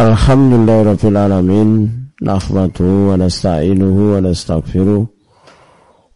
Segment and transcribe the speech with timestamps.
[0.00, 1.70] Alhamdulillah Rabbil Alamin
[2.24, 2.40] wa
[3.20, 5.04] nasta'inuhu wa nasta'gfiruh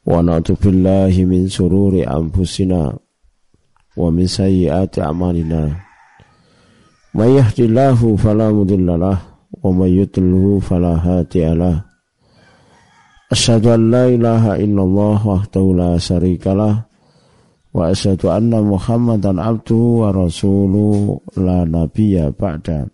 [0.09, 5.85] Wa na'udhu billahi min sururi anfusina Wa min sayyiati amalina.
[7.13, 9.21] Man yahdillahu falamudillalah
[9.53, 11.85] Wa man yudilhu falahati'alah
[13.37, 16.89] Asyadu an la ilaha illallah wahdahu la syarikalah
[17.69, 22.94] Wa asyadu anna muhammadan abduhu wa rasuluh la nabiya ba'da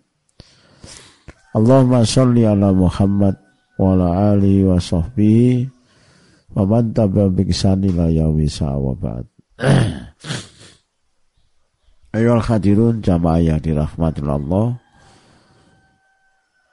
[1.51, 3.35] Allahumma salli ala Muhammad
[3.75, 5.67] wa ala alihi wa sahbihi
[6.55, 9.27] wa man tabi'a bi ihsani la yaumi wa ba'd.
[12.15, 14.79] Hadirun jamaah yang dirahmati Allah.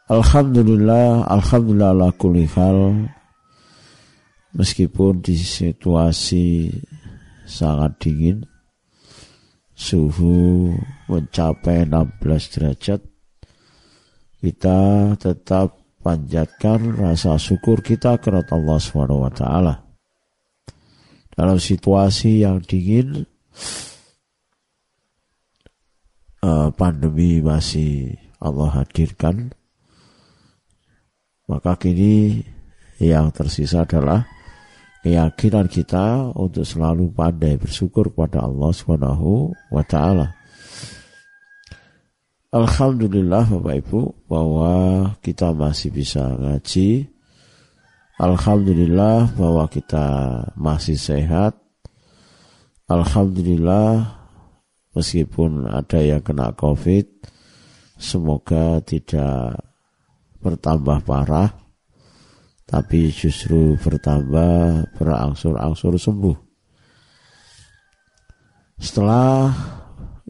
[0.09, 3.11] Alhamdulillah, alhamdulillah ala kulli hal.
[4.55, 6.73] Meskipun di situasi
[7.47, 8.47] sangat dingin,
[9.75, 10.73] suhu
[11.07, 13.01] mencapai 16 derajat,
[14.39, 19.75] kita tetap panjatkan rasa syukur kita kepada Allah Subhanahu wa taala.
[21.35, 23.27] Dalam situasi yang dingin
[26.43, 29.51] eh, pandemi masih Allah hadirkan
[31.49, 32.45] maka kini
[33.01, 34.29] yang tersisa adalah
[35.01, 40.38] keyakinan kita untuk selalu pandai bersyukur kepada Allah Subhanahu wa taala.
[42.49, 44.73] Alhamdulillah Bapak Ibu bahwa
[45.21, 47.05] kita masih bisa ngaji.
[48.17, 50.07] Alhamdulillah bahwa kita
[50.57, 51.61] masih sehat.
[52.89, 54.17] Alhamdulillah
[54.97, 57.05] meskipun ada yang kena COVID,
[58.01, 59.61] semoga tidak
[60.41, 61.53] bertambah parah,
[62.65, 66.37] tapi justru bertambah berangsur-angsur sembuh.
[68.81, 69.53] Setelah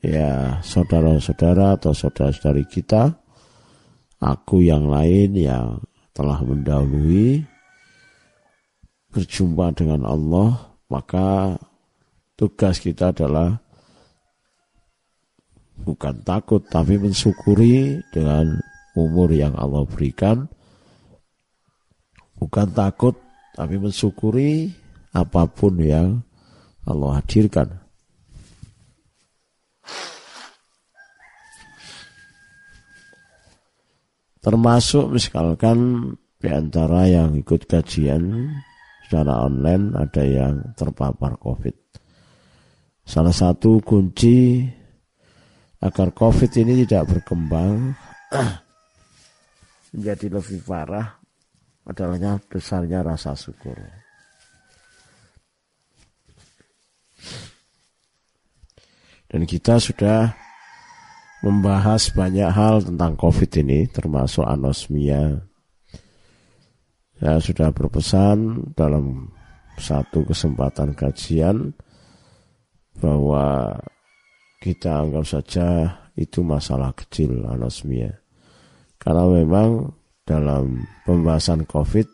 [0.02, 3.14] ya saudara-saudara atau saudara-saudari kita,
[4.22, 5.82] aku yang lain yang
[6.14, 7.46] telah mendahului
[9.14, 11.58] berjumpa dengan Allah, maka
[12.34, 13.58] tugas kita adalah
[15.82, 18.58] bukan takut tapi mensyukuri dengan
[18.98, 20.50] umur yang Allah berikan.
[22.38, 23.18] Bukan takut
[23.54, 24.70] tapi mensyukuri
[25.14, 26.22] apa pun yang
[26.86, 27.77] Allah hadirkan.
[34.38, 38.54] Termasuk misalkan di antara yang ikut kajian
[39.06, 41.74] secara online ada yang terpapar COVID.
[43.02, 44.62] Salah satu kunci
[45.82, 47.96] agar COVID ini tidak berkembang
[49.96, 51.18] menjadi lebih parah
[51.88, 53.80] adalah besarnya rasa syukur.
[59.28, 60.47] Dan kita sudah
[61.42, 65.38] membahas banyak hal tentang COVID ini, termasuk anosmia.
[67.18, 69.30] Saya sudah berpesan dalam
[69.78, 71.74] satu kesempatan kajian
[72.98, 73.78] bahwa
[74.58, 75.66] kita anggap saja
[76.18, 78.18] itu masalah kecil anosmia.
[78.98, 79.94] Karena memang
[80.26, 82.06] dalam pembahasan COVID,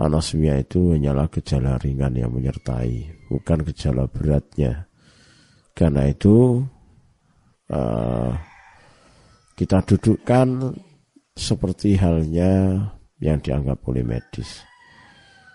[0.00, 4.88] anosmia itu hanyalah gejala ringan yang menyertai, bukan gejala beratnya.
[5.76, 6.64] Karena itu
[7.72, 8.32] uh,
[9.58, 10.76] kita dudukkan
[11.34, 12.82] seperti halnya
[13.18, 14.62] yang dianggap oleh medis.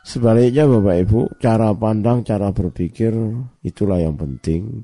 [0.04, 3.16] Sebaliknya Bapak Ibu, cara pandang, cara berpikir
[3.64, 4.84] itulah yang penting.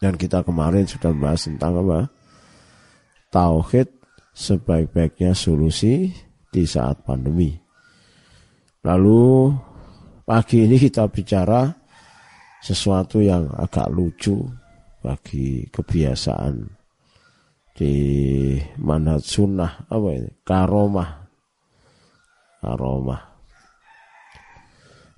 [0.00, 2.08] Dan kita kemarin sudah bahas tentang apa?
[3.28, 3.88] Tauhid
[4.32, 6.08] sebaik-baiknya solusi
[6.48, 7.52] di saat pandemi.
[8.80, 9.52] Lalu
[10.24, 11.68] pagi ini kita bicara
[12.64, 14.40] sesuatu yang agak lucu
[15.06, 16.66] bagi kebiasaan
[17.70, 17.94] di
[18.82, 20.30] manhaj sunnah apa ini?
[20.42, 21.10] Karomah.
[22.58, 23.22] Karomah.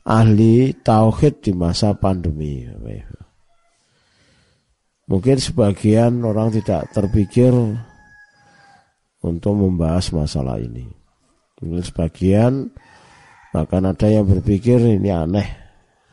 [0.04, 2.68] Ahli tauhid di masa pandemi
[5.08, 7.50] mungkin sebagian orang tidak terpikir
[9.24, 10.86] untuk membahas masalah ini.
[11.58, 12.70] Mungkin sebagian
[13.50, 15.48] bahkan ada yang berpikir ini aneh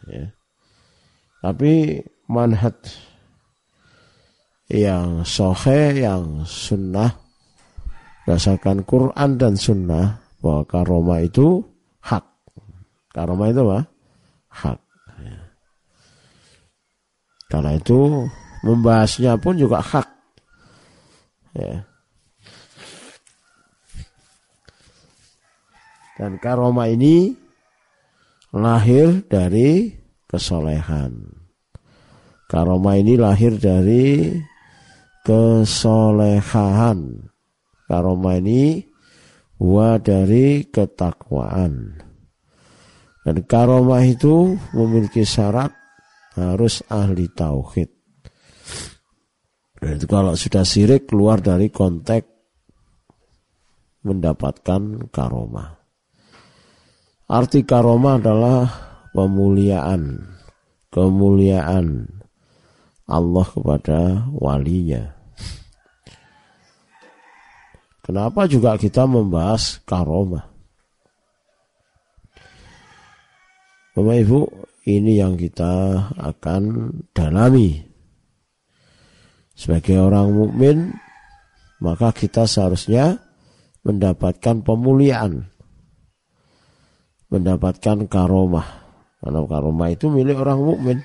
[0.08, 0.32] ya.
[1.44, 2.00] tapi
[2.32, 2.74] manhaj
[4.70, 7.14] yang sohe, yang sunnah,
[8.26, 11.62] berdasarkan Quran dan sunnah, bahwa karoma itu
[12.02, 12.26] hak.
[13.14, 13.80] Karoma itu apa?
[14.50, 14.80] Hak.
[15.22, 15.38] Ya.
[17.50, 18.26] Karena itu
[18.66, 20.08] membahasnya pun juga hak.
[21.56, 21.86] Ya.
[26.16, 27.36] Dan karoma ini
[28.56, 29.92] lahir dari
[30.26, 31.28] kesolehan.
[32.48, 34.32] Karoma ini lahir dari
[35.26, 37.26] kesolehan
[37.86, 38.82] Karomah ini
[39.62, 42.02] wa dari ketakwaan.
[43.26, 45.74] Dan karomah itu memiliki syarat
[46.38, 47.90] harus ahli tauhid.
[49.82, 52.26] Dan itu kalau sudah sirik keluar dari konteks
[54.06, 55.78] mendapatkan karomah.
[57.26, 58.70] Arti karomah adalah
[59.14, 60.22] pemuliaan,
[60.94, 62.06] kemuliaan
[63.10, 65.15] Allah kepada walinya.
[68.06, 70.46] Kenapa juga kita membahas karomah?
[73.98, 74.42] Bapak Ibu,
[74.86, 77.82] ini yang kita akan dalami.
[79.58, 80.94] Sebagai orang mukmin,
[81.82, 83.18] maka kita seharusnya
[83.82, 85.50] mendapatkan pemuliaan,
[87.34, 88.86] mendapatkan karomah.
[89.18, 91.02] Karena karomah itu milik orang mukmin.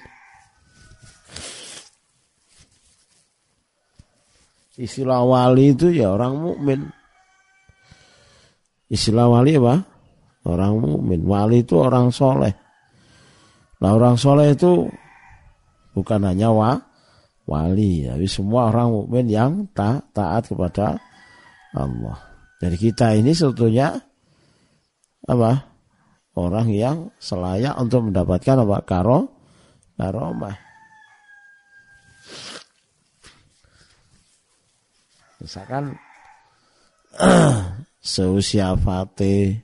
[4.81, 6.81] Istilah wali itu ya orang mukmin.
[8.89, 9.85] Istilah wali apa?
[10.49, 11.21] Orang mukmin.
[11.29, 12.57] Wali itu orang soleh.
[13.85, 14.89] Nah orang soleh itu
[15.93, 16.81] bukan hanya wa,
[17.45, 20.97] wali, tapi semua orang mukmin yang ta, taat kepada
[21.77, 22.19] Allah.
[22.61, 24.01] Jadi kita ini sebetulnya
[25.29, 25.53] apa?
[26.41, 28.77] Orang yang selayak untuk mendapatkan apa?
[28.89, 29.29] Karo,
[30.01, 30.70] karomah.
[35.41, 35.97] Misalkan
[38.01, 39.57] seusia Fatih,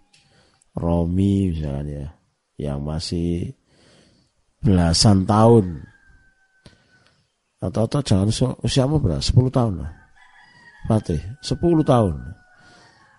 [0.72, 2.12] Romi misalnya
[2.56, 3.52] ya, yang masih
[4.64, 5.84] belasan tahun
[7.60, 8.28] atau atau jangan
[8.60, 9.20] usiamu berapa?
[9.20, 9.92] 10 tahun lah.
[10.86, 12.14] Fatih, 10 tahun.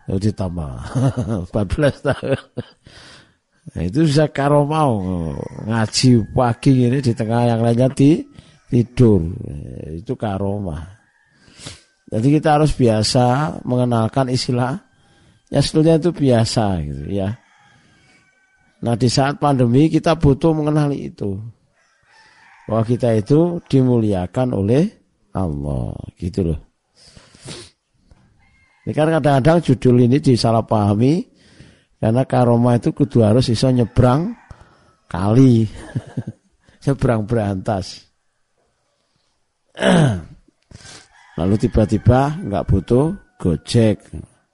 [0.08, 0.72] Ya ditambah
[1.54, 2.40] 14 tahun.
[3.68, 5.04] Nah, itu bisa karo mau
[5.68, 8.24] ngaji pagi ini di tengah yang lainnya di
[8.72, 9.28] tidur.
[9.92, 10.97] Itu karomah.
[12.08, 14.80] Jadi kita harus biasa mengenalkan istilah
[15.52, 17.36] ya sebetulnya itu biasa gitu ya.
[18.84, 21.36] Nah di saat pandemi kita butuh mengenali itu.
[22.68, 24.84] Bahwa kita itu dimuliakan oleh
[25.32, 26.60] Allah gitu loh.
[28.84, 31.28] Ini kan kadang-kadang judul ini disalahpahami
[32.00, 34.36] karena karoma itu kudu harus bisa nyebrang
[35.12, 35.68] kali.
[36.88, 38.08] nyebrang berantas.
[41.38, 44.02] lalu tiba-tiba nggak butuh gojek.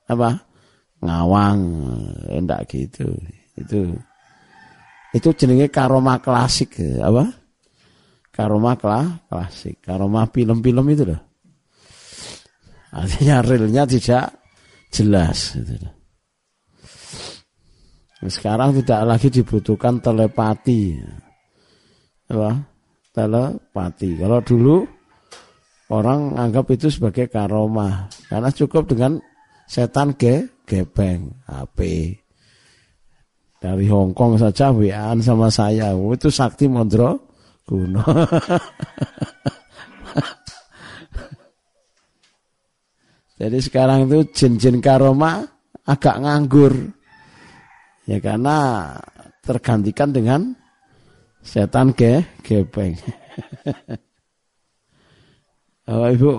[0.05, 0.37] Apa?
[0.99, 1.59] Ngawang.
[2.29, 3.07] Enggak gitu.
[3.55, 3.95] Itu
[5.13, 6.77] itu jenenge karoma klasik.
[6.99, 7.31] Apa?
[8.33, 9.79] Karoma kla, klasik.
[9.81, 11.21] Karoma film-film itu loh.
[12.93, 14.29] Artinya realnya tidak
[14.93, 15.89] jelas gitu
[18.29, 20.95] sekarang tidak lagi dibutuhkan telepati.
[22.31, 22.51] Apa?
[23.11, 24.09] Telepati.
[24.19, 24.75] Kalau dulu
[25.91, 28.07] orang anggap itu sebagai karomah.
[28.29, 29.19] Karena cukup dengan
[29.67, 31.79] setan ge gepeng HP
[33.59, 35.95] dari Hongkong saja WA sama saya.
[35.95, 37.31] Oh, itu sakti mondro
[37.67, 38.03] kuno.
[43.39, 45.43] Jadi sekarang itu jin-jin karoma
[45.83, 46.71] agak nganggur.
[48.07, 48.87] Ya karena
[49.43, 50.55] tergantikan dengan
[51.43, 52.95] setan ge gepeng
[55.83, 56.31] Bapak Ibu,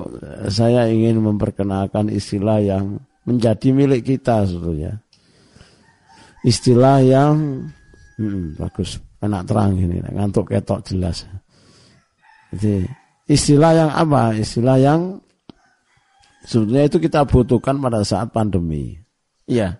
[0.49, 2.97] saya ingin memperkenalkan istilah yang
[3.29, 5.05] menjadi milik kita sebetulnya.
[6.45, 7.69] Istilah yang
[8.17, 11.29] hmm, bagus, enak terang ini, ngantuk ketok jelas.
[12.57, 12.89] Jadi
[13.29, 14.33] istilah yang apa?
[14.33, 15.21] Istilah yang
[16.45, 18.97] sebetulnya itu kita butuhkan pada saat pandemi.
[19.45, 19.77] Iya.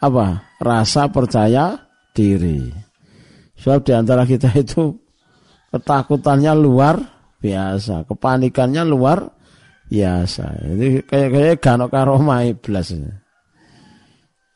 [0.00, 0.56] Apa?
[0.56, 1.84] Rasa percaya
[2.16, 2.72] diri.
[3.60, 4.96] Sebab di antara kita itu
[5.68, 7.13] ketakutannya luar
[7.44, 8.08] biasa.
[8.08, 9.28] Kepanikannya luar
[9.92, 10.64] biasa.
[10.64, 12.96] Itu kayak kayak gano karoma iblis.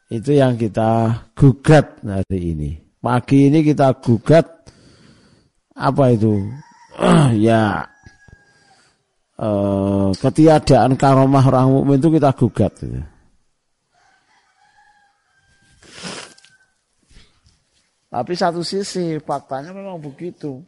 [0.09, 2.71] Itu yang kita gugat hari ini.
[2.99, 4.49] Pagi ini kita gugat
[5.77, 6.49] apa itu?
[7.47, 7.85] ya
[9.37, 12.73] eh, ketiadaan karomah orang mukmin itu kita gugat.
[18.09, 20.65] Tapi satu sisi faktanya memang begitu.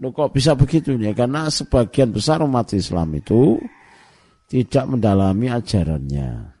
[0.00, 1.12] Loh kok bisa begitu ya?
[1.12, 3.60] Karena sebagian besar umat Islam itu
[4.48, 6.56] tidak mendalami ajarannya.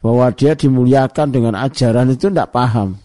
[0.00, 2.96] Bahwa dia dimuliakan dengan ajaran itu tidak paham.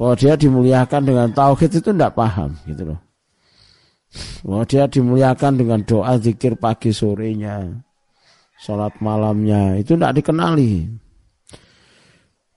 [0.00, 3.00] Bahwa dia dimuliakan dengan tauhid itu tidak paham gitu loh.
[4.40, 7.68] Bahwa dia dimuliakan dengan doa zikir pagi sorenya,
[8.64, 10.88] sholat malamnya itu tidak dikenali.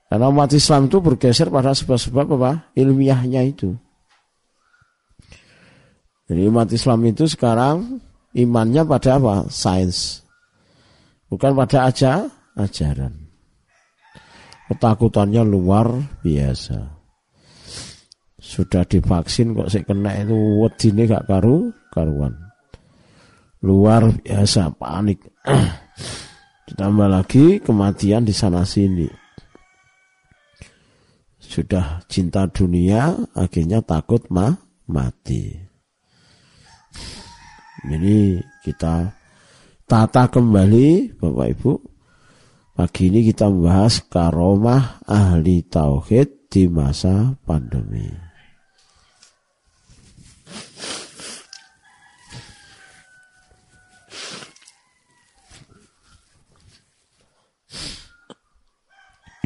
[0.08, 2.72] Karena umat Islam itu bergeser pada sebab-sebab apa?
[2.72, 3.76] Ilmiahnya itu.
[6.26, 8.02] Jadi umat Islam itu sekarang
[8.34, 9.46] imannya pada apa?
[9.46, 10.26] Sains.
[11.26, 13.14] bukan pada aja ajaran.
[14.66, 15.86] Ketakutannya luar
[16.26, 16.98] biasa.
[18.42, 22.34] Sudah divaksin kok saya kena itu wedine gak karu karuan.
[23.62, 25.22] Luar biasa panik.
[26.66, 29.06] Ditambah lagi kematian di sana sini.
[31.38, 34.58] Sudah cinta dunia akhirnya takut mah
[34.90, 35.65] mati.
[37.84, 39.12] Jadi kita
[39.84, 41.72] tata kembali Bapak Ibu.
[42.76, 48.08] Pagi ini kita membahas karomah ahli tauhid di masa pandemi.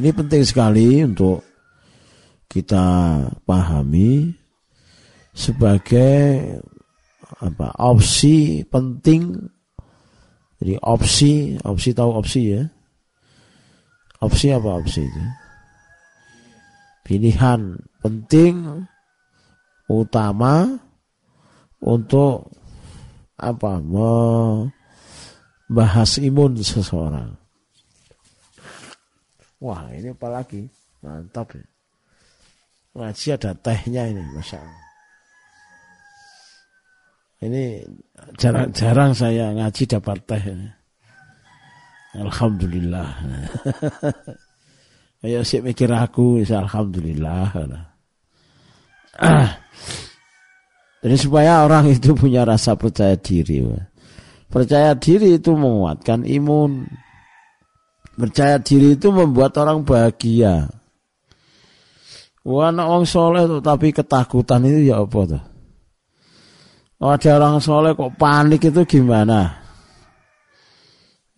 [0.01, 1.45] Ini penting sekali untuk
[2.49, 4.33] kita pahami
[5.37, 6.57] sebagai
[7.41, 7.73] apa?
[7.81, 9.33] Opsi penting.
[10.61, 12.69] Jadi opsi opsi tahu opsi ya.
[14.21, 15.25] Opsi apa opsi itu?
[17.01, 18.85] Pilihan penting
[19.89, 20.69] utama
[21.81, 22.53] untuk
[23.41, 23.81] apa?
[23.81, 24.71] Membahas
[26.21, 27.41] imun seseorang.
[29.65, 30.69] Wah ini apalagi
[31.01, 31.65] mantap ya.
[32.91, 34.90] Ngaji ada tehnya ini masya
[37.41, 37.81] ini
[38.37, 40.45] jarang-jarang saya ngaji dapat teh.
[42.21, 43.09] Alhamdulillah.
[45.25, 47.53] Ayo sih mikir aku, alhamdulillah.
[51.01, 53.65] Jadi supaya orang itu punya rasa percaya diri.
[54.53, 56.85] Percaya diri itu menguatkan imun.
[58.21, 60.69] Percaya diri itu membuat orang bahagia.
[62.45, 65.50] Wah, orang soleh tapi ketakutan itu ya apa tuh?
[67.01, 69.57] Oh, ada orang soleh kok panik itu gimana?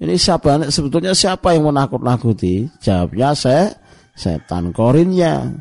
[0.02, 0.58] Ini siapa?
[0.66, 2.66] Sebetulnya siapa yang menakut-nakuti?
[2.82, 3.70] Jawabnya saya,
[4.18, 5.54] setan korinnya.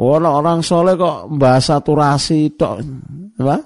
[0.00, 2.80] Orang oh, orang soleh kok bahasa turasi tok,
[3.36, 3.60] apa?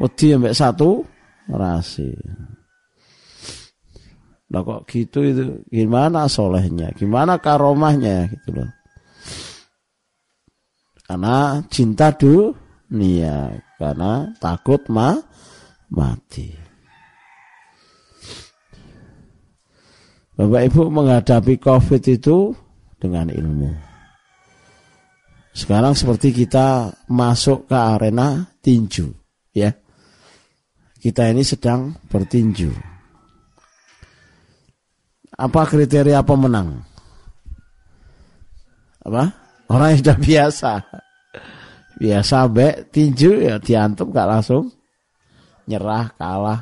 [0.00, 1.04] Wedi ambek satu
[1.52, 2.08] rasi.
[4.48, 6.96] Lah kok gitu itu gimana solehnya?
[6.96, 8.70] Gimana karomahnya gitu loh.
[11.04, 12.63] Karena cinta dulu
[12.94, 15.18] nia karena takut ma
[15.90, 16.54] mati.
[20.34, 22.54] Bapak Ibu menghadapi Covid itu
[22.98, 23.70] dengan ilmu.
[25.54, 29.14] Sekarang seperti kita masuk ke arena tinju,
[29.54, 29.70] ya.
[30.98, 32.74] Kita ini sedang bertinju.
[35.38, 36.82] Apa kriteria pemenang?
[39.06, 39.24] Apa?
[39.70, 40.72] Orang yang sudah biasa
[42.04, 44.68] biasa be tinju ya diantum gak langsung
[45.64, 46.60] nyerah kalah.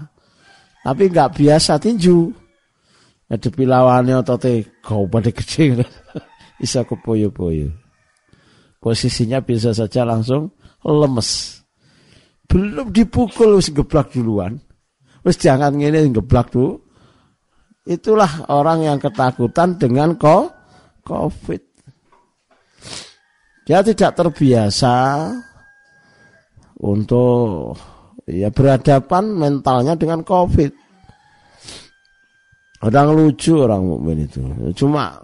[0.83, 2.31] Tapi nggak biasa tinju.
[3.27, 5.83] Ngadepi lawannya otote kau pada kecil
[6.61, 7.71] bisa kepoyo-poyo.
[8.83, 11.63] Posisinya bisa saja langsung lemes.
[12.51, 14.59] Belum dipukul wis geblak duluan.
[15.23, 16.83] Wis jangan ngene geblak tuh
[17.83, 20.51] itulah orang yang ketakutan dengan ko
[21.03, 21.72] covid
[23.63, 25.31] dia tidak terbiasa
[26.83, 27.79] untuk
[28.27, 30.73] ya berhadapan mentalnya dengan COVID.
[32.83, 34.43] Orang lucu orang mukmin itu.
[34.75, 35.15] Cuma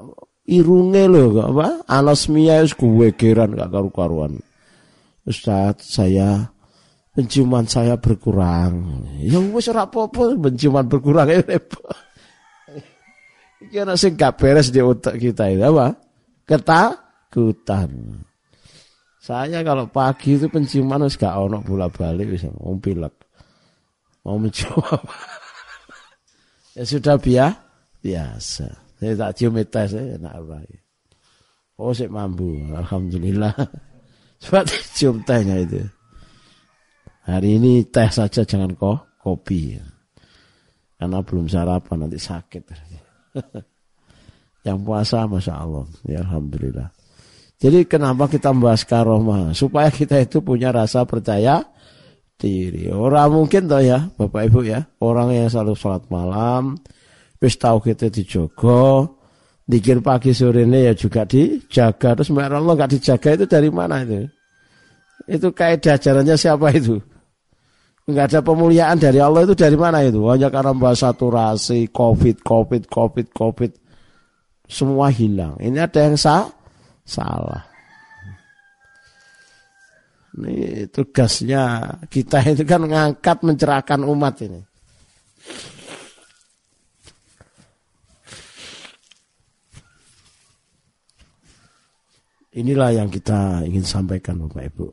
[0.47, 1.83] irunge loh apa?
[1.90, 4.38] Anosmia gue geran gak karu-karuan.
[5.26, 6.47] Ustaz, saya
[7.18, 9.02] penciuman saya berkurang.
[9.18, 11.83] Ya wis ora apa-apa penciuman berkurang ya repot.
[13.59, 15.99] Iki ana sing gak beres di otak kita itu apa?
[16.47, 17.90] Ketakutan.
[19.28, 23.12] Saya kalau pagi itu penciuman harus gak ono bola balik bisa mau pilek.
[24.25, 25.04] Mau mencoba.
[26.76, 27.52] ya sudah biar
[28.00, 28.73] biasa.
[28.97, 30.64] Saya tak cium tes saya enak apa.
[31.76, 33.52] Oh sih mampu, alhamdulillah.
[34.40, 34.64] Coba
[34.97, 35.85] cium tehnya itu.
[37.28, 39.85] Hari ini teh saja jangan kok kopi ya.
[40.97, 42.64] Karena belum sarapan nanti sakit.
[44.66, 46.98] Yang puasa masya Allah, ya alhamdulillah.
[47.58, 49.50] Jadi kenapa kita membahas karomah?
[49.50, 51.66] Supaya kita itu punya rasa percaya
[52.38, 52.86] diri.
[52.94, 56.78] Orang mungkin toh ya, Bapak Ibu ya, orang yang selalu sholat malam,
[57.42, 59.18] wis tahu kita dijogo,
[59.66, 62.14] dikir pagi sore ini ya juga dijaga.
[62.22, 64.30] Terus Mbak Allah nggak dijaga itu dari mana itu?
[65.26, 67.02] Itu kaidah ajarannya siapa itu?
[68.08, 70.24] Enggak ada pemuliaan dari Allah itu dari mana itu?
[70.24, 73.76] Hanya karena bahas saturasi, covid, covid, covid, covid,
[74.64, 75.60] semua hilang.
[75.60, 76.48] Ini ada yang sah,
[77.08, 77.64] salah.
[80.38, 84.60] Ini tugasnya kita itu kan ngangkat mencerahkan umat ini.
[92.58, 94.86] Inilah yang kita ingin sampaikan Bapak Ibu.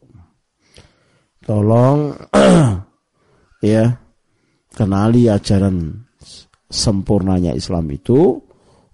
[1.46, 2.14] Tolong
[3.62, 3.86] ya
[4.74, 5.94] kenali ajaran
[6.70, 8.38] sempurnanya Islam itu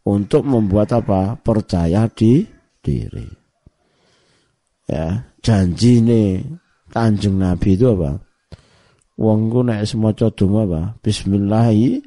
[0.08, 1.36] untuk membuat apa?
[1.40, 3.30] percaya di diri.
[4.90, 6.44] Ya, janji nih
[6.92, 8.20] Kanjeng Nabi itu apa?
[9.16, 10.82] Wong ku nek semaca donga apa?
[11.00, 12.04] Bismillahi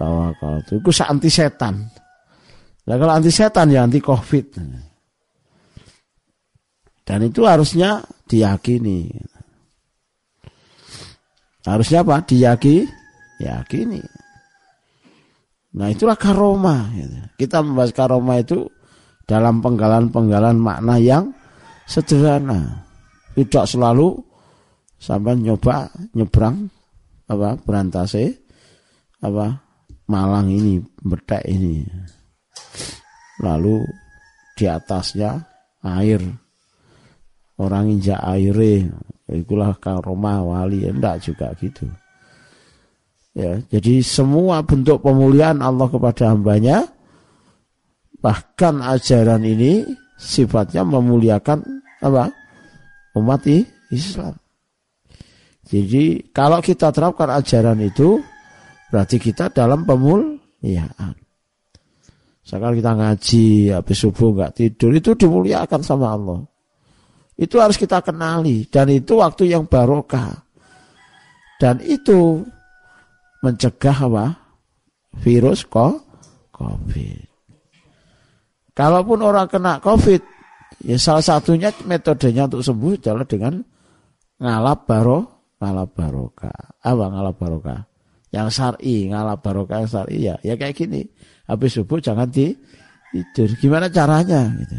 [0.00, 0.80] tawakkaltu.
[0.80, 1.84] Iku anti setan.
[2.86, 4.46] Lah kalau anti setan ya anti covid.
[7.06, 9.10] Dan itu harusnya diyakini.
[11.66, 12.22] Harusnya apa?
[12.22, 12.86] Diyakini,
[13.42, 14.00] yakini.
[15.76, 16.88] Nah itulah karoma.
[17.36, 18.70] Kita membahas karoma itu
[19.26, 21.34] dalam penggalan-penggalan makna yang
[21.84, 22.86] sederhana.
[23.36, 24.16] Tidak selalu
[24.96, 26.72] sampai nyoba nyebrang
[27.28, 28.32] apa berantase
[29.20, 29.66] apa
[30.06, 31.82] Malang ini betek ini.
[33.42, 33.82] Lalu
[34.54, 35.34] di atasnya
[35.82, 36.22] air.
[37.58, 38.86] Orang injak aire
[39.26, 41.86] itulah karoma wali enggak juga gitu
[43.34, 46.86] ya jadi semua bentuk pemulihan Allah kepada hambanya
[48.26, 49.86] bahkan ajaran ini
[50.18, 51.62] sifatnya memuliakan
[52.02, 52.34] apa
[53.14, 53.46] umat
[53.94, 54.34] Islam
[55.62, 58.18] jadi kalau kita terapkan ajaran itu
[58.90, 61.14] berarti kita dalam pemuliaan
[62.42, 63.46] sekarang kita ngaji
[63.78, 66.42] habis subuh nggak tidur itu dimuliakan sama Allah
[67.36, 70.32] itu harus kita kenali dan itu waktu yang barokah.
[71.60, 72.40] Dan itu
[73.44, 74.26] mencegah apa?
[75.20, 76.00] Virus kok
[76.52, 77.25] COVID.
[78.76, 80.20] Kalaupun orang kena COVID,
[80.84, 83.56] ya salah satunya metodenya untuk sembuh adalah dengan
[84.36, 85.18] ngalap baro,
[85.56, 86.76] ngalap barokah.
[86.84, 87.80] Apa ngalap barokah?
[88.28, 91.08] Yang syar'i, ngalap barokah yang syar'i ya, ya kayak gini.
[91.48, 92.52] Habis subuh jangan di
[93.16, 93.56] tidur.
[93.56, 94.76] Gimana caranya gitu.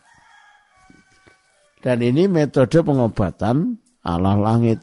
[1.84, 4.80] Dan ini metode pengobatan ala langit.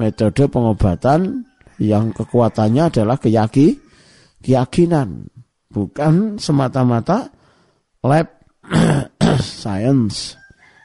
[0.00, 1.44] Metode pengobatan
[1.82, 3.78] yang kekuatannya adalah keyaki,
[4.42, 5.26] keyakinan.
[5.70, 7.34] Bukan semata-mata
[8.06, 8.28] lab
[9.42, 10.38] science,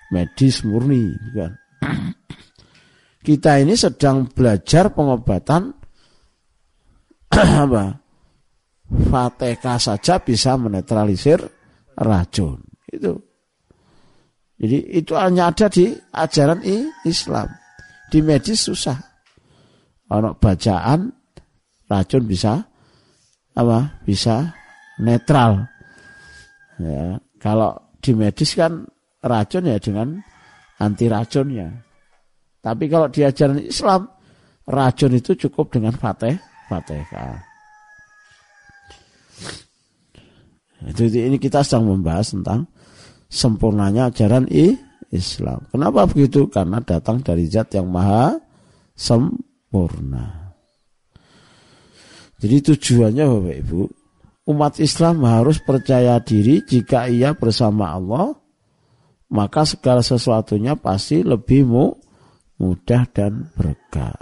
[0.10, 1.14] medis murni.
[1.14, 1.52] Bukan.
[3.26, 5.76] Kita ini sedang belajar pengobatan
[7.36, 7.86] apa?
[8.90, 11.38] Fateka saja bisa menetralisir
[11.94, 12.58] racun.
[12.90, 13.22] Itu.
[14.60, 16.66] Jadi itu hanya ada di ajaran
[17.06, 17.48] Islam.
[18.10, 19.09] Di medis susah.
[20.10, 21.14] Orang bacaan
[21.86, 22.66] racun bisa
[23.54, 24.02] apa?
[24.04, 24.50] Bisa
[24.98, 25.70] netral.
[26.82, 28.90] Ya, kalau di medis kan
[29.22, 30.18] racun ya dengan
[30.80, 31.70] anti racunnya.
[32.60, 34.10] Tapi kalau di ajaran Islam
[34.66, 36.36] racun itu cukup dengan fatih,
[36.68, 37.40] fatihah.
[40.90, 42.64] Itu ini kita sedang membahas tentang
[43.28, 44.48] sempurnanya ajaran
[45.12, 45.68] Islam.
[45.70, 46.48] Kenapa begitu?
[46.48, 48.40] Karena datang dari zat yang maha
[48.96, 49.48] sempurna.
[52.40, 53.82] Jadi tujuannya Bapak Ibu,
[54.50, 58.34] umat Islam harus percaya diri jika ia bersama Allah,
[59.30, 61.68] maka segala sesuatunya pasti lebih
[62.58, 64.18] mudah dan berkah.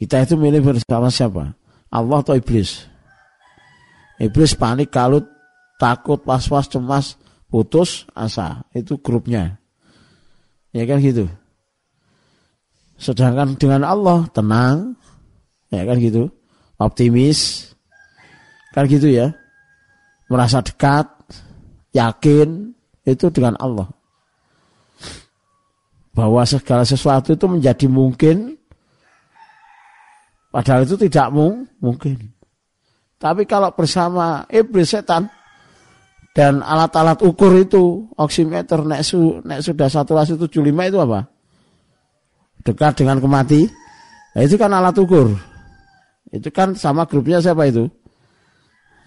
[0.00, 1.52] Kita itu milih bersama siapa?
[1.92, 2.88] Allah atau iblis?
[4.20, 5.24] Iblis panik kalut
[5.80, 7.16] takut, was-was, cemas,
[7.48, 8.68] putus asa.
[8.76, 9.56] Itu grupnya.
[10.76, 11.28] Ya kan gitu.
[13.00, 14.92] Sedangkan dengan Allah tenang,
[15.72, 16.28] ya kan gitu.
[16.76, 17.72] Optimis,
[18.76, 19.32] kan gitu ya.
[20.28, 21.08] Merasa dekat,
[21.96, 22.76] yakin,
[23.08, 23.88] itu dengan Allah.
[26.12, 28.60] Bahwa segala sesuatu itu menjadi mungkin,
[30.52, 31.32] padahal itu tidak
[31.80, 32.36] mungkin.
[33.16, 35.28] Tapi kalau bersama iblis setan,
[36.30, 41.39] dan alat-alat ukur itu oximeter nek, su, nek sudah saturasi 75 itu apa?
[42.60, 43.68] Dekat dengan kemati.
[44.36, 45.34] Nah, itu kan alat ukur.
[46.30, 47.90] Itu kan sama grupnya siapa itu?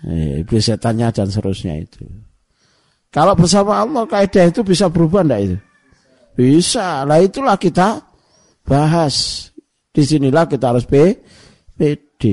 [0.03, 2.03] Eh, iblis setannya dan seterusnya itu.
[3.13, 5.57] Kalau bersama Allah kaidah itu bisa berubah enggak itu?
[6.33, 7.07] Bisa.
[7.07, 8.03] Lah itulah kita
[8.67, 9.47] bahas.
[9.93, 12.23] Di sinilah kita harus PD.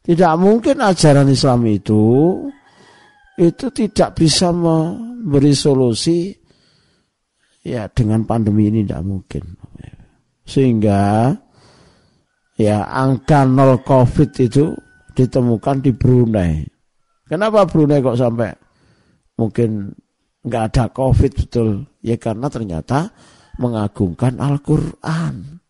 [0.00, 2.02] Tidak mungkin ajaran Islam itu
[3.40, 6.34] itu tidak bisa memberi solusi
[7.60, 9.44] ya dengan pandemi ini tidak mungkin
[10.44, 11.30] sehingga
[12.56, 14.72] ya angka nol covid itu
[15.12, 16.64] ditemukan di Brunei
[17.28, 18.50] kenapa Brunei kok sampai
[19.36, 19.92] mungkin
[20.40, 23.12] nggak ada covid betul ya karena ternyata
[23.60, 25.60] mengagungkan Al-Quran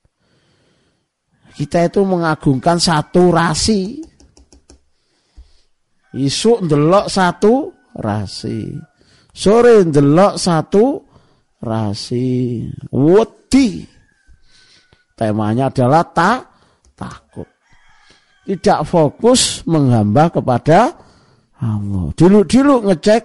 [1.51, 4.01] Kita itu mengagungkan satu rasi.
[6.17, 7.69] Isuk ndelok satu
[8.01, 8.71] rasi.
[9.29, 11.10] Sore ndelok satu
[11.61, 12.65] rasi.
[12.91, 13.85] Wedi.
[15.15, 16.41] Temanya adalah tak
[16.97, 17.49] takut.
[18.49, 20.97] Tidak fokus menghamba kepada
[21.61, 22.09] Allah.
[22.17, 23.25] Dulu-dulu ngecek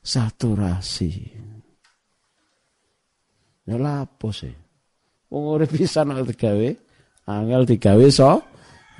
[0.00, 1.10] saturasi.
[3.66, 4.54] Ya lapo sih.
[5.32, 6.68] Wong urip pisan nek digawe,
[7.30, 8.42] angel digawe so.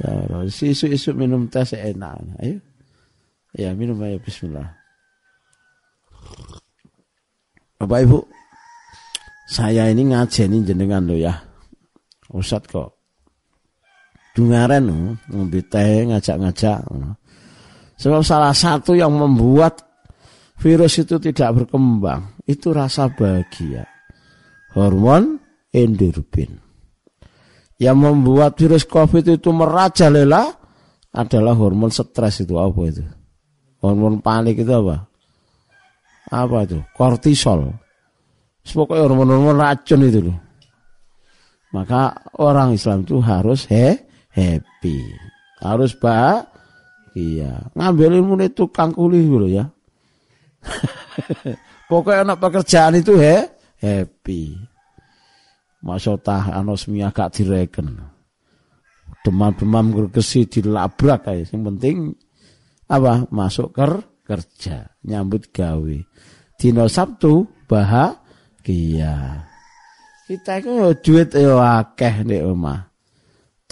[0.01, 2.17] Ya, isu-isu minum teh enak.
[2.41, 2.57] Ayo.
[3.53, 4.65] Ya, minum aja bismillah.
[7.77, 8.19] Bapak Ibu,
[9.53, 11.37] saya ini ngajeni jenengan lo ya.
[12.33, 12.97] Ustad kok.
[14.33, 14.89] Dungaren
[15.29, 16.89] ngombe teh ngajak-ngajak.
[18.01, 19.85] Sebab salah satu yang membuat
[20.57, 23.85] virus itu tidak berkembang itu rasa bahagia.
[24.73, 25.37] Hormon
[25.69, 26.57] endorfin.
[27.77, 30.49] Yang membuat virus COVID itu merajalela
[31.13, 33.05] adalah hormon stres itu apa itu?
[33.85, 35.13] Hormon panik itu apa?
[36.33, 36.81] Apa itu?
[36.97, 37.69] Kortisol.
[38.63, 40.39] Pokoknya hormon-hormon racun itu loh.
[41.75, 43.99] Maka orang Islam itu harus he,
[44.31, 45.03] happy.
[45.59, 45.99] Harus
[47.17, 47.67] iya.
[47.75, 49.67] Ngambil ilmu itu tukang kuli dulu ya.
[51.91, 53.51] Pokoknya anak pekerjaan itu he,
[53.83, 54.57] happy.
[55.83, 57.99] Maksudnya anosmia gak direken.
[59.27, 61.51] Demam-demam gergesi dilabrak kayak.
[61.51, 61.97] Yang penting
[62.87, 65.97] apa masuk ker kerja nyambut gawe
[66.61, 67.65] dino Sabtu
[68.63, 69.43] bahagia
[70.31, 70.73] kita itu
[71.03, 72.93] duit yo akeh di rumah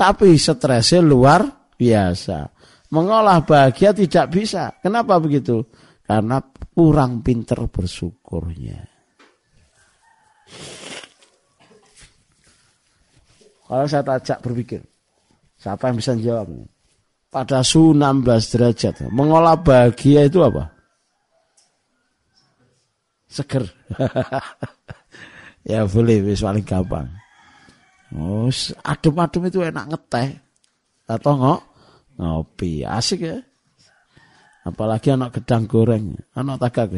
[0.00, 1.44] tapi stresnya luar
[1.76, 2.48] biasa.
[2.88, 4.72] Mengolah bahagia tidak bisa?
[4.80, 5.60] Kenapa begitu?
[6.08, 6.40] Karena
[6.72, 8.80] kurang pinter bersyukurnya.
[13.68, 14.82] Kalau saya tajak berpikir
[15.60, 16.64] siapa yang bisa jawabnya
[17.28, 18.24] pada suhu 16
[18.56, 18.94] derajat.
[19.12, 20.79] Mengolah bahagia itu apa?
[23.30, 23.62] Seger.
[25.70, 27.06] ya boleh, wis paling gampang.
[28.10, 28.50] Oh,
[28.82, 30.28] adem-adem itu enak ngeteh.
[31.06, 31.60] Atau ngok
[32.18, 32.82] ngopi.
[32.82, 33.38] Asik ya.
[34.66, 36.18] Apalagi anak gedang goreng.
[36.34, 36.90] Anak tagak.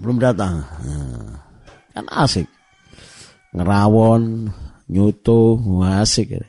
[0.00, 0.64] Belum datang.
[0.64, 1.36] Nah,
[1.92, 2.48] kan asik.
[3.52, 4.48] Ngerawon,
[4.88, 6.42] nyuto, asik ya.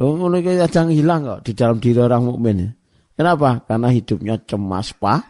[0.00, 2.72] Loh ngono hilang kok di dalam diri orang mukmin.
[3.12, 3.60] Kenapa?
[3.68, 5.20] Karena hidupnya cemas, pak,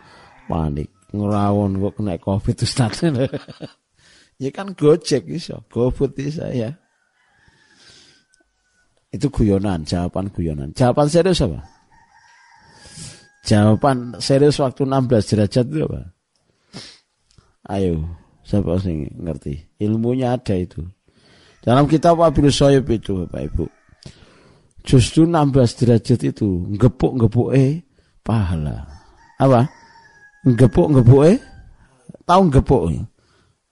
[0.51, 3.07] panik, ngerawon kok kena covid Ustaz.
[4.43, 6.75] ya kan Gojek iso, GoFood iso ya.
[9.11, 10.71] Itu guyonan, jawaban guyonan.
[10.75, 11.63] Jawaban serius apa?
[13.43, 16.01] Jawaban serius waktu 16 derajat itu apa?
[17.71, 18.07] Ayo,
[18.47, 19.79] siapa sih ngerti?
[19.83, 20.87] Ilmunya ada itu.
[21.61, 23.65] Dalam kitab Wabil Soyib itu Bapak Ibu.
[24.87, 27.85] Justru 16 derajat itu ngepuk eh
[28.25, 28.87] pahala.
[29.37, 29.80] Apa?
[30.41, 30.89] Ngepuk
[31.29, 31.39] eh
[32.25, 32.83] tahu ngepuk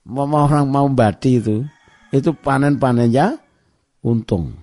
[0.09, 1.65] mau orang mau bati itu
[2.09, 3.37] itu panen-panennya
[4.05, 4.57] untung.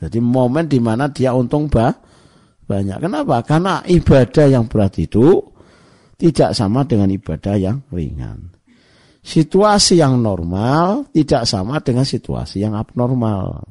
[0.00, 1.92] Jadi momen di mana dia untung bah,
[2.64, 3.04] banyak.
[3.04, 3.44] Kenapa?
[3.44, 5.44] Karena ibadah yang berat itu
[6.16, 8.56] tidak sama dengan ibadah yang ringan.
[9.20, 13.68] Situasi yang normal tidak sama dengan situasi yang abnormal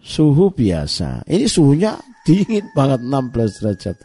[0.00, 1.28] suhu biasa.
[1.28, 1.92] Ini suhunya
[2.24, 3.96] dingin banget 16 derajat.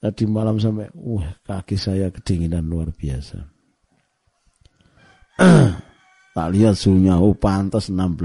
[0.00, 3.36] Tadi malam sampai, wah kaki saya kedinginan luar biasa.
[6.36, 8.16] tak lihat suhunya, oh pantas 16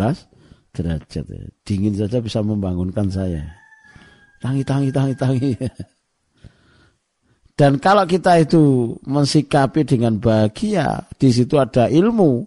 [0.72, 1.28] derajat.
[1.68, 3.44] Dingin saja bisa membangunkan saya.
[4.40, 5.52] Tangi, tangi, tangi, tangi.
[7.56, 12.44] Dan kalau kita itu mensikapi dengan bahagia, di situ ada ilmu,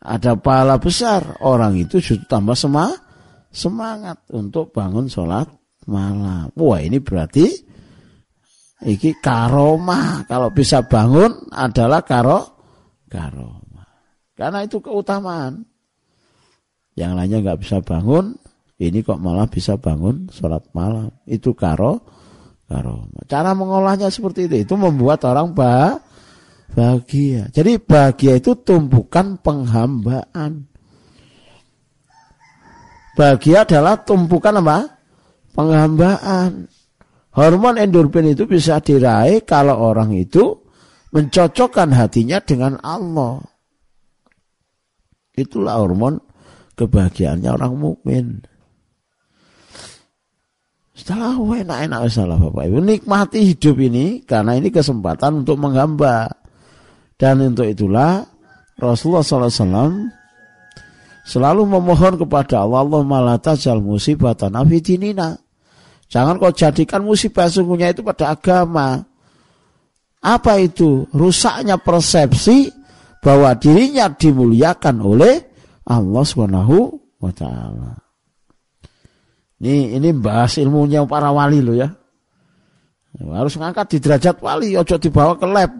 [0.00, 2.92] ada pahala besar, orang itu justru tambah semah,
[3.48, 5.48] semangat untuk bangun sholat
[5.88, 6.52] malam.
[6.52, 7.69] Wah ini berarti
[8.84, 10.24] iki karoma.
[10.24, 12.40] Kalau bisa bangun adalah karo
[13.10, 13.84] karoma.
[14.36, 15.64] Karena itu keutamaan.
[16.96, 18.36] Yang lainnya nggak bisa bangun,
[18.80, 21.12] ini kok malah bisa bangun sholat malam.
[21.28, 22.00] Itu karo
[22.64, 23.24] karoma.
[23.28, 24.56] Cara mengolahnya seperti itu.
[24.64, 26.00] Itu membuat orang bah,
[26.72, 27.52] bahagia.
[27.52, 30.70] Jadi bahagia itu tumpukan penghambaan.
[33.18, 34.96] Bahagia adalah tumpukan apa?
[35.52, 36.70] Penghambaan.
[37.30, 40.58] Hormon endorfin itu bisa diraih kalau orang itu
[41.14, 43.38] mencocokkan hatinya dengan Allah.
[45.34, 46.18] Itulah hormon
[46.74, 48.26] kebahagiaannya orang mukmin.
[51.00, 52.78] Setelah enak-enak salah Bapak Ibu.
[52.84, 56.28] Nikmati hidup ini karena ini kesempatan untuk menghamba.
[57.16, 58.24] Dan untuk itulah
[58.76, 60.08] Rasulullah SAW
[61.24, 65.40] selalu memohon kepada Allah Allah malatajal musibah tanafi dinina.
[66.10, 68.98] Jangan kau jadikan musibah sungguhnya itu pada agama.
[70.20, 71.06] Apa itu?
[71.14, 72.68] Rusaknya persepsi
[73.22, 75.34] bahwa dirinya dimuliakan oleh
[75.86, 76.76] Allah Subhanahu
[77.22, 77.94] wa taala.
[79.60, 81.88] Ini ini bahas ilmunya para wali lo ya.
[83.20, 85.72] Harus ngangkat di derajat wali, ojo dibawa ke lab.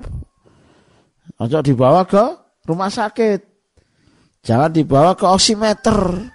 [1.41, 2.23] Ojo dibawa ke
[2.69, 3.41] rumah sakit.
[4.45, 6.29] Jangan dibawa ke oximeter.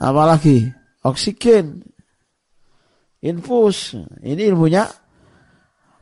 [0.00, 0.72] Apalagi
[1.04, 1.89] oksigen.
[3.20, 3.96] Infus.
[4.24, 4.88] Ini ilmunya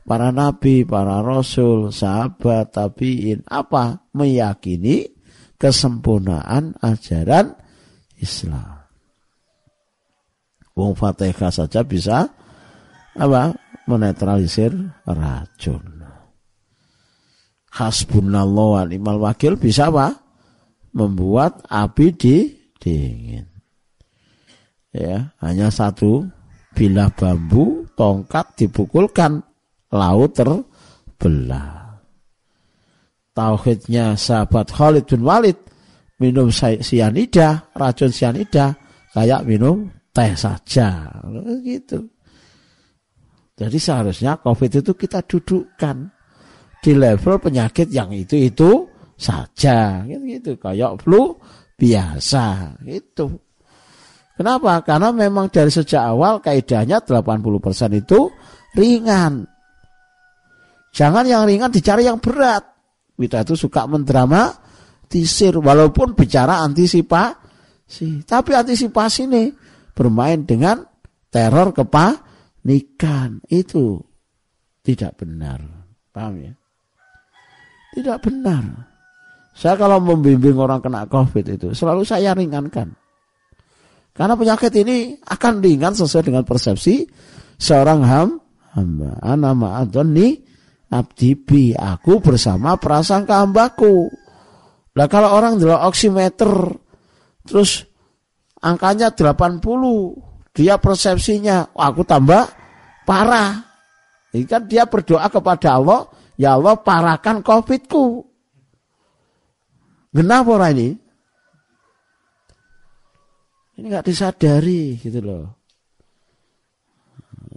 [0.07, 3.43] para nabi, para rasul, sahabat, tabiin.
[3.45, 4.09] Apa?
[4.15, 5.05] Meyakini
[5.59, 7.53] kesempurnaan ajaran
[8.17, 8.79] Islam.
[10.79, 12.31] Wong Fatihah saja bisa
[13.19, 13.51] apa?
[13.89, 14.71] menetralisir
[15.03, 15.99] racun.
[17.73, 20.15] Hasbunallah wa ni'mal wakil bisa apa?
[20.95, 22.35] membuat api di
[22.81, 23.45] dingin.
[24.89, 26.25] Ya, hanya satu
[26.73, 29.41] bilah bambu, tongkat dipukulkan,
[29.93, 31.99] laut terbelah.
[33.33, 35.57] Tauhidnya sahabat Khalid bin Walid
[36.19, 38.75] minum sianida, racun sianida
[39.15, 41.07] kayak minum teh saja.
[41.63, 41.99] Gitu.
[43.59, 45.97] Jadi seharusnya COVID itu kita dudukkan
[46.79, 48.87] di level penyakit yang itu-itu
[49.19, 50.03] saja.
[50.07, 50.51] Gitu, gitu.
[50.55, 51.35] Kayak flu
[51.75, 52.75] biasa.
[52.83, 53.48] Gitu.
[54.39, 54.79] Kenapa?
[54.87, 57.35] Karena memang dari sejak awal kaidahnya 80%
[57.91, 58.31] itu
[58.71, 59.43] ringan.
[60.95, 62.63] Jangan yang ringan dicari yang berat.
[63.19, 64.47] Kita itu suka mendrama
[65.11, 68.23] tisir walaupun bicara antisipasi.
[68.23, 69.51] Tapi antisipasi nih
[69.91, 70.87] bermain dengan
[71.27, 73.99] teror kepanikan itu
[74.79, 75.59] tidak benar.
[76.15, 76.55] Paham ya?
[77.91, 78.87] Tidak benar.
[79.51, 83.08] Saya kalau membimbing orang kena COVID itu selalu saya ringankan.
[84.11, 87.07] Karena penyakit ini akan ringan sesuai dengan persepsi
[87.55, 88.29] seorang ham,
[88.75, 89.15] hamba.
[89.23, 90.39] Ana ma'adoni
[90.91, 91.77] abdibi.
[91.77, 94.11] Aku bersama prasangka hambaku.
[94.97, 96.51] Nah kalau orang dalam oximeter
[97.47, 97.87] terus
[98.59, 99.63] angkanya 80
[100.51, 102.43] dia persepsinya oh, aku tambah
[103.07, 103.63] parah
[104.35, 108.27] ini kan dia berdoa kepada Allah ya Allah parahkan covidku
[110.11, 110.89] kenapa orang ini
[113.79, 115.45] ini nggak disadari gitu loh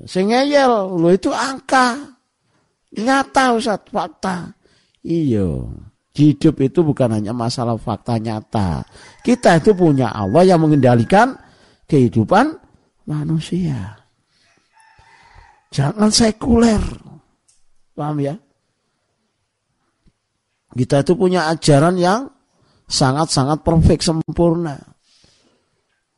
[0.06, 2.16] sing ngeyel lo itu angka
[2.94, 4.54] nyata Ustaz fakta
[5.02, 5.74] iyo
[6.12, 8.85] Hidup itu bukan hanya masalah fakta nyata.
[9.24, 11.32] Kita itu punya Allah yang mengendalikan
[11.88, 12.52] kehidupan
[13.08, 13.96] manusia.
[15.72, 16.85] Jangan sekuler.
[17.96, 18.37] Paham ya?
[20.76, 22.28] Kita itu punya ajaran yang
[22.85, 24.76] sangat-sangat perfect, sempurna.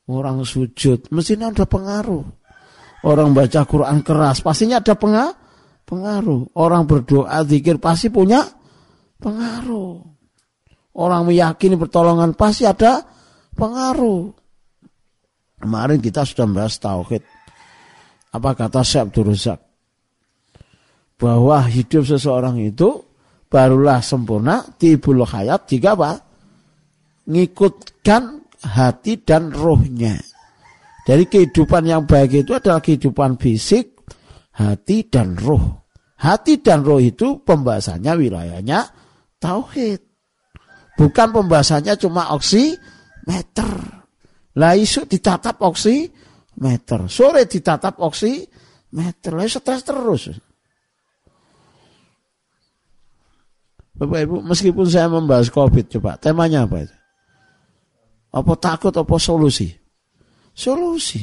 [0.04, 2.24] Orang sujud, mestinya ada pengaruh.
[3.04, 4.92] Orang baca Quran keras, pastinya ada
[5.84, 6.52] pengaruh.
[6.56, 8.44] Orang berdoa, zikir, pasti punya
[9.20, 10.04] pengaruh.
[10.94, 13.02] Orang meyakini pertolongan pasti ada
[13.56, 14.30] pengaruh.
[15.58, 17.24] Kemarin kita sudah membahas tauhid.
[18.36, 19.60] Apa kata Syekh Abdul Razak?
[21.16, 23.00] Bahwa hidup seseorang itu
[23.48, 26.20] barulah sempurna tibul hayat jika apa?
[27.24, 30.16] Ngikutkan hati dan rohnya.
[31.04, 34.00] Dari kehidupan yang baik itu adalah kehidupan fisik,
[34.56, 35.84] hati dan roh.
[36.16, 38.88] Hati dan roh itu pembahasannya wilayahnya
[39.36, 40.00] tauhid.
[40.96, 43.68] Bukan pembahasannya cuma oksimeter.
[44.56, 47.00] Lah isu ditatap oksimeter.
[47.12, 49.32] Sore ditatap oksimeter.
[49.36, 50.32] Lah stres terus.
[53.94, 56.96] Bapak Ibu, meskipun saya membahas COVID, coba temanya apa itu?
[58.34, 59.70] Apa takut, apa solusi?
[60.50, 61.22] Solusi.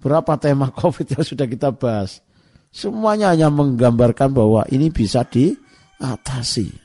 [0.00, 2.24] Berapa tema COVID yang sudah kita bahas?
[2.72, 6.84] Semuanya hanya menggambarkan bahwa ini bisa diatasi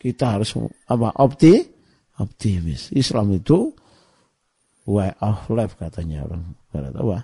[0.00, 0.56] kita harus
[0.88, 1.60] apa opti
[2.16, 2.96] optimis.
[2.96, 3.68] Islam itu
[4.88, 7.18] way of life katanya orang barat apa?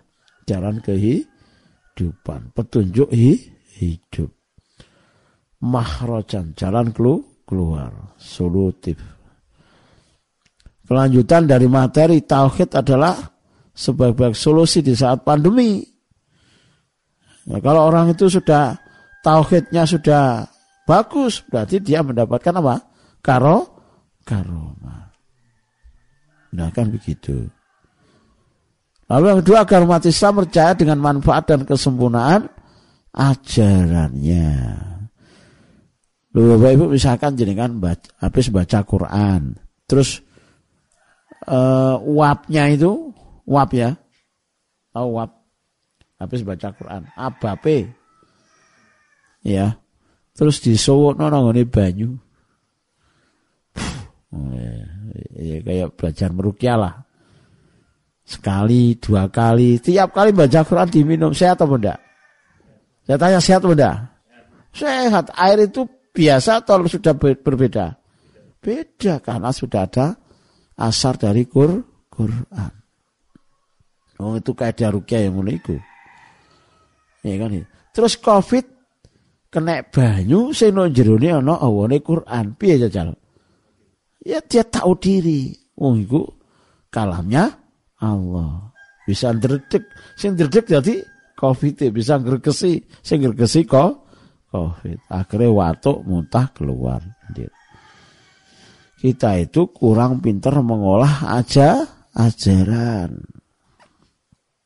[0.45, 4.31] Jalan kehidupan, petunjuk hidup.
[5.65, 9.16] Mahrojan, jalan keluar, solutif.
[10.87, 13.19] Kelanjutan dari materi tauhid adalah
[13.75, 15.83] sebaik-baik solusi di saat pandemi.
[17.47, 18.79] Nah, kalau orang itu sudah
[19.23, 20.47] tauhidnya sudah
[20.87, 22.75] bagus berarti dia mendapatkan apa?
[23.19, 23.59] Karo
[24.27, 25.07] karoma
[26.57, 27.47] nah kan begitu.
[29.07, 32.49] Lalu yang kedua agar umat Islam percaya dengan manfaat dan kesempurnaan
[33.15, 34.51] ajarannya.
[36.35, 37.77] Loh Bapak Ibu misalkan jenengan
[38.19, 39.55] habis baca Quran,
[39.87, 40.26] terus
[41.47, 43.15] uh, uapnya itu
[43.47, 43.95] uap ya,
[44.91, 45.31] tahu uap,
[46.19, 47.91] habis baca Quran, abape,
[49.47, 49.79] ya,
[50.35, 52.11] terus disowok nono ini banyu,
[54.31, 54.75] ya,
[55.39, 56.95] ya, kayak belajar merukyah lah,
[58.27, 62.03] sekali dua kali, tiap kali baca Quran diminum sehat atau tidak?
[63.07, 63.97] Saya tanya sehat atau tidak?
[64.75, 65.31] Sehat.
[65.39, 67.95] Air itu biasa atau sudah berbeda?
[68.59, 70.19] Beda karena sudah ada
[70.77, 71.81] asar dari Qur
[72.13, 72.73] Quran.
[74.17, 75.53] Oh itu kaidah rukyah yang ngono
[77.27, 77.53] Ya kan.
[77.93, 78.65] Terus Covid
[79.53, 81.57] kena banyu sing nang jerone ana
[82.01, 82.57] Quran.
[82.57, 83.13] Piye jajal?
[84.25, 85.53] Ya dia tahu diri.
[85.77, 86.25] Wong iku
[86.89, 87.53] kalamnya
[88.01, 88.73] Allah.
[89.05, 89.85] Bisa ndredeg.
[90.17, 91.05] Sing ndredeg jadi
[91.37, 94.09] Covid bisa ngregesi, sing ngregesi kok
[94.49, 95.13] COVID.
[95.13, 97.05] Akhirnya watuk muntah keluar.
[99.07, 103.15] Kita itu kurang pinter mengolah aja ajaran.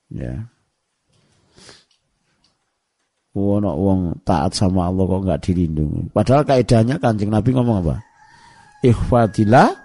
[0.08, 0.48] Ya.
[3.36, 6.08] Wono wong taat sama Allah kok nggak dilindungi.
[6.08, 8.00] Padahal kaidahnya kanjeng Nabi ngomong apa?
[8.80, 9.76] Ikhfatillah,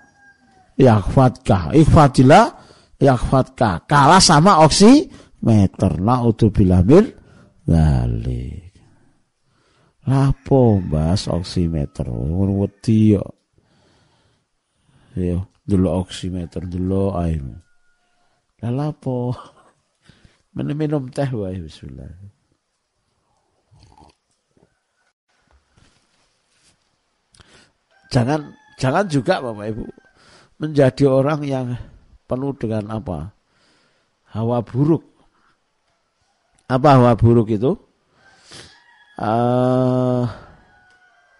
[0.79, 1.75] yakhfatka.
[1.75, 2.55] Ikhfatillah,
[3.03, 3.83] yakhfatka.
[3.91, 5.99] Kalah sama oksimeter.
[5.99, 7.11] Na'udzubillah min.
[10.07, 13.34] Lapo bahas oximeter wedi yo.
[15.15, 17.39] Yo, dulu oximeter dulu air.
[18.59, 19.31] Lah lapo?
[20.55, 22.11] Minum, minum teh wae bismillah.
[28.11, 29.85] Jangan jangan juga Bapak Ibu
[30.59, 31.67] menjadi orang yang
[32.27, 33.35] penuh dengan apa?
[34.31, 35.03] Hawa buruk.
[36.71, 37.75] Apa hawa buruk itu?
[39.19, 40.23] uh,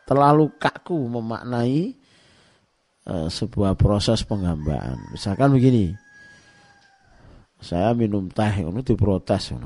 [0.08, 1.96] terlalu kaku memaknai
[3.08, 5.00] uh, sebuah proses penghambaan.
[5.14, 5.94] Misalkan begini,
[7.62, 9.58] saya minum teh, itu diprotes, you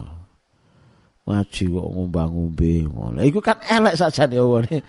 [1.30, 3.22] ngaji kok ngumbang-ngumbe ngono.
[3.22, 4.82] Iku kan elek saja nih nih.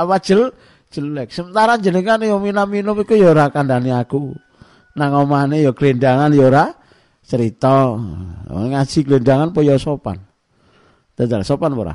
[0.00, 0.50] Apa jel
[0.90, 1.30] jelek.
[1.30, 4.34] Sementara jenengan yo minum-minum iku yo ora aku.
[4.98, 6.74] Nang omane yo glendangan yo ora
[7.22, 7.94] cerita.
[8.50, 10.18] Ngaji glendangan po yo sopan.
[11.14, 11.94] Dadal sopan ora?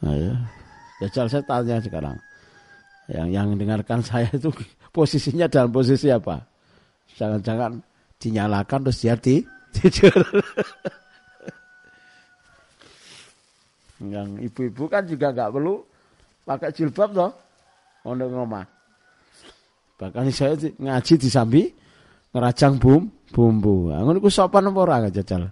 [0.00, 0.40] Ya.
[1.04, 2.16] Jajal saya tanya sekarang.
[3.06, 4.50] Yang yang dengarkan saya itu
[4.90, 6.42] posisinya dalam posisi apa?
[7.16, 7.80] Jangan-jangan
[8.18, 9.40] dinyalakan terus dia di,
[9.74, 10.16] tidur.
[13.96, 15.80] yang ibu-ibu kan juga nggak perlu
[16.44, 17.32] pakai jilbab toh
[18.04, 18.64] untuk ngomah.
[19.96, 21.62] Bahkan saya ngaji di sambi
[22.36, 23.88] ngerajang bum bumbu.
[23.88, 25.48] Ngono ku sopan apa ora jajal?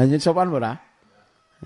[0.00, 0.72] Hanya sopan ora?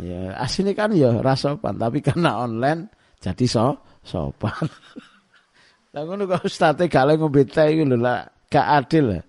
[0.01, 2.89] Ya, aslinya kan ya rasopan, tapi karena online
[3.21, 4.67] jadi so sopan.
[5.93, 9.21] Lah ngono kok ustate gak ngombe teh iku lho lah, gak adil.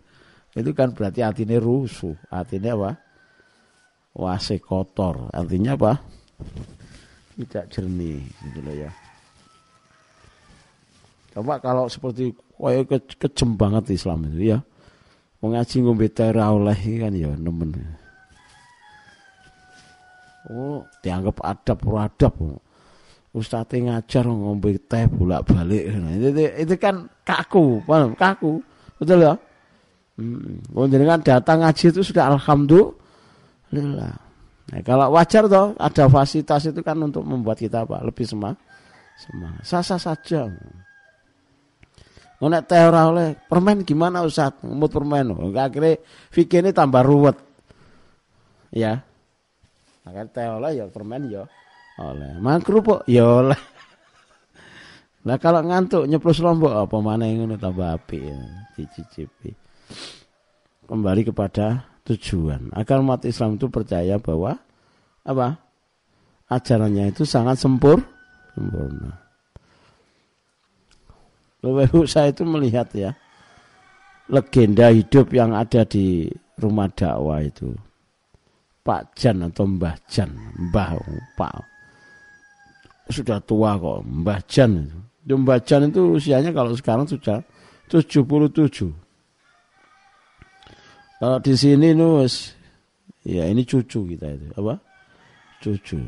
[0.55, 2.15] Itu kan berarti atine rusuh.
[2.31, 2.91] Artinya apa?
[4.15, 5.27] Wase kotor.
[5.36, 5.99] Artinya apa?
[7.36, 8.91] Tidak jernih gitu loh ya.
[11.36, 14.59] Coba kalau seperti koyo ke, kejem banget Islam itu ya.
[15.43, 17.75] Mengaji ngombe teh oleh kan ya nemen.
[20.47, 22.36] Oh, dianggap adab adab.
[23.33, 25.89] Ustadz ngajar ngombe teh bolak balik.
[25.89, 28.13] Itu, itu, kan kaku, paham?
[28.13, 28.61] Kaku,
[29.01, 29.33] betul ya?
[30.21, 30.61] Hmm.
[30.77, 34.13] Oh, kan datang ngaji itu sudah alhamdulillah.
[34.69, 38.05] Nah, kalau wajar toh ada fasilitas itu kan untuk membuat kita apa?
[38.05, 38.61] Lebih semangat.
[39.17, 39.65] Semangat.
[39.65, 40.45] Sasa saja.
[42.43, 44.61] Nek teh ora oleh permen gimana Ustaz?
[44.61, 45.33] Ngemut permen.
[45.57, 45.97] Akhirnya
[46.29, 47.39] fikir ini tambah ruwet.
[48.69, 49.01] Ya,
[50.03, 51.47] Akan teh oleh ya permen ya
[51.99, 52.32] oleh.
[52.41, 53.60] Mangan kerupuk ya oleh.
[55.23, 58.39] Nah kalau ngantuk nyeplos lombok apa mana yang ngono tambah api ya,
[58.75, 59.56] dicicipi.
[60.84, 62.76] Kembali kepada tujuan.
[62.76, 64.59] Agar umat Islam itu percaya bahwa
[65.24, 65.55] apa?
[66.51, 68.03] Ajarannya itu sangat sempur,
[68.51, 69.15] sempurna.
[71.63, 73.15] Lalu saya itu melihat ya
[74.28, 76.28] legenda hidup yang ada di
[76.59, 77.72] rumah dakwah itu
[78.84, 80.99] Pak Jan atau Mbah Jan, Mbah
[81.39, 81.72] Pak
[83.10, 84.72] sudah tua kok, Mbah Jan
[85.24, 85.36] itu.
[85.36, 87.39] Mbah Jan itu usianya kalau sekarang sudah
[87.91, 88.91] 77.
[91.24, 92.51] Kalau di sini nus,
[93.24, 94.76] ya ini cucu kita itu apa?
[95.64, 95.99] Cucu.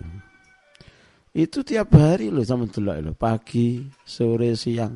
[1.36, 4.96] Itu tiap hari loh sama delok loh, pagi, sore, siang.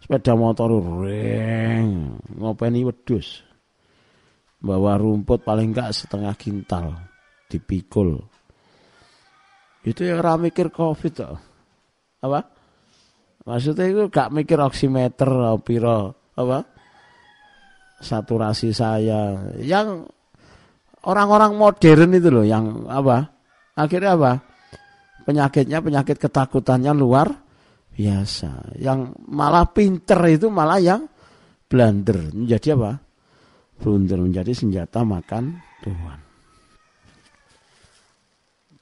[0.00, 3.44] Sepeda motor reng, ngopeni wedus.
[4.60, 6.96] Bawa rumput paling enggak setengah kintal
[7.48, 8.20] dipikul.
[9.80, 11.40] Itu yang ramai mikir covid toh.
[12.20, 12.40] Apa?
[13.48, 15.30] Maksudnya itu gak mikir oximeter
[15.64, 16.58] piro apa?
[18.00, 19.52] Saturasi saya.
[19.56, 20.08] Yang
[21.08, 23.32] orang-orang modern itu loh yang apa?
[23.76, 24.32] Akhirnya apa?
[25.24, 27.32] Penyakitnya penyakit ketakutannya luar
[27.96, 28.76] biasa.
[28.76, 31.08] Yang malah pinter itu malah yang
[31.68, 32.32] blunder.
[32.36, 33.00] Menjadi apa?
[33.80, 36.29] Blunder menjadi senjata makan Tuhan.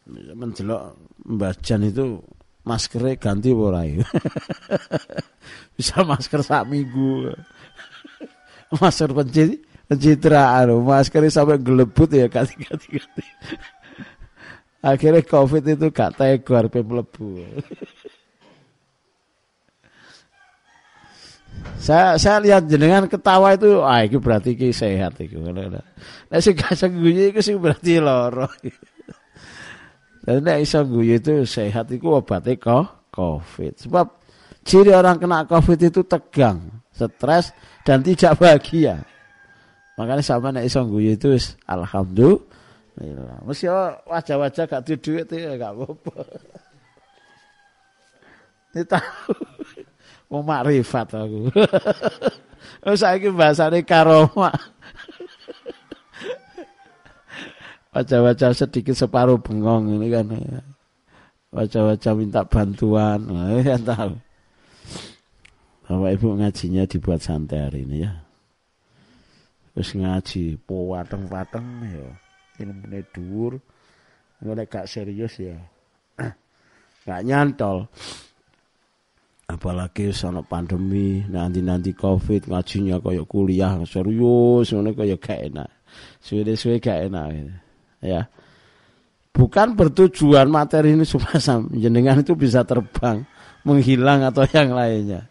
[0.09, 0.97] Menjelok
[1.29, 1.53] Mbah
[1.85, 2.25] itu
[2.69, 4.01] maskernya ganti borai.
[5.77, 7.33] Bisa masker sak minggu.
[8.81, 13.25] masker pencit pencitraan, maskernya sampai gelebut ya ganti-ganti ganti.
[14.85, 17.43] Akhirnya covid itu gak tegar pe mlebu.
[21.79, 25.41] saya saya lihat jenengan ketawa itu ah itu berarti ki sehat itu.
[25.43, 28.47] Nek sing gak guyu iku sing berarti lara.
[30.29, 33.81] Dan nek iso guyu itu sehat itu obatnya kok COVID.
[33.81, 34.13] Sebab
[34.61, 39.09] ciri orang kena COVID itu tegang, stres dan tidak bahagia.
[39.97, 41.33] Makanya sama nek iso guyu itu
[41.65, 43.41] alhamdulillah.
[43.41, 43.73] Mesti
[44.05, 46.13] wajah-wajah gak duit itu ya gak apa-apa.
[48.77, 49.33] Ini tahu.
[50.29, 51.49] Mau makrifat aku.
[52.87, 54.55] Oh saiki bahasane karomah.
[57.93, 60.27] Wajah-wajah sedikit separuh bengong ini kan.
[61.49, 63.25] Wajah-wajah minta bantuan
[63.65, 64.13] ya tahu.
[65.89, 68.13] Bapak Ibu ngajinya dibuat santai hari ini ya.
[69.73, 72.09] Terus ngaji po wateng-wateng ya.
[72.61, 73.57] Ilmune dhuwur.
[74.45, 75.57] Nek gak serius ya.
[77.09, 77.89] Gak nyantol.
[79.49, 85.71] Apalagi sono pandemi nanti-nanti covid ngajinya kayak kuliah serius ngono kayak gak enak.
[86.21, 87.68] Suwe-suwe gak enak gitu
[88.03, 88.27] ya.
[89.31, 91.39] Bukan bertujuan materi ini supaya
[91.83, 93.23] jenengan itu bisa terbang
[93.63, 95.31] menghilang atau yang lainnya.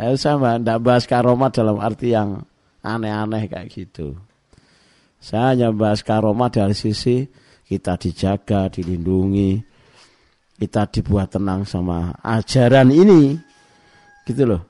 [0.00, 2.46] Ya, saya tidak bahas karomah dalam arti yang
[2.80, 4.16] aneh-aneh kayak gitu.
[5.20, 7.28] Saya hanya bahas karomah dari sisi
[7.68, 9.60] kita dijaga, dilindungi,
[10.56, 13.36] kita dibuat tenang sama ajaran ini,
[14.24, 14.69] gitu loh.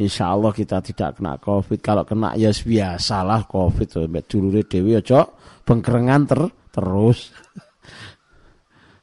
[0.00, 1.78] Insya Allah kita tidak kena COVID.
[1.84, 4.08] Kalau kena ya biasalah COVID.
[4.24, 5.26] Dulu dewi ya cok
[5.68, 6.40] pengkerengan ter
[6.72, 7.20] terus.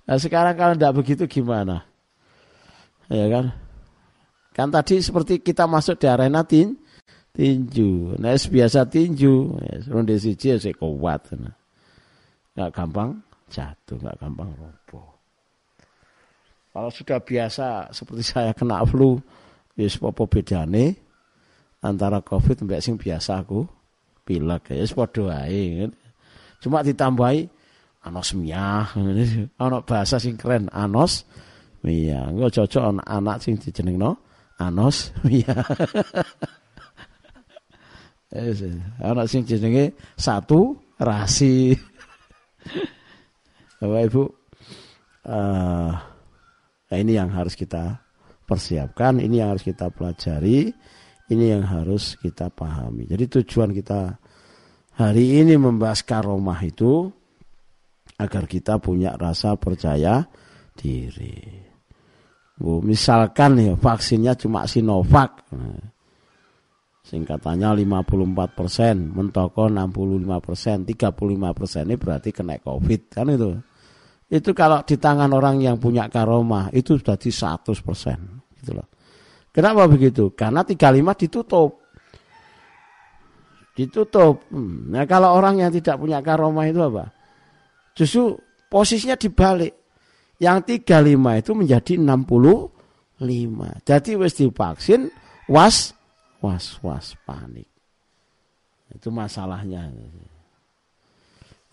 [0.08, 1.84] Nah sekarang kalau tidak begitu gimana?
[3.12, 3.52] Ya kan?
[4.56, 6.80] Kan tadi seperti kita masuk di arena tin,
[7.36, 8.16] tinju.
[8.16, 9.60] Nah biasa tinju.
[9.60, 11.28] Ya, ronde siji ya kuat.
[11.36, 11.52] Nah.
[12.58, 13.22] Gak gampang
[13.54, 15.06] jatuh, gak gampang roboh.
[16.74, 19.22] Kalau sudah biasa seperti saya kena flu,
[19.78, 20.98] ya apa bedane
[21.86, 23.70] antara covid mbak sing biasa aku?
[24.26, 25.92] Pilek ya padha wae kan?
[26.60, 27.48] Cuma ditambahi
[28.04, 28.90] anosmia,
[29.62, 31.24] ana bahasa sing keren anos
[31.88, 34.20] iya engko cocok ana anak sing dijenengno
[34.60, 35.56] anos iya
[39.08, 41.72] anak sing jenenge satu rasi.
[43.78, 44.24] Bapak Ibu
[45.30, 45.94] uh,
[46.98, 48.02] ini yang harus kita
[48.48, 50.72] persiapkan, ini yang harus kita pelajari,
[51.28, 53.04] ini yang harus kita pahami.
[53.04, 54.16] Jadi tujuan kita
[54.96, 57.12] hari ini membahas karomah itu
[58.16, 60.24] agar kita punya rasa percaya
[60.74, 61.68] diri.
[62.58, 65.46] Bu, misalkan ya vaksinnya cuma Sinovac.
[67.08, 73.52] Singkatannya 54 persen, mentoko 65 persen, 35 persen ini berarti kena COVID kan itu.
[74.28, 78.20] Itu kalau di tangan orang yang punya karomah itu sudah di 100 persen
[78.60, 78.88] gitu loh.
[79.56, 80.36] Kenapa begitu?
[80.36, 81.88] Karena 35 ditutup
[83.78, 84.50] ditutup.
[84.50, 87.14] Hmm, nah kalau orang yang tidak punya karomah itu apa?
[87.94, 88.34] Justru
[88.74, 89.78] posisinya dibalik.
[90.42, 93.86] Yang 35 itu menjadi 65.
[93.86, 95.10] Jadi wis divaksin
[95.50, 95.94] was
[96.42, 97.70] was was panik.
[98.94, 99.90] Itu masalahnya.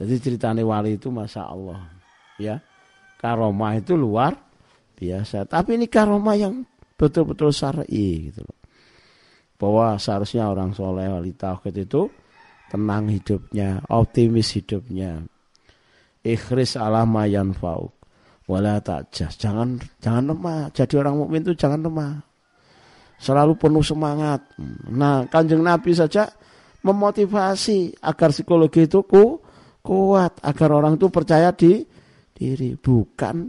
[0.00, 1.93] Jadi ceritanya wali itu masa Allah.
[2.40, 2.62] Ya.
[3.20, 4.36] Karomah itu luar
[4.98, 5.48] biasa.
[5.48, 8.64] Tapi ini karomah yang betul-betul syar'i gitu loh
[9.64, 12.10] bahwa seharusnya orang soleh wali tauhid itu
[12.68, 15.22] tenang hidupnya, optimis hidupnya.
[16.24, 17.92] Ikhris ala mayan fauk.
[18.44, 19.40] Wala takjas.
[19.40, 20.68] Jangan jangan lemah.
[20.72, 22.20] Jadi orang mukmin itu jangan lemah.
[23.16, 24.44] Selalu penuh semangat.
[24.92, 26.28] Nah, Kanjeng Nabi saja
[26.84, 29.40] memotivasi agar psikologi itu ku,
[29.80, 31.80] kuat, agar orang itu percaya di
[32.34, 33.48] diri, bukan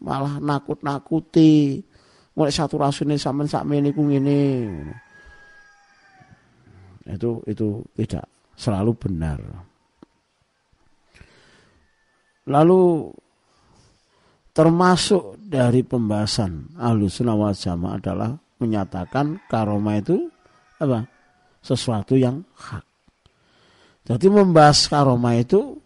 [0.00, 1.82] malah nakut-nakuti.
[2.30, 4.42] Mulai satu rasune sampean sakmene ku ngene
[7.10, 8.24] itu itu tidak
[8.54, 9.38] selalu benar.
[12.46, 13.10] Lalu
[14.54, 20.28] termasuk dari pembahasan ahlu sunnah wal jamaah adalah menyatakan karoma itu
[20.80, 21.08] apa
[21.64, 22.84] sesuatu yang hak
[24.04, 25.79] jadi membahas karoma itu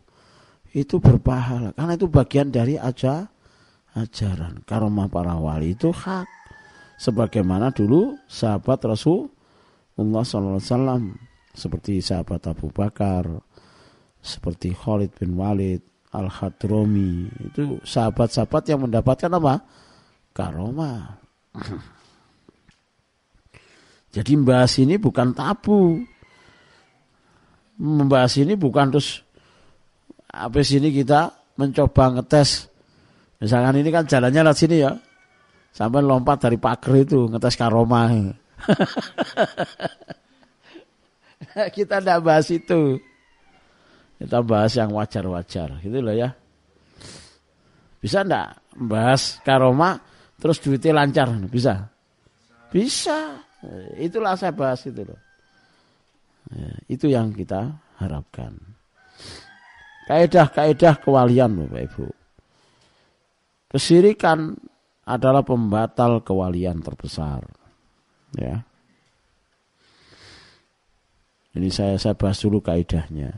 [0.75, 1.71] itu berpahala.
[1.73, 3.31] Karena itu bagian dari aja
[3.95, 4.67] ajaran.
[4.67, 6.27] Karomah para wali itu hak.
[6.99, 11.15] Sebagaimana dulu sahabat Rasulullah SAW
[11.55, 13.27] seperti sahabat Abu Bakar
[14.25, 15.83] seperti Khalid bin Walid
[16.15, 19.67] Al Hadromi itu sahabat-sahabat yang mendapatkan apa?
[20.31, 21.19] Karomah.
[24.15, 25.99] Jadi membahas ini bukan tabu.
[27.75, 29.24] Membahas ini bukan terus
[30.35, 32.67] habis ini kita mencoba ngetes.
[33.39, 34.93] Misalkan ini kan jalannya lewat sini ya.
[35.75, 38.07] Sampai lompat dari pagar itu ngetes karoma
[41.77, 42.97] kita tidak bahas itu.
[44.17, 45.83] Kita bahas yang wajar-wajar.
[45.83, 46.31] Gitu loh ya.
[47.99, 49.99] Bisa enggak bahas karoma
[50.39, 51.29] terus duitnya lancar?
[51.51, 51.91] Bisa.
[52.71, 53.43] Bisa.
[53.99, 55.21] Itulah saya bahas itu loh.
[56.55, 58.74] Ya, itu yang kita harapkan
[60.05, 62.07] Kaedah-kaedah kewalian Bapak Ibu.
[63.73, 64.55] Kesirikan
[65.09, 67.45] adalah pembatal kewalian terbesar.
[68.37, 68.63] Ya.
[71.55, 73.33] Ini saya saya bahas dulu kaidahnya.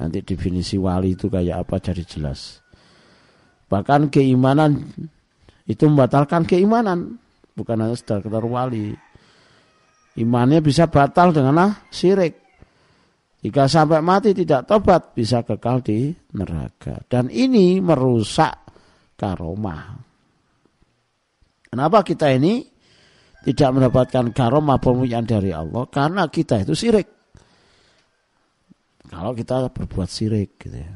[0.00, 2.58] Nanti definisi wali itu kayak apa jadi jelas.
[3.70, 4.90] Bahkan keimanan
[5.70, 7.22] itu membatalkan keimanan,
[7.54, 8.98] bukan hanya sekedar wali.
[10.18, 12.41] Imannya bisa batal dengan syirik.
[13.42, 17.02] Jika sampai mati tidak tobat bisa kekal di neraka.
[17.10, 18.54] Dan ini merusak
[19.18, 19.98] karomah.
[21.66, 22.62] Kenapa kita ini
[23.42, 25.90] tidak mendapatkan karomah pemulihan dari Allah?
[25.90, 27.08] Karena kita itu sirik.
[29.10, 30.94] Kalau kita berbuat sirik gitu ya.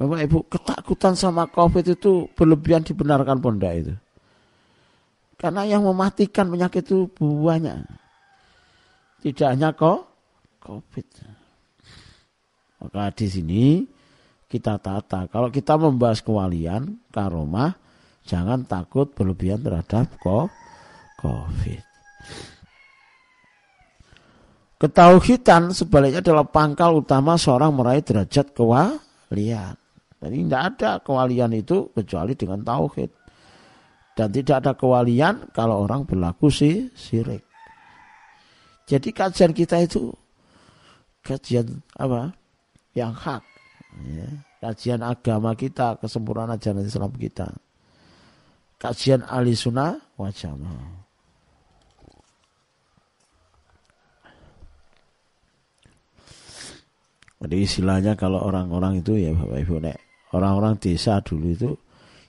[0.00, 3.92] Bapak Ibu, ketakutan sama COVID itu berlebihan dibenarkan ponda itu.
[5.36, 7.84] Karena yang mematikan penyakit itu banyak.
[9.20, 10.09] Tidak hanya kok
[10.60, 11.06] COVID.
[12.80, 13.64] Maka di sini
[14.48, 15.28] kita tata.
[15.28, 17.76] Kalau kita membahas kewalian, karomah,
[18.24, 20.10] jangan takut berlebihan terhadap
[21.20, 21.82] COVID.
[24.80, 29.76] Ketauhidan sebaliknya adalah pangkal utama seorang meraih derajat kewalian.
[30.20, 33.12] Jadi tidak ada kewalian itu kecuali dengan tauhid.
[34.16, 37.44] Dan tidak ada kewalian kalau orang berlaku si sirik.
[38.88, 40.10] Jadi kajian kita itu
[41.24, 42.32] kajian apa?
[42.96, 43.42] Yang hak.
[44.06, 44.28] Ya.
[44.60, 47.48] kajian agama kita kesempurnaan ajaran Islam kita.
[48.80, 50.56] Kajian ahli sunnah wajah
[57.40, 59.96] Jadi istilahnya kalau orang-orang itu ya Bapak Ibu nek
[60.36, 61.72] orang-orang desa dulu itu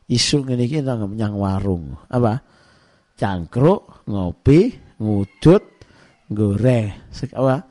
[0.08, 2.00] isu ini kita nyang warung.
[2.08, 2.40] Apa?
[3.20, 4.72] Cangkruk ngopi
[5.04, 5.64] ngudut
[6.32, 6.96] goreng.
[7.36, 7.71] Apa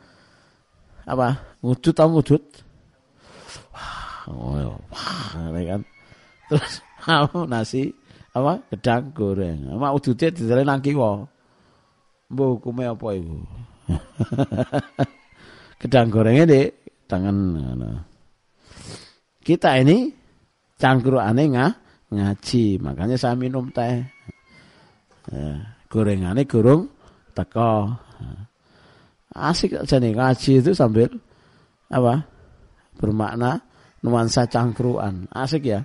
[1.06, 1.58] apa?
[1.60, 2.42] Ngudut tau ngudut
[3.74, 5.82] wah oh, wah kan.
[6.50, 6.72] Terus
[7.52, 7.92] nasi
[8.32, 8.62] apa?
[8.74, 9.70] Gedang goreng.
[9.76, 11.24] Mak udute didele nang kiwa?
[12.30, 13.42] Mbok hukume apa ibu
[15.82, 16.62] gedang gorengnya di
[17.10, 17.58] tangan
[19.42, 20.14] kita ini
[20.78, 21.72] cangkrukane ngah
[22.14, 22.78] ngaji.
[22.78, 24.06] Makanya saya minum teh.
[25.30, 26.90] Ya, gorengannya gurung
[27.34, 27.98] teko
[29.34, 31.10] asik aja nih ngaji itu sambil
[31.90, 32.26] apa
[32.98, 33.62] bermakna
[34.02, 35.30] nuansa cangkruan.
[35.30, 35.80] Asik ya?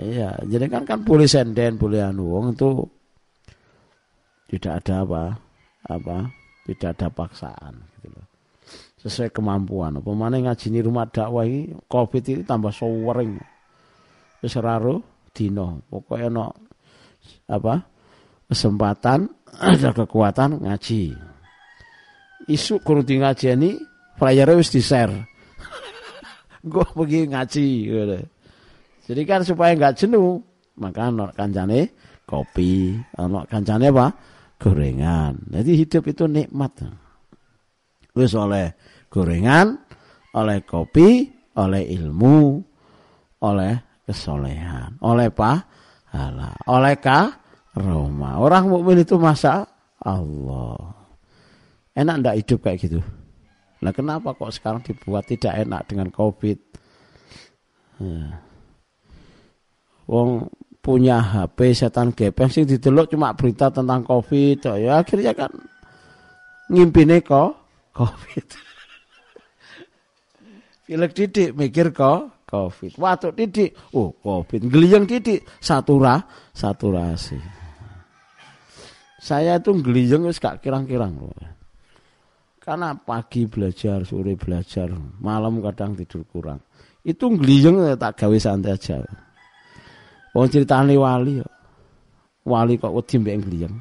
[0.00, 2.88] Iya jadi kan kan boleh senden boleh anu wong itu
[4.48, 5.22] tidak ada apa
[5.92, 6.16] apa
[6.64, 8.26] tidak ada paksaan gitu loh.
[9.00, 10.00] Sesuai kemampuan.
[10.00, 13.36] Apa ngaji di rumah dakwah ini covid itu tambah sowering
[14.60, 15.04] raro
[15.36, 15.84] dino.
[15.88, 16.44] Pokoknya no
[17.46, 17.84] apa
[18.48, 19.28] kesempatan
[19.70, 21.29] ada kekuatan ngaji
[22.50, 23.70] isu kurang di ngajeni
[24.18, 25.14] flyernya wis di share
[26.60, 28.18] gue pergi ngaji gitu.
[29.08, 30.42] jadi kan supaya nggak jenuh
[30.80, 31.92] maka anak kancane
[32.24, 34.06] kopi anak kancane apa?
[34.60, 35.40] Gorengan.
[35.48, 36.84] Jadi hidup itu nikmat.
[38.12, 38.76] Wis oleh
[39.08, 39.72] gorengan
[40.36, 42.60] oleh kopi oleh ilmu
[43.40, 45.00] oleh kesolehan.
[45.00, 46.96] Oleh pahala oleh
[47.70, 49.62] Roma orang mukmin itu masa
[50.02, 50.99] Allah
[52.00, 53.04] Enak ndak hidup kayak gitu?
[53.84, 56.58] Nah kenapa kok sekarang dibuat tidak enak dengan COVID?
[58.00, 58.40] Nah.
[60.08, 60.48] Wong
[60.80, 64.64] punya HP setan gepeng sih didelok cuma berita tentang COVID.
[64.80, 65.52] Ya akhirnya kan
[66.72, 67.60] ngimpine kok
[67.92, 68.46] COVID.
[70.88, 72.98] Pilek didik mikir kok Covid.
[72.98, 74.66] Watuk titik, oh Covid.
[74.66, 76.18] Geliyeng titik, satura,
[76.50, 77.38] saturasi.
[79.20, 81.59] Saya itu geliyeng wis gak kirang-kirang loh.
[82.60, 86.60] Karena pagi belajar, sore belajar, malam kadang tidur kurang.
[87.00, 89.00] Itu geliyeng tak gawe santai aja.
[90.36, 91.40] Wong ceritane wali.
[92.44, 93.74] Wali kok wedi mbek geliyeng.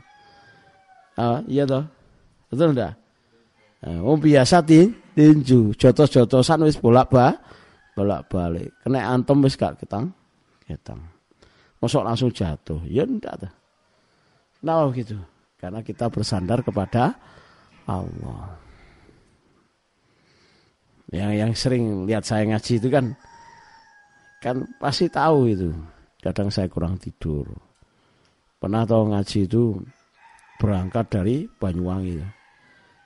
[1.19, 1.83] Ah, iya toh?
[2.47, 2.95] Betul ndak?
[3.83, 7.49] Wong biasa tin, tinju, jotos-jotosan wis bolak-balik
[7.99, 8.71] bolak-balik.
[8.79, 10.15] Kena antem wis gak ketang,
[10.63, 11.03] ketang.
[11.83, 12.79] Mosok langsung jatuh.
[12.87, 13.49] Ya ndak ta.
[14.63, 15.19] Nah gitu.
[15.59, 17.11] Karena kita bersandar kepada
[17.83, 18.55] Allah.
[21.09, 23.05] Yang yang sering lihat saya ngaji itu kan
[24.39, 25.69] kan pasti tahu itu.
[26.19, 27.47] Kadang saya kurang tidur.
[28.59, 29.79] Pernah tahu ngaji itu
[30.59, 32.19] berangkat dari Banyuwangi.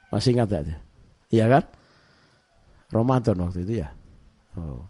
[0.09, 0.81] Masih ingat tidak?
[1.29, 1.63] Iya kan?
[2.93, 3.89] Ramadan waktu itu ya.
[4.57, 4.85] Oh.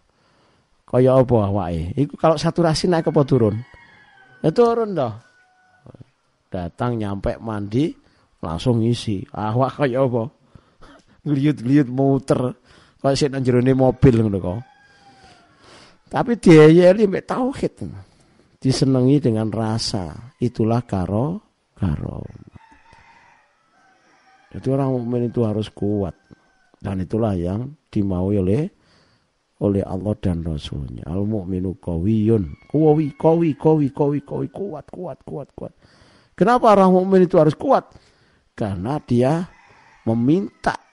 [0.84, 1.96] Kaya apa awake?
[1.96, 3.56] Iku kalau saturasi naik apa turun?
[4.44, 5.16] Ya turun dah.
[6.52, 7.90] Datang nyampe mandi
[8.44, 9.24] langsung ngisi.
[9.32, 10.28] Awak kaya apa?
[11.26, 12.52] Gliyut-gliyut muter.
[13.04, 14.60] Kaya sik nang jerone mobil ngono kok.
[16.08, 17.84] Tapi diayeli mek tauhid.
[18.56, 20.32] Disenangi dengan rasa.
[20.40, 22.24] Itulah karo karo.
[24.56, 26.16] Jadi orang mukmin itu harus kuat.
[26.80, 28.64] Dan itulah yang dimaui oleh
[29.60, 31.04] oleh Allah dan Rasulnya.
[31.04, 32.72] Al mukminu kawiyun.
[32.72, 35.76] Kawi, kawi, kawi, kawi, kawi, kuat, kuat, kuat, kuat.
[36.32, 37.84] Kenapa orang mukmin itu harus kuat?
[38.56, 39.44] Karena dia
[40.08, 40.83] meminta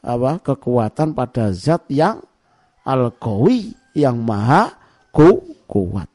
[0.00, 2.24] apa kekuatan pada zat yang
[2.88, 4.72] al kawi yang maha
[5.12, 6.08] ku, kuat.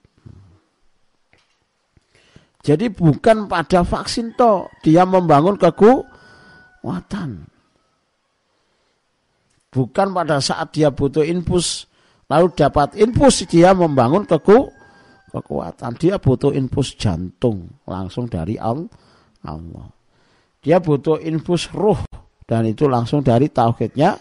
[2.65, 7.45] Jadi bukan pada vaksin toh dia membangun kekuatan.
[9.69, 11.85] Bukan pada saat dia butuh infus,
[12.31, 14.71] lalu dapat infus dia membangun keku,
[15.29, 15.93] kekuatan.
[15.99, 19.91] Dia butuh infus jantung langsung dari Allah.
[20.63, 22.01] Dia butuh infus ruh
[22.45, 24.17] dan itu langsung dari tauhidnya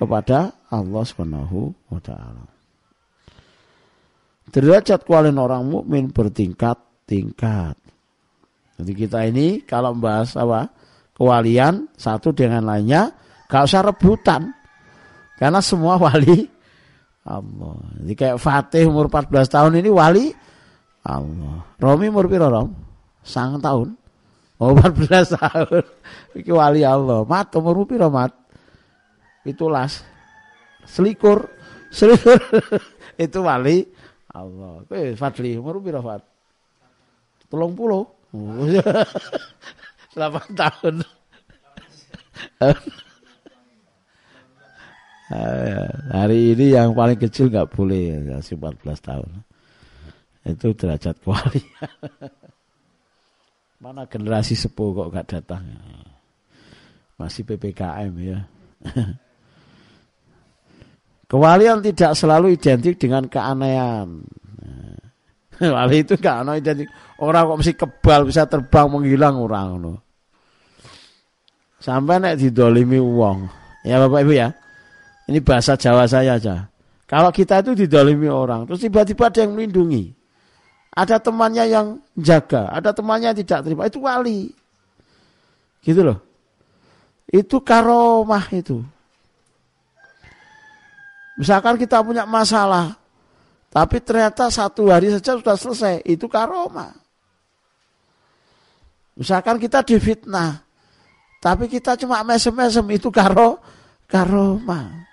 [0.00, 2.44] kepada Allah Subhanahu wa taala.
[4.48, 7.76] Derajat kualin orang mukmin bertingkat-tingkat.
[8.80, 10.72] Jadi kita ini kalau membahas apa?
[11.12, 13.12] Kewalian satu dengan lainnya
[13.50, 14.54] gak usah rebutan.
[15.36, 16.48] Karena semua wali
[17.28, 17.76] Allah.
[18.00, 20.32] Jadi kayak Fatih umur 14 tahun ini wali
[21.04, 21.68] Allah.
[21.76, 22.72] Romi umur piro Rom?
[23.20, 23.97] Sang tahun.
[24.58, 25.84] Oh 14 tahun.
[26.34, 27.22] Iki wali Allah.
[27.22, 28.34] Mat umur piro Mat?
[29.46, 30.02] Itulas.
[30.82, 31.46] Selikur.
[31.94, 32.38] Selikur.
[33.24, 33.86] Itu wali
[34.34, 34.82] Allah.
[34.84, 36.22] Kowe Fadli umur piro Fat?
[37.48, 38.04] Tolong puluh.
[40.18, 40.18] 8
[40.52, 40.94] tahun.
[45.28, 49.30] Eh, hari ini yang paling kecil nggak boleh kasih 14 tahun.
[50.48, 51.62] Itu derajat kuali.
[53.78, 55.62] Mana generasi sepuh kok gak datang.
[57.14, 58.38] Masih PPKM ya.
[61.30, 64.26] Kewalian tidak selalu identik dengan keanehan.
[65.62, 66.90] Wali itu gak ada identik.
[67.22, 69.98] Orang kok mesti kebal bisa terbang menghilang orang loh.
[71.78, 73.46] Sampai nek didolimi uang.
[73.86, 74.50] Ya Bapak Ibu ya.
[75.30, 76.66] Ini bahasa Jawa saya aja.
[77.06, 80.17] Kalau kita itu didolimi orang, terus tiba-tiba ada yang melindungi.
[80.92, 81.86] Ada temannya yang
[82.18, 83.86] jaga, ada temannya yang tidak terima.
[83.86, 84.50] Itu wali.
[85.84, 86.18] Gitu loh.
[87.28, 88.80] Itu karomah itu.
[91.38, 92.98] Misalkan kita punya masalah,
[93.70, 95.94] tapi ternyata satu hari saja sudah selesai.
[96.02, 96.90] Itu karomah.
[99.14, 100.66] Misalkan kita difitnah,
[101.38, 102.82] tapi kita cuma mesem-mesem.
[102.90, 103.62] Itu karo,
[104.10, 105.06] karomah.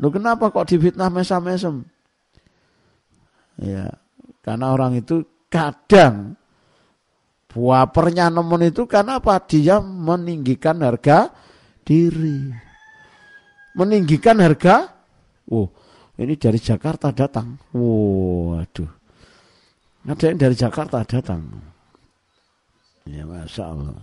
[0.00, 1.84] Lu kenapa kok difitnah mesam-mesem?
[3.60, 3.92] Ya,
[4.40, 5.20] karena orang itu
[5.52, 6.38] kadang
[7.50, 9.36] buapernya nemen itu karena apa?
[9.44, 11.28] Dia meninggikan harga
[11.84, 12.54] diri.
[13.74, 14.90] Meninggikan harga,
[15.50, 15.70] oh
[16.20, 17.56] ini dari Jakarta datang.
[17.72, 18.92] Oh, aduh.
[20.04, 21.48] Ada yang dari Jakarta datang.
[23.08, 23.96] Ya Masya Allah.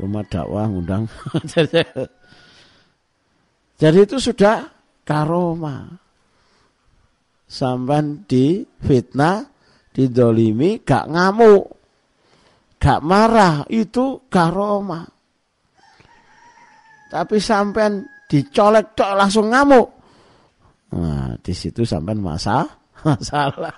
[0.00, 1.04] Rumah dakwah undang.
[3.80, 4.64] Jadi itu sudah
[5.04, 5.92] karoma.
[7.54, 9.46] Sampai di fitnah,
[9.94, 11.64] didolimi, gak ngamuk,
[12.82, 15.06] gak marah, itu karoma.
[17.06, 19.88] Tapi sampai dicolek tok langsung ngamuk.
[20.98, 22.66] Nah, di situ sampai masa
[23.06, 23.70] masalah.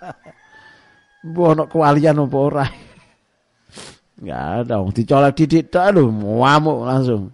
[1.20, 2.66] Bono kewalian apa ora?
[4.16, 7.28] Enggak ada, dicolek didik tok lho, ngamuk langsung.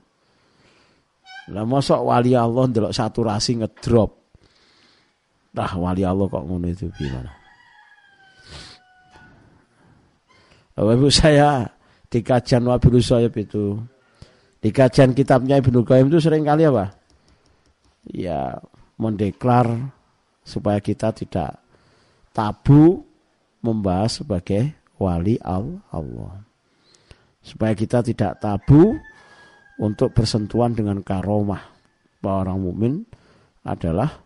[1.54, 4.21] Lah mosok wali Allah ndelok saturasi ngedrop.
[5.52, 7.28] Nah, wali Allah kok ngono itu gimana?
[10.72, 11.68] Bapak Ibu saya
[12.08, 13.76] di kajian Wabil Soyib itu
[14.64, 16.96] di kajian kitabnya Ibnu Qayyim itu sering kali apa?
[18.08, 18.56] Ya
[18.96, 19.68] mendeklar
[20.40, 21.60] supaya kita tidak
[22.32, 23.04] tabu
[23.60, 26.40] membahas sebagai wali Allah.
[27.44, 28.96] Supaya kita tidak tabu
[29.76, 31.68] untuk bersentuhan dengan karomah.
[32.22, 32.94] Bahwa orang mukmin
[33.66, 34.21] adalah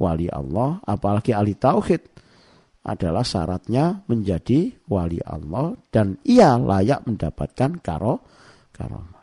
[0.00, 2.00] wali Allah, apalagi ahli tauhid
[2.80, 8.24] adalah syaratnya menjadi wali Allah dan ia layak mendapatkan karo
[8.72, 9.20] karomah.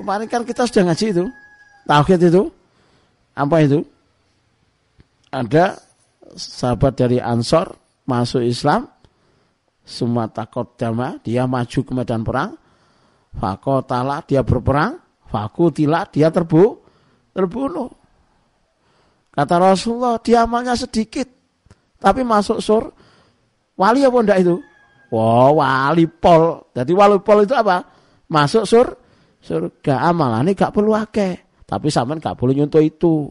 [0.00, 1.24] Kemarin kan kita sudah ngaji itu,
[1.84, 2.42] tauhid itu,
[3.36, 3.84] apa itu?
[5.28, 5.76] Ada
[6.32, 7.76] sahabat dari Ansor
[8.08, 8.88] masuk Islam,
[9.84, 12.56] semua takut dama, dia maju ke medan perang,
[13.36, 14.96] fakotala dia berperang,
[15.28, 16.80] fakutila dia terbu,
[17.36, 18.01] terbunuh.
[19.32, 21.24] Kata Rasulullah, dia amalnya sedikit,
[21.96, 22.92] tapi masuk sur
[23.80, 24.60] wali apa enggak itu?
[25.08, 26.68] Wow, wali pol.
[26.76, 27.80] Jadi wali pol itu apa?
[28.28, 28.86] Masuk sur
[29.42, 31.64] surga amalan ini gak perlu akeh.
[31.64, 33.28] Tapi sampean gak boleh nyuntuh itu.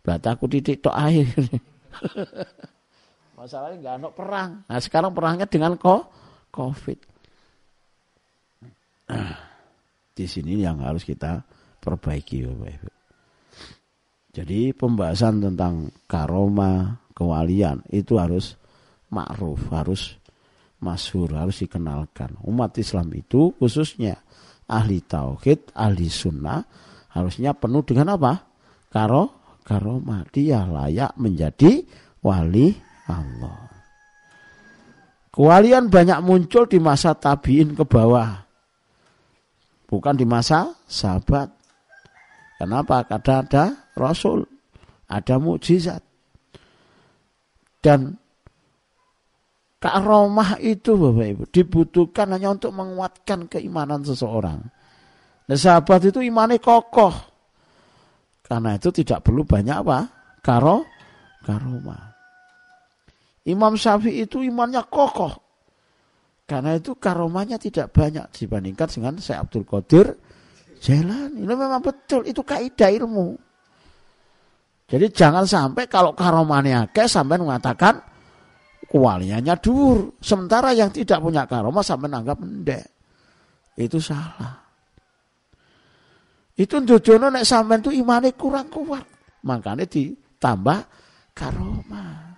[0.00, 1.26] Berarti aku titik tok air.
[3.40, 4.50] Masalahnya nggak ada perang.
[4.68, 6.04] Nah sekarang perangnya dengan ko
[6.52, 6.98] COVID.
[10.16, 11.40] Di sini yang harus kita
[11.80, 12.99] perbaiki Bapak Ibu.
[14.30, 18.54] Jadi pembahasan tentang karoma, kewalian itu harus
[19.10, 20.14] ma'ruf, harus
[20.78, 22.38] masyhur, harus dikenalkan.
[22.46, 24.22] Umat Islam itu khususnya
[24.70, 26.62] ahli tauhid, ahli sunnah
[27.10, 28.32] harusnya penuh dengan apa?
[28.86, 30.22] Karo karoma.
[30.30, 31.82] Dia layak menjadi
[32.22, 32.70] wali
[33.10, 33.70] Allah.
[35.30, 38.46] Kewalian banyak muncul di masa tabiin ke bawah.
[39.86, 41.59] Bukan di masa sahabat.
[42.60, 43.08] Kenapa?
[43.08, 43.64] Karena ada
[43.96, 44.44] Rasul.
[45.08, 46.04] Ada mukjizat.
[47.80, 48.20] Dan
[49.80, 54.60] karomah itu Bapak Ibu dibutuhkan hanya untuk menguatkan keimanan seseorang.
[55.48, 57.16] Nah, sahabat itu imannya kokoh.
[58.44, 59.98] Karena itu tidak perlu banyak apa?
[60.44, 60.84] Karo
[61.48, 62.12] karomah.
[63.48, 65.32] Imam Syafi'i itu imannya kokoh.
[66.44, 70.06] Karena itu karomahnya tidak banyak dibandingkan dengan Syekh Abdul Qadir
[70.80, 71.44] Jailani.
[71.44, 73.36] Ini memang betul, itu kaidah ilmu.
[74.90, 78.00] Jadi jangan sampai kalau karomahnya ke sampai mengatakan
[78.90, 80.18] kualiannya dur.
[80.18, 82.86] Sementara yang tidak punya karomah sampai menganggap mendek.
[83.78, 84.58] Itu salah.
[86.58, 89.06] Itu Jojono nek sampean itu imane kurang kuat.
[89.46, 90.78] Makanya ditambah
[91.32, 92.34] karomah.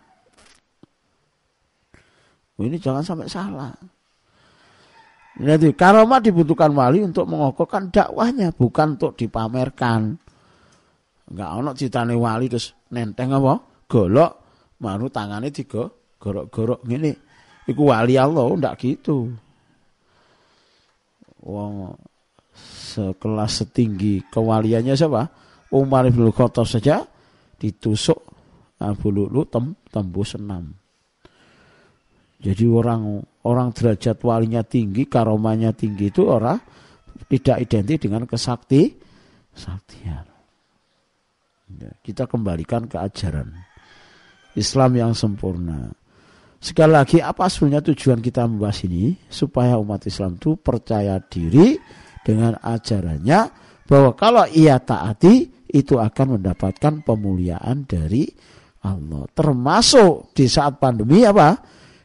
[2.62, 3.74] Ini jangan sampai salah.
[5.32, 10.20] Jadi karomah dibutuhkan wali untuk mengokohkan dakwahnya, bukan untuk dipamerkan.
[11.32, 13.56] Enggak ono citane wali terus nenteng apa?
[13.88, 14.32] Golok
[14.84, 15.88] maru tangane tiga
[16.20, 17.12] gorok-gorok ngene.
[17.64, 19.32] Iku wali Allah ndak gitu.
[21.42, 21.96] Wong
[22.92, 25.22] sekelas setinggi kewaliannya siapa?
[25.72, 27.00] Umar bin Khattab saja
[27.56, 28.20] ditusuk
[28.76, 30.74] Abu Lulu tem, tembus enam.
[32.42, 36.58] Jadi orang orang derajat walinya tinggi, karomanya tinggi itu orang
[37.26, 38.92] tidak identik dengan kesakti
[39.56, 40.26] saktian.
[41.72, 43.48] Ya, kita kembalikan ke ajaran
[44.52, 45.88] Islam yang sempurna.
[46.62, 51.74] Sekali lagi apa sebenarnya tujuan kita membahas ini supaya umat Islam itu percaya diri
[52.22, 53.40] dengan ajarannya
[53.88, 58.28] bahwa kalau ia taati itu akan mendapatkan pemuliaan dari
[58.84, 59.26] Allah.
[59.32, 61.56] Termasuk di saat pandemi apa?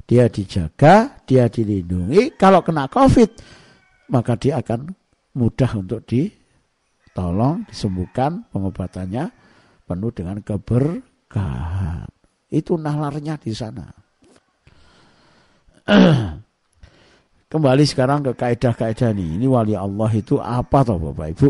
[0.07, 2.39] Dia dijaga, dia dilindungi.
[2.39, 3.29] Kalau kena COVID,
[4.07, 4.87] maka dia akan
[5.35, 9.27] mudah untuk ditolong, disembuhkan, pengobatannya
[9.83, 12.07] penuh dengan keberkahan.
[12.47, 13.91] Itu nalarnya di sana.
[17.51, 19.39] Kembali sekarang ke kaidah-kaidah ini.
[19.39, 21.49] Ini wali Allah itu apa toh Bapak Ibu?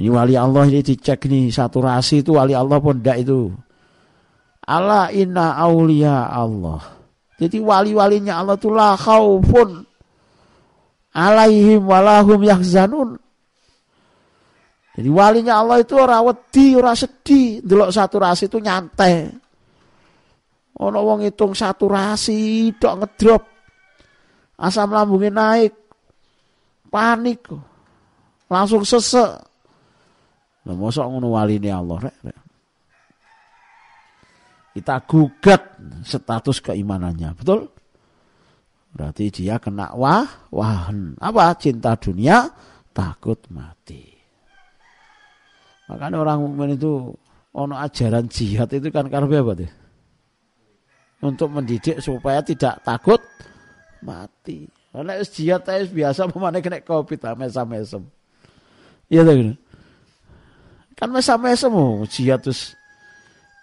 [0.00, 3.52] Ini wali Allah ini dicek nih saturasi itu wali Allah pun tidak itu.
[4.64, 7.03] Allah inna aulia Allah.
[7.34, 9.82] Jadi wali-walinya Allah itu la khaufun
[11.14, 13.18] alaihim walahum yahzanun.
[14.94, 19.26] Jadi walinya Allah itu ora wedi, ora sedih, delok saturasi itu nyantai.
[20.78, 23.42] Ono wong hitung saturasi dok ngedrop.
[24.54, 25.74] Asam lambungnya naik.
[26.90, 27.50] Panik.
[28.46, 29.34] Langsung sesek.
[30.64, 32.16] Lah mosok ngono waline Allah rek.
[32.22, 32.43] rek
[34.74, 37.30] kita gugat status keimanannya.
[37.38, 37.70] Betul?
[38.90, 41.14] Berarti dia kena wah, wahan.
[41.22, 41.54] Apa?
[41.58, 42.50] Cinta dunia,
[42.90, 44.10] takut mati.
[45.86, 47.14] Makanya orang mukmin itu
[47.54, 49.70] ono ajaran jihad itu kan karena apa tuh?
[51.22, 53.22] Untuk mendidik supaya tidak takut
[54.02, 54.66] mati.
[54.90, 58.02] Karena jihad biasa pemane kena covid mesam-mesem.
[59.10, 59.58] Iya tuh.
[60.94, 62.78] Kan mesam-mesem oh, jihad terus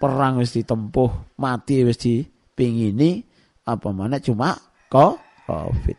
[0.02, 3.22] perang wis ditempuh, mati wis dipingini
[3.70, 4.58] apa mana cuma
[4.90, 5.98] covid.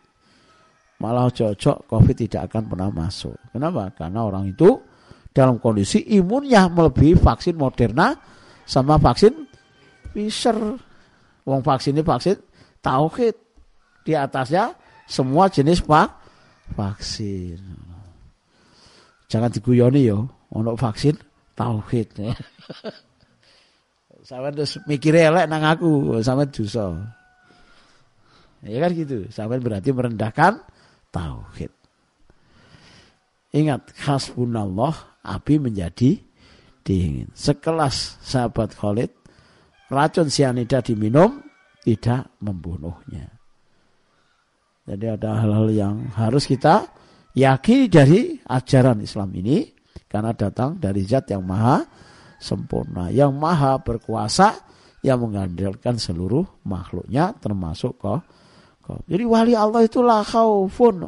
[0.98, 3.38] Malah cocok covid tidak akan pernah masuk.
[3.54, 3.94] Kenapa?
[3.94, 4.74] Karena orang itu
[5.30, 8.10] dalam kondisi imunnya melebihi vaksin Moderna
[8.66, 9.46] sama vaksin
[10.10, 10.58] Pfizer.
[11.42, 12.38] Wong vaksin ini vaksin
[12.82, 13.34] tauhid.
[14.02, 14.74] Di atasnya
[15.06, 16.10] semua jenis pak
[16.74, 17.58] vaksin.
[19.30, 21.16] Jangan diguyoni yo, untuk vaksin
[21.56, 22.08] tauhid.
[24.22, 26.94] Sama terus mikir elek nang aku, sama dosa.
[28.62, 29.26] Ya kan gitu.
[29.34, 30.62] Sampai berarti merendahkan
[31.10, 31.72] tauhid.
[33.52, 36.22] Ingat hasbunallah api menjadi
[36.86, 37.28] dingin.
[37.34, 39.10] Sekelas sahabat Khalid,
[39.90, 41.42] racun sianida diminum
[41.82, 43.26] tidak membunuhnya.
[44.86, 46.90] Jadi ada hal-hal yang harus kita
[47.34, 49.66] yakini dari ajaran Islam ini
[50.10, 51.86] karena datang dari zat yang maha
[52.42, 54.58] sempurna, yang maha berkuasa,
[55.06, 58.20] yang mengandalkan seluruh makhluknya termasuk kau.
[59.06, 61.06] Jadi wali Allah itu la khaufun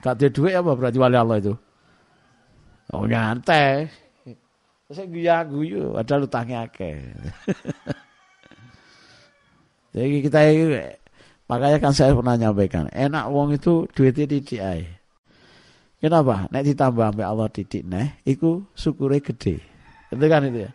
[0.00, 1.54] Gak ada duit apa berarti wali Allah itu?
[2.96, 3.84] Oh nyantai.
[4.90, 6.98] Saya guya guyu, ada utangnya akeh.
[9.94, 10.40] Jadi kita
[11.46, 14.99] makanya kan saya pernah nyampaikan, enak wong itu duitnya di ae.
[16.00, 16.48] Kenapa?
[16.48, 19.60] Nek ditambah sampai Allah titik neh, iku syukure gede.
[20.08, 20.72] Itu kan itu ya.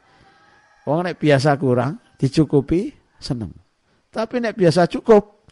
[0.85, 3.49] Wong nek biasa kurang, dicukupi seneng.
[4.13, 5.49] Tapi nek biasa cukup,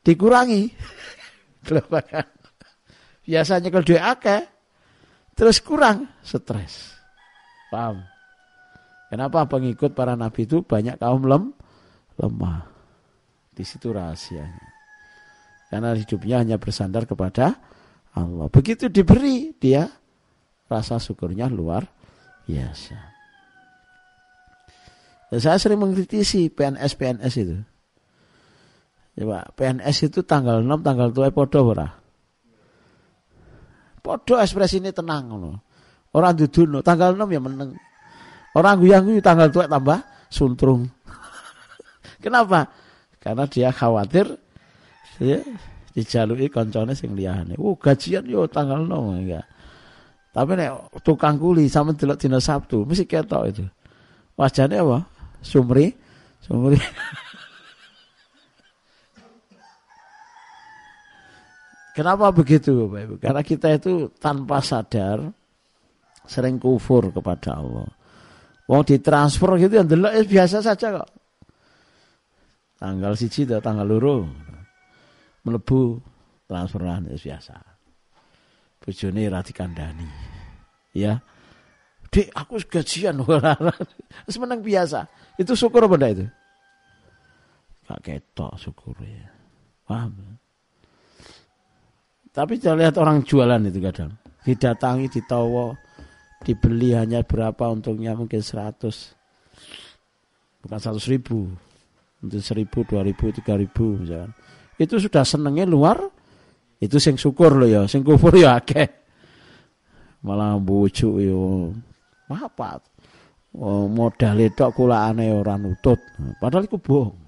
[0.00, 0.72] dikurangi.
[1.60, 2.24] Kan?
[3.20, 4.42] biasanya kalau duit akeh
[5.36, 6.96] terus kurang stres.
[7.68, 8.00] Paham?
[9.12, 11.52] Kenapa pengikut para nabi itu banyak kaum lem,
[12.16, 12.64] lemah?
[13.52, 14.66] Di situ rahasianya.
[15.68, 17.60] Karena hidupnya hanya bersandar kepada
[18.16, 18.46] Allah.
[18.50, 19.86] Begitu diberi dia
[20.66, 21.86] rasa syukurnya luar
[22.46, 22.98] biasa.
[25.30, 27.56] Dan saya sering mengkritisi PNS-PNS itu.
[29.14, 31.86] Coba PNS itu tanggal 6 tanggal tua podo ora?
[34.00, 35.52] Podo ekspresi ini tenang ngono.
[36.16, 37.78] Orang duduno tanggal 6 ya meneng.
[38.58, 40.90] Orang guyang guyu tanggal tua tambah suntrung.
[42.24, 42.66] Kenapa?
[43.22, 44.26] Karena dia khawatir
[45.22, 45.44] ya,
[45.94, 47.54] dijalui koncone sing liyane.
[47.58, 49.46] Oh, gajian yo tanggal 6 enggak.
[50.30, 53.66] Tapi nek tukang kuli sama delok dina Sabtu mesti ketok itu.
[54.38, 55.02] Wajahnya apa?
[55.42, 55.90] Sumri,
[56.38, 56.78] sumri.
[61.98, 63.14] Kenapa begitu Bapak Ibu?
[63.18, 65.26] Karena kita itu tanpa sadar
[66.30, 67.90] sering kufur kepada Allah.
[68.70, 71.10] Wong ditransfer gitu yang delok ya biasa saja kok.
[72.78, 74.30] Tanggal siji tanggal luru
[75.44, 76.00] melebu
[76.50, 77.56] transferan ya biasa.
[78.80, 80.08] Bojone ra dikandani.
[80.96, 81.20] Ya.
[82.10, 83.22] Dik, aku gajian
[84.26, 85.06] Wis menang biasa.
[85.38, 86.26] Itu syukur apa itu?
[87.86, 89.30] Gak ketok syukur ya.
[89.86, 90.40] Paham?
[92.30, 94.14] Tapi saya lihat orang jualan itu kadang.
[94.42, 95.74] Didatangi, ditawa,
[96.42, 99.14] dibeli hanya berapa untungnya mungkin 100.
[100.66, 101.50] Bukan 100 ribu.
[102.20, 104.30] Untuk 1000, 2000, 3000 misalkan.
[104.80, 106.00] Itu sudah senengnya luar.
[106.80, 107.84] Itu sing syukur loh ya.
[107.84, 108.88] Sing kufur ya akeh.
[110.24, 111.76] Malah bujuk yo.
[112.32, 112.80] Apa?
[113.60, 116.00] Oh, modal itu kula aneh orang nutut.
[116.40, 117.18] Padahal itu bohong.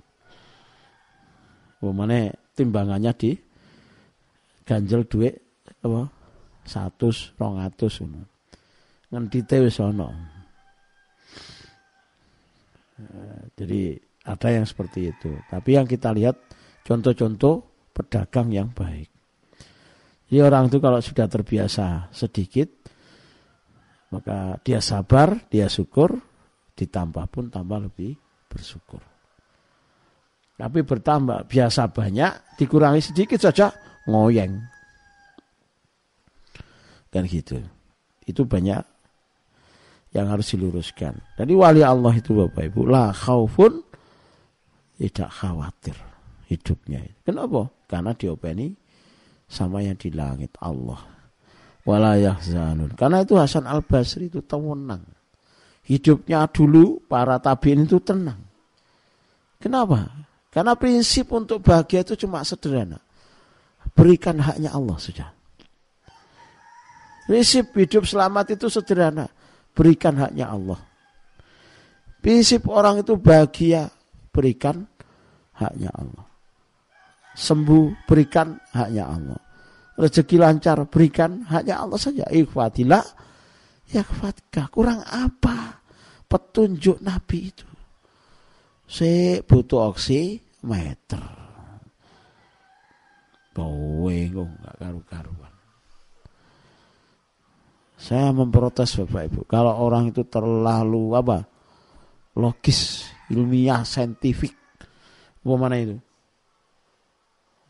[1.83, 3.35] Oh, mana timbangannya di
[4.63, 5.35] ganjel duit
[5.83, 6.07] apa
[6.63, 8.23] 100 200 ngono
[9.11, 9.93] ngentite wis eh,
[13.59, 16.39] jadi ada yang seperti itu tapi yang kita lihat
[16.83, 17.55] contoh-contoh
[17.95, 19.09] pedagang yang baik
[20.33, 22.69] jadi orang itu kalau sudah terbiasa sedikit
[24.13, 26.19] maka dia sabar dia syukur
[26.77, 28.17] ditambah pun tambah lebih
[28.49, 29.13] bersyukur
[30.63, 33.75] tapi bertambah biasa banyak dikurangi sedikit saja
[34.07, 34.63] ngoyeng.
[37.11, 37.59] Kan gitu.
[38.23, 38.79] Itu banyak
[40.15, 41.19] yang harus diluruskan.
[41.35, 43.83] Jadi wali Allah itu Bapak Ibu, la khaufun
[45.03, 45.99] tidak khawatir
[46.53, 47.01] hidupnya.
[47.25, 47.73] Kenapa?
[47.89, 48.77] Karena diopeni
[49.49, 51.01] sama yang di langit Allah.
[51.83, 52.95] Wala yahzanun.
[52.95, 55.03] Karena itu Hasan Al Basri itu tenang.
[55.83, 58.39] Hidupnya dulu para tabiin itu tenang.
[59.59, 60.07] Kenapa?
[60.53, 63.03] Karena prinsip untuk bahagia itu cuma sederhana.
[63.99, 65.29] Berikan haknya Allah sudah.
[67.27, 69.27] Prinsip hidup selamat itu sederhana.
[69.73, 70.77] berikan haknya Allah.
[72.21, 73.89] Prinsip orang itu bahagia,
[74.31, 74.85] berikan
[75.57, 76.32] haknya Allah.
[77.33, 79.41] Sembuh, berikan haknya Allah.
[79.97, 82.25] Rezeki lancar, berikan haknya Allah saja.
[82.29, 83.05] Ikhwatillah,
[83.93, 84.69] ya ikhwatkah.
[84.69, 85.81] Kurang apa
[86.29, 87.69] petunjuk Nabi itu?
[88.89, 91.25] Saya butuh oksimeter.
[93.53, 95.55] Kowe kok nggak karu-karuan.
[97.97, 99.41] Saya memprotes Bapak Ibu.
[99.47, 101.53] Kalau orang itu terlalu apa?
[102.37, 104.57] logis, ilmiah, saintifik.
[105.43, 105.97] Apa mana itu?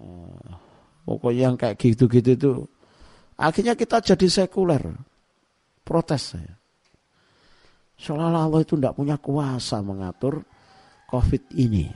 [0.02, 0.50] Uh,
[1.06, 2.52] pokoknya yang kayak gitu-gitu itu
[3.38, 4.82] akhirnya kita jadi sekuler.
[5.82, 6.54] Protes saya.
[7.98, 10.42] Seolah-olah Allah itu tidak punya kuasa mengatur
[11.10, 11.86] COVID ini.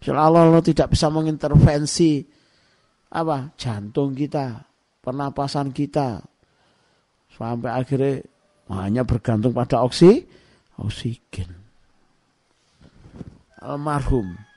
[0.00, 2.24] Seolah-olah Allah tidak bisa mengintervensi
[3.12, 4.64] apa jantung kita,
[5.04, 6.24] pernapasan kita,
[7.36, 8.24] sampai akhirnya
[8.72, 10.24] hanya bergantung pada oksi,
[10.80, 11.52] oksigen.
[13.60, 14.51] Almarhum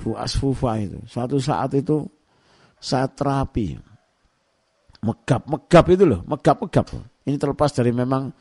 [0.00, 0.98] Bu Asfufa itu.
[1.04, 2.08] Satu saat itu
[2.80, 3.76] saya terapi.
[5.00, 6.92] Megap megap itu loh megap megap
[7.24, 8.32] ini terlepas dari memang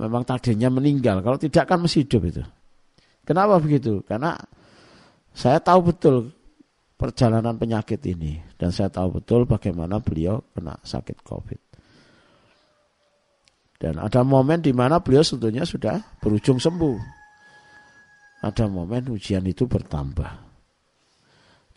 [0.00, 1.20] memang takdirnya meninggal.
[1.20, 2.42] Kalau tidak kan masih hidup itu.
[3.22, 4.00] Kenapa begitu?
[4.08, 4.34] Karena
[5.36, 6.32] saya tahu betul
[6.96, 8.40] perjalanan penyakit ini.
[8.56, 11.60] Dan saya tahu betul bagaimana beliau kena sakit covid.
[13.78, 16.98] Dan ada momen di mana beliau sebetulnya sudah berujung sembuh.
[18.42, 20.47] Ada momen ujian itu bertambah.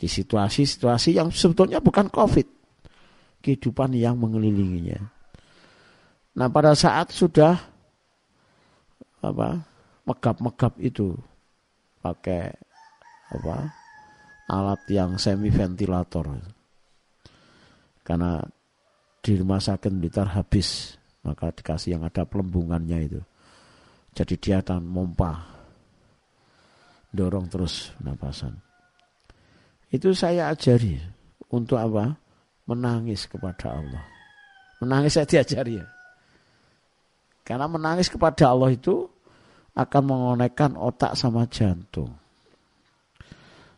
[0.02, 2.46] Di situasi-situasi yang sebetulnya bukan COVID.
[3.38, 4.98] Kehidupan yang mengelilinginya.
[6.34, 7.54] Nah pada saat sudah
[9.22, 9.62] apa
[10.02, 11.14] megap-megap itu
[12.02, 12.50] pakai
[13.30, 13.70] apa
[14.50, 16.26] alat yang semi ventilator
[18.02, 18.42] karena
[19.22, 23.22] di rumah sakit Blitar habis maka dikasih yang ada pelembungannya itu
[24.18, 25.46] jadi dia akan mompa
[27.14, 28.58] dorong terus napasan
[29.92, 30.96] itu saya ajari
[31.52, 32.16] untuk apa
[32.66, 34.04] menangis kepada Allah
[34.80, 35.86] menangis saya diajari ya
[37.44, 39.06] karena menangis kepada Allah itu
[39.76, 42.10] akan mengonekkan otak sama jantung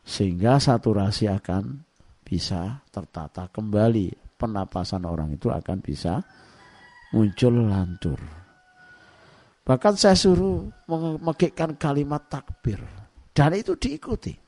[0.04, 1.82] sehingga saturasi akan
[2.24, 6.20] bisa tertata kembali penapasan orang itu akan bisa
[7.16, 8.20] muncul lantur.
[9.64, 12.82] Bahkan saya suruh memegikkan kalimat takbir.
[13.32, 14.43] Dan itu diikuti.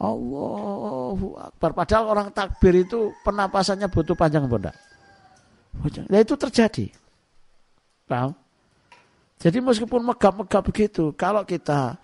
[0.00, 1.70] Allahu Akbar.
[1.70, 4.74] Padahal orang takbir itu penapasannya butuh panjang benda.
[6.10, 6.86] Nah itu terjadi.
[8.06, 8.34] Paham?
[9.38, 11.98] Jadi meskipun megap-megap begitu, kalau kita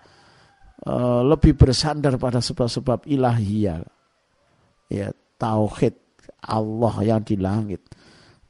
[0.85, 3.81] uh, lebih bersandar pada sebab-sebab ilahiyah,
[4.91, 5.07] ya
[5.39, 5.95] tauhid
[6.43, 7.81] Allah yang di langit,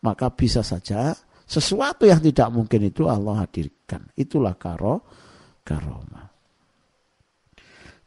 [0.02, 1.14] maka bisa saja
[1.46, 4.08] sesuatu yang tidak mungkin itu Allah hadirkan.
[4.16, 5.04] Itulah karo
[5.62, 6.30] karoma.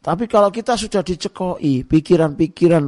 [0.05, 2.85] Tapi kalau kita sudah dicekoi pikiran-pikiran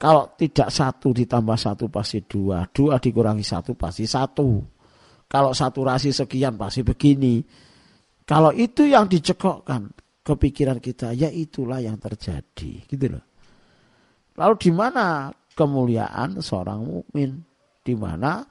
[0.00, 4.64] kalau tidak satu ditambah satu pasti dua, dua dikurangi satu pasti satu.
[5.28, 7.44] Kalau saturasi sekian pasti begini.
[8.24, 9.92] Kalau itu yang dicekokkan
[10.24, 13.24] kepikiran kita, ya itulah yang terjadi, gitu loh.
[14.38, 17.50] Lalu di mana kemuliaan seorang mukmin?
[17.80, 18.44] di mana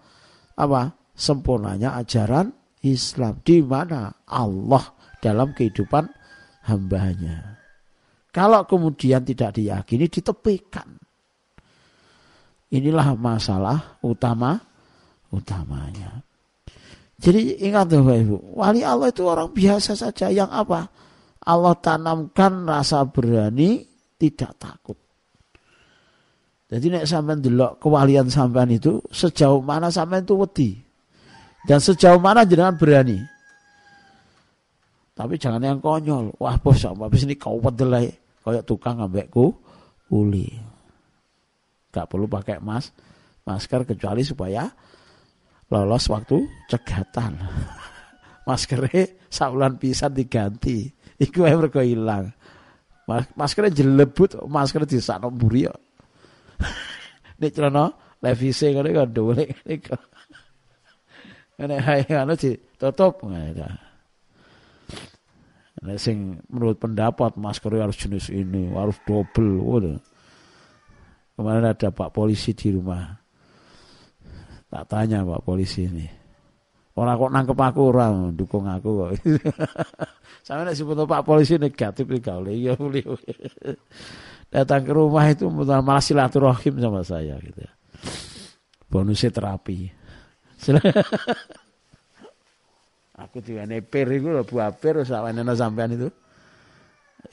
[0.57, 2.51] apa sempurnanya ajaran
[2.83, 4.83] Islam di mana Allah
[5.19, 6.07] dalam kehidupan
[6.65, 7.58] hambanya.
[8.29, 10.89] Kalau kemudian tidak diyakini ditepikan.
[12.69, 14.61] Inilah masalah utama
[15.33, 16.21] utamanya.
[17.19, 20.87] Jadi ingat Bapak Ibu, wali Allah itu orang biasa saja yang apa?
[21.43, 23.83] Allah tanamkan rasa berani,
[24.15, 24.95] tidak takut.
[26.69, 30.69] Jadi nek sampean delok kewalian sampean itu sejauh mana sampean itu wedi.
[31.65, 33.19] Dan sejauh mana jenengan berani.
[35.19, 36.31] Tapi jangan yang konyol.
[36.39, 38.07] Wah bos, habis ini kau wedelai
[38.39, 39.51] kayak tukang ambekku
[40.15, 40.47] uli.
[41.91, 42.95] Gak perlu pakai mas
[43.43, 44.63] masker kecuali supaya
[45.67, 46.39] lolos waktu
[46.71, 47.35] cegatan.
[48.47, 50.87] Maskernya saulan pisan diganti.
[51.19, 52.31] Iku mereka hilang.
[53.35, 55.67] Maskernya jelebut, masker di sana buri
[57.39, 57.91] Nek celana
[58.23, 59.99] levise ngene kok dolek niku.
[61.59, 63.88] Nek hae anu ditutup ngene.
[65.79, 69.63] Nek sing menurut pendapat masker harus jenis ini, harus double.
[69.63, 69.99] Waduh.
[71.39, 73.15] Kemarin ada Pak Polisi di rumah.
[74.67, 76.07] Tak tanya Pak Polisi ini.
[76.99, 79.09] Orang kok nangkep aku orang dukung aku kok.
[80.45, 82.75] Sampai nek sebut Pak Polisi negatif iki gaule ya
[84.49, 87.71] datang ke rumah itu malah silaturahim sama saya gitu ya.
[88.89, 89.93] Bonusnya terapi.
[93.19, 96.07] Aku diwane pir iku lho buah pir sawenene sampean itu.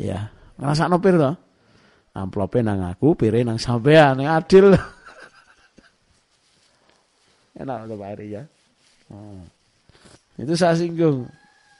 [0.02, 1.32] Ya, ngrasakno pir to.
[2.16, 4.74] Amplope nang aku, pire nang sampean, adil.
[7.60, 8.42] Enak tuh Pak ya.
[9.08, 9.44] Hmm.
[10.36, 11.28] Itu saya singgung.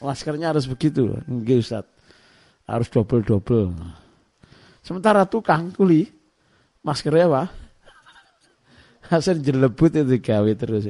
[0.00, 1.16] Maskernya harus begitu.
[1.28, 1.84] Enggak Ustaz.
[2.68, 3.72] Harus double-double.
[4.84, 6.08] Sementara tukang kuli,
[6.84, 7.42] maskernya apa?
[9.12, 10.84] Hasil jelebut itu gawe terus.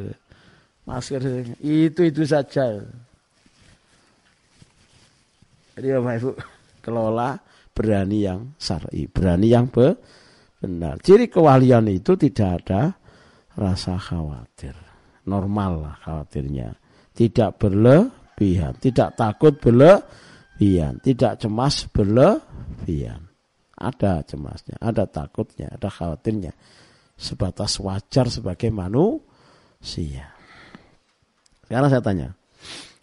[0.86, 2.78] Masker itu-itu saja.
[5.74, 6.30] Jadi Bapak Ibu,
[6.78, 7.36] kelola
[7.74, 10.96] berani yang syar'i, berani yang benar.
[11.02, 12.94] Ciri kewalian itu tidak ada
[13.58, 14.72] rasa khawatir.
[15.26, 16.70] Normal lah khawatirnya.
[17.12, 23.26] Tidak berlebihan, tidak takut berlebihan, tidak cemas berlebihan.
[23.76, 26.54] Ada cemasnya, ada takutnya, ada khawatirnya.
[27.18, 30.35] Sebatas wajar sebagai manusia.
[31.66, 32.28] Sekarang saya tanya,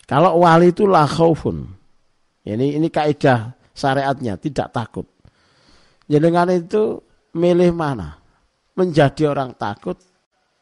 [0.08, 1.68] kalau wali itu lah khaufun.
[2.44, 5.08] Ini ini kaidah syariatnya tidak takut.
[6.08, 7.00] Jenengan itu
[7.36, 8.20] milih mana?
[8.76, 9.96] Menjadi orang takut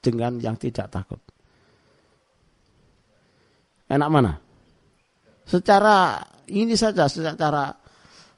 [0.02, 1.22] dengan yang tidak takut.
[3.90, 4.34] Enak mana?
[5.46, 6.22] Secara
[6.54, 7.74] ini saja secara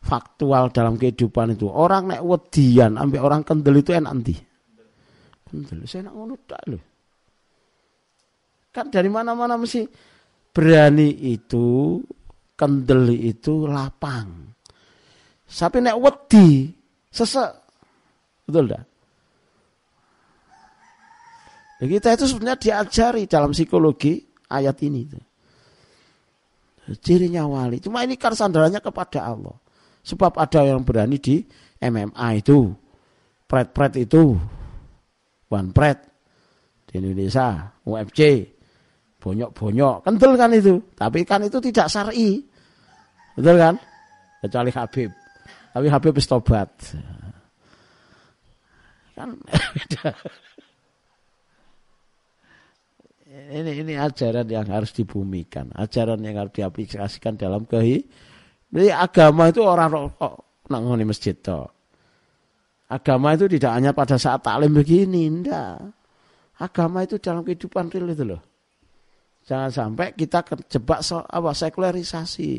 [0.03, 4.35] faktual dalam kehidupan itu orang nek wedian ambil orang kendel itu enak nanti.
[5.47, 6.35] Kendel saya nak ngono
[6.67, 6.92] loh.
[8.73, 9.85] Kan dari mana-mana mesti
[10.49, 12.01] berani itu
[12.57, 14.49] kendel itu lapang.
[15.45, 16.73] Sampai nek wedi,
[17.13, 17.53] sesek.
[18.49, 18.83] Betul enggak?
[21.77, 25.03] Nah, kita itu sebenarnya diajari dalam psikologi ayat ini.
[27.03, 27.83] Cirinya wali.
[27.83, 29.55] Cuma ini kan sandarannya kepada Allah.
[30.03, 31.43] Sebab ada yang berani di
[31.83, 32.71] MMA itu.
[33.47, 34.35] Pret-pret itu.
[35.51, 35.99] One pret.
[36.87, 37.71] Di Indonesia.
[37.83, 38.19] UFC.
[39.23, 40.03] Bonyok-bonyok.
[40.03, 40.83] Kental kan itu.
[40.99, 42.43] Tapi kan itu tidak syari.
[43.39, 43.79] Betul kan?
[44.43, 45.09] Kecuali Habib.
[45.71, 46.67] Tapi Habib wis tobat.
[49.15, 49.39] Kan
[53.53, 58.05] ini ini ajaran yang harus dibumikan, ajaran yang harus diaplikasikan dalam kehi.
[58.73, 61.69] Jadi agama itu orang kok nangoni masjid toh.
[62.89, 65.81] Agama itu tidak hanya pada saat taklim begini, ndak.
[66.61, 68.52] Agama itu dalam kehidupan real itu loh.
[69.43, 72.51] Jangan sampai kita terjebak so, apa sekularisasi.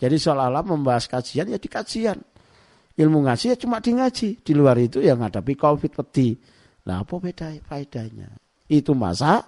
[0.00, 2.16] Jadi seolah-olah membahas kajian ya di kajian
[3.00, 4.28] ilmu ngaji ya cuma di ngaji.
[4.44, 6.36] Di luar itu yang ngadepi covid peti.
[6.84, 8.28] Nah apa beda faedahnya?
[8.68, 9.40] Itu masa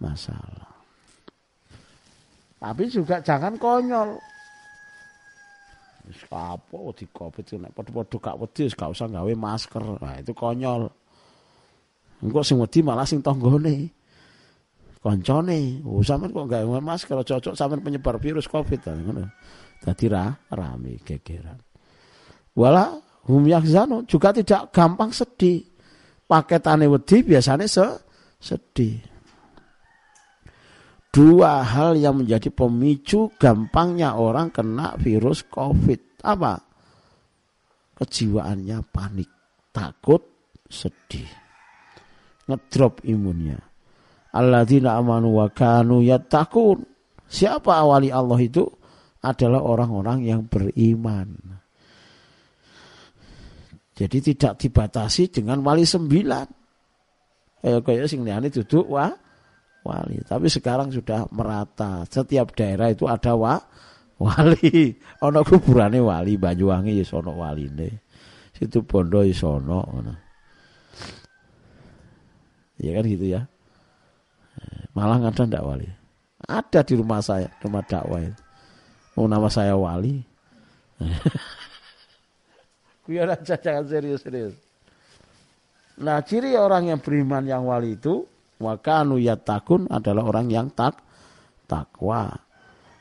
[0.00, 0.76] masalah.
[2.56, 4.16] Tapi juga jangan konyol.
[6.06, 9.84] Wis apa di covid nek padha-padha gak wedi gak usah gawe masker.
[10.00, 10.88] Nah itu konyol.
[12.24, 13.92] Engko sing wedi malah sing tanggane.
[15.06, 19.30] Koncone, oh sampean kok gawe masker cocok sampean penyebar virus covid ngono.
[19.78, 21.62] Dadi ra rame gegeran.
[22.58, 22.90] Wala
[23.30, 25.62] hum yahzanu juga tidak gampang sedih.
[26.26, 27.86] Paketane wedi biasanya se
[28.42, 28.98] sedih.
[31.14, 36.26] Dua hal yang menjadi pemicu gampangnya orang kena virus COVID.
[36.26, 36.58] Apa?
[37.96, 39.30] Kejiwaannya panik,
[39.70, 41.30] takut, sedih.
[42.50, 43.75] Ngedrop imunnya.
[44.36, 46.84] Alladzina amanu wa kanu yattaqun.
[47.26, 48.64] Siapa awali Allah itu?
[49.24, 51.56] Adalah orang-orang yang beriman.
[53.96, 56.46] Jadi tidak dibatasi dengan wali sembilan.
[57.64, 59.10] Kayak kayak sing liyane duduk wah
[59.82, 60.20] wali.
[60.20, 62.04] Tapi sekarang sudah merata.
[62.04, 63.56] Setiap daerah itu ada wa,
[64.20, 64.92] wali.
[65.26, 68.04] Ono kuburane wali Banyuwangi ya sono waline.
[68.52, 69.80] Situ Bondo ya sono
[72.76, 73.48] Ya kan gitu ya.
[74.96, 75.88] Malah ada ndak wali.
[76.46, 78.42] Ada di rumah saya, rumah dakwah itu.
[79.16, 80.20] Mau nama saya wali.
[83.08, 84.54] Biar aja jangan serius-serius.
[85.96, 88.28] Nah ciri orang yang beriman yang wali itu
[88.60, 91.00] wakanu takun adalah orang yang tak
[91.64, 92.28] takwa.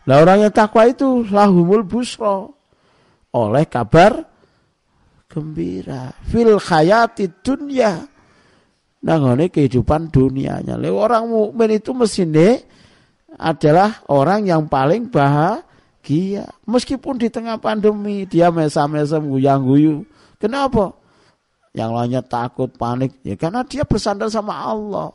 [0.08, 2.56] Nah orang yang takwa itu lahumul busro
[3.36, 4.24] oleh kabar
[5.28, 8.15] gembira fil khayati dunia.
[9.06, 10.82] Ini kehidupan dunianya.
[10.82, 12.58] Lalu orang mukmin itu mesinnya
[13.38, 16.50] adalah orang yang paling bahagia.
[16.66, 20.02] Meskipun di tengah pandemi dia mesam-mesam guyang-guyu.
[20.42, 20.98] Kenapa?
[21.78, 23.22] Yang lainnya takut, panik.
[23.22, 25.14] Ya karena dia bersandar sama Allah.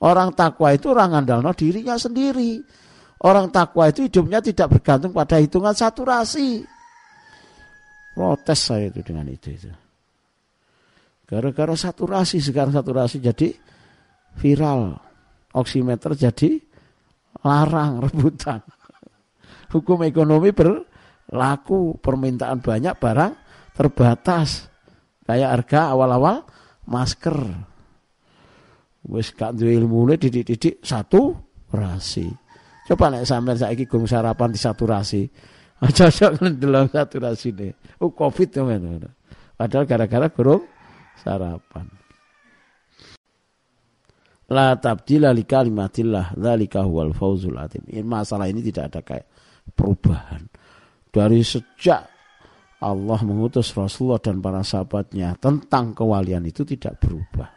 [0.00, 2.64] Orang takwa itu orang andalno dirinya sendiri.
[3.22, 6.64] Orang takwa itu hidupnya tidak bergantung pada hitungan saturasi.
[8.16, 9.52] Protes saya itu dengan itu.
[9.52, 9.81] itu.
[11.32, 13.56] Gara-gara saturasi, sekarang saturasi jadi
[14.36, 15.00] viral.
[15.56, 16.60] Oximeter jadi
[17.40, 18.60] larang rebutan.
[19.72, 23.32] Hukum ekonomi berlaku permintaan banyak barang
[23.72, 24.68] terbatas.
[25.24, 26.44] Kayak harga awal-awal
[26.84, 27.40] masker.
[29.08, 31.32] Wis gak duwe ilmune didik-didik satu
[31.72, 32.28] rasi.
[32.84, 35.24] Coba nek sampean saiki gong sarapan di satu rasi.
[35.80, 37.72] Cocok ndelok satu rasi deh.
[38.04, 39.00] Oh Covid men.
[39.56, 40.71] Padahal gara-gara gurung
[41.20, 41.86] sarapan.
[44.52, 47.88] La tabdila li kalimatillah dzalika huwal fauzul atim.
[48.04, 49.26] Masalah ini tidak ada kayak
[49.72, 50.44] perubahan.
[51.08, 52.12] Dari sejak
[52.82, 57.48] Allah mengutus Rasulullah dan para sahabatnya tentang kewalian itu tidak berubah.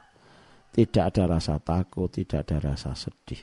[0.75, 3.41] Tidak ada rasa takut, tidak ada rasa sedih.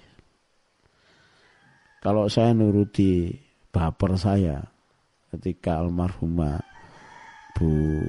[2.02, 3.30] Kalau saya nuruti
[3.72, 4.60] baper saya
[5.32, 6.60] ketika almarhumah
[7.56, 8.04] Bu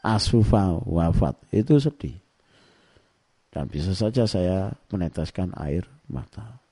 [0.00, 2.16] Asufa wafat, itu sedih.
[3.50, 6.62] Dan bisa saja saya meneteskan air mata.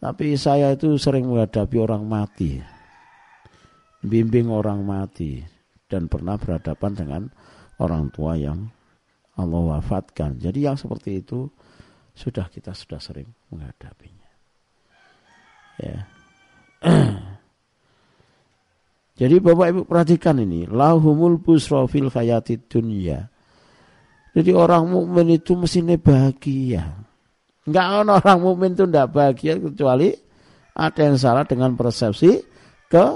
[0.00, 2.60] Tapi saya itu sering menghadapi orang mati
[4.04, 5.40] bimbing orang mati
[5.88, 7.22] dan pernah berhadapan dengan
[7.80, 8.68] orang tua yang
[9.34, 10.36] Allah wafatkan.
[10.38, 11.48] Jadi yang seperti itu
[12.14, 14.30] sudah kita sudah sering menghadapinya.
[15.80, 16.06] Ya.
[19.14, 23.30] Jadi Bapak Ibu perhatikan ini, lahumul busra fil hayati dunya.
[24.34, 26.82] Jadi orang mukmin itu mestinya bahagia.
[27.62, 30.10] Enggak orang mukmin itu enggak bahagia kecuali
[30.74, 32.42] ada yang salah dengan persepsi
[32.90, 33.06] ke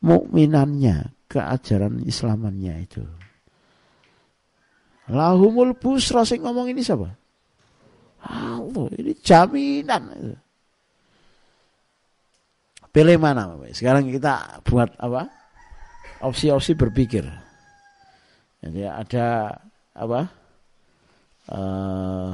[0.00, 3.04] mukminannya, keajaran Islamannya itu.
[5.12, 7.12] Lahumul busra sing ngomong ini siapa?
[8.26, 10.02] Allah, ini jaminan.
[12.96, 13.52] Pilih mana?
[13.76, 15.28] Sekarang kita buat apa?
[16.24, 17.28] Opsi-opsi berpikir.
[18.64, 19.52] Jadi ada
[19.92, 20.20] apa?
[21.52, 22.32] Uh,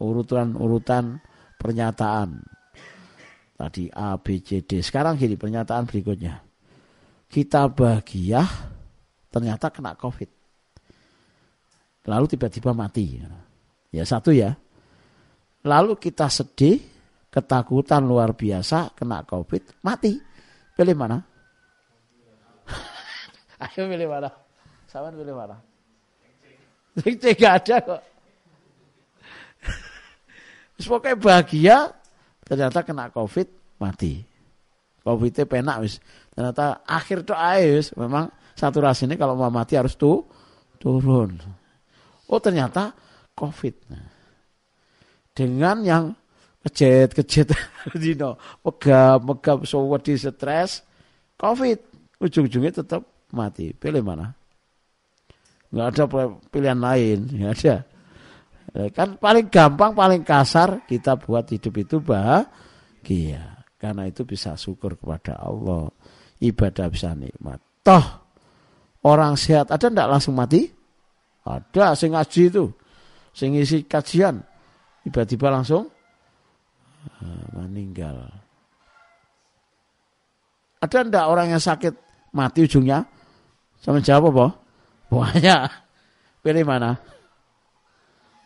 [0.00, 1.20] urutan-urutan
[1.60, 2.40] pernyataan.
[3.52, 4.80] Tadi A, B, C, D.
[4.80, 6.48] Sekarang gini pernyataan berikutnya
[7.28, 8.40] kita bahagia
[9.28, 10.32] ternyata kena covid
[12.08, 13.20] lalu tiba-tiba mati
[13.92, 14.56] ya satu ya
[15.68, 16.80] lalu kita sedih
[17.28, 20.16] ketakutan luar biasa kena covid mati.
[20.74, 21.18] Pilih mana?
[23.64, 24.30] Ayo pilih mana?
[24.86, 25.56] Sama pilih mana?
[26.98, 28.02] C gak ada kok.
[30.88, 31.76] Pokoknya bahagia
[32.46, 33.48] ternyata kena covid
[33.82, 34.22] mati.
[35.02, 35.98] Covid penak wis.
[36.34, 37.90] Ternyata akhir doa wis.
[37.96, 38.28] Memang
[38.58, 40.26] saturasi ini kalau mau mati harus tuh
[40.78, 41.38] turun.
[42.28, 42.92] Oh ternyata
[43.32, 43.74] COVID.
[45.32, 46.04] Dengan yang
[46.68, 47.48] kejet kejet
[48.02, 49.58] dino megap megap
[50.04, 50.84] di stres
[51.38, 51.78] COVID
[52.18, 53.70] ujung-ujungnya tetap mati.
[53.70, 54.34] Pilih mana?
[55.70, 56.04] Nggak ada
[56.50, 57.76] pilihan lain, nggak ada.
[58.92, 63.64] Kan paling gampang, paling kasar kita buat hidup itu bahagia.
[63.78, 65.88] Karena itu bisa syukur kepada Allah
[66.42, 67.62] ibadah bisa nikmat.
[67.86, 68.04] Toh
[69.06, 70.66] orang sehat ada ndak langsung mati?
[71.48, 72.68] Ada sing ngaji itu,
[73.32, 74.44] sing isi kajian
[75.06, 75.88] tiba-tiba langsung
[77.54, 78.28] meninggal.
[80.78, 81.94] Ada ndak orang yang sakit
[82.34, 83.02] mati ujungnya?
[83.82, 84.46] Sama jawab apa?
[85.10, 85.62] Banyak.
[86.42, 86.94] Pilih mana?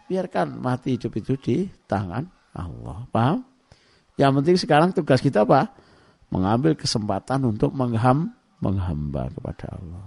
[0.09, 1.57] Biarkan mati hidup itu di
[1.89, 2.25] tangan
[2.57, 3.05] Allah.
[3.13, 3.45] Paham?
[4.17, 5.73] Yang penting sekarang tugas kita apa?
[6.33, 8.33] mengambil kesempatan untuk mengham,
[8.65, 10.05] menghamba kepada Allah.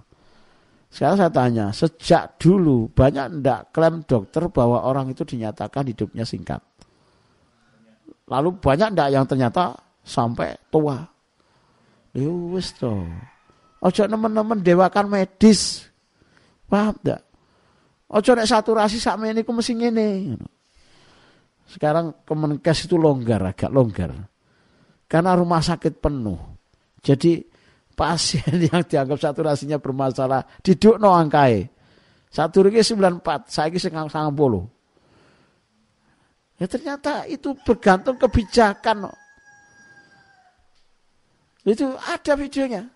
[0.90, 6.66] Sekarang saya tanya, sejak dulu banyak ndak klaim dokter bahwa orang itu dinyatakan hidupnya singkat.
[8.26, 11.02] Lalu banyak ndak yang ternyata sampai tua.
[12.16, 13.06] Ya wis to.
[13.84, 15.86] Ojo nemen-nemen dewakan medis.
[16.66, 17.22] Paham ndak?
[18.10, 20.10] Ojo nek saturasi sakmene iku mesti ngene.
[21.66, 24.14] Sekarang Kemenkes itu longgar, agak longgar
[25.06, 26.38] karena rumah sakit penuh.
[27.00, 27.42] Jadi
[27.94, 31.70] pasien yang dianggap saturasinya bermasalah diduk no angkai.
[32.28, 34.68] Satu lagi 94, saya ini sangat puluh.
[36.56, 39.12] Ya ternyata itu bergantung kebijakan.
[41.68, 42.88] Itu ada videonya.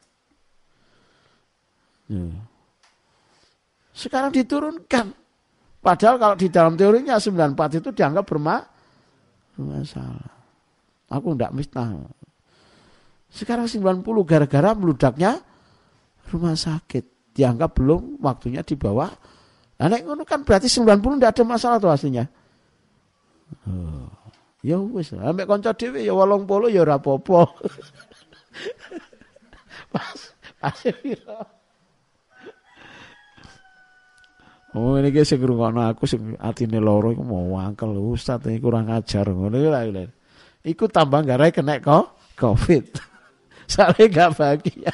[2.07, 2.23] Ya.
[3.91, 5.11] Sekarang diturunkan.
[5.83, 10.31] Padahal kalau di dalam teorinya 94 itu dianggap bermasalah.
[11.11, 11.99] Aku ndak misnah.
[13.27, 15.43] Sekarang 90 gara-gara meludaknya
[16.31, 17.35] rumah sakit.
[17.35, 19.11] Dianggap belum waktunya dibawa.
[19.79, 22.23] Nah, nek ngono kan berarti 90 ndak ada masalah tuh aslinya.
[23.65, 24.05] Oh.
[24.59, 27.47] Ya wis, ambek kanca dhewe ya 80 ya ora apa-apa.
[29.93, 30.19] Pas
[30.59, 31.39] pas piro.
[34.77, 38.85] Oh ini guys sing ngrungokno aku sing atine loro iku mau wangkel ustaz ini kurang
[38.93, 40.05] ajar ngono lho.
[40.61, 42.85] Ikut tambah garai kena kok covid.
[43.71, 44.93] Soalnya gak bahagia.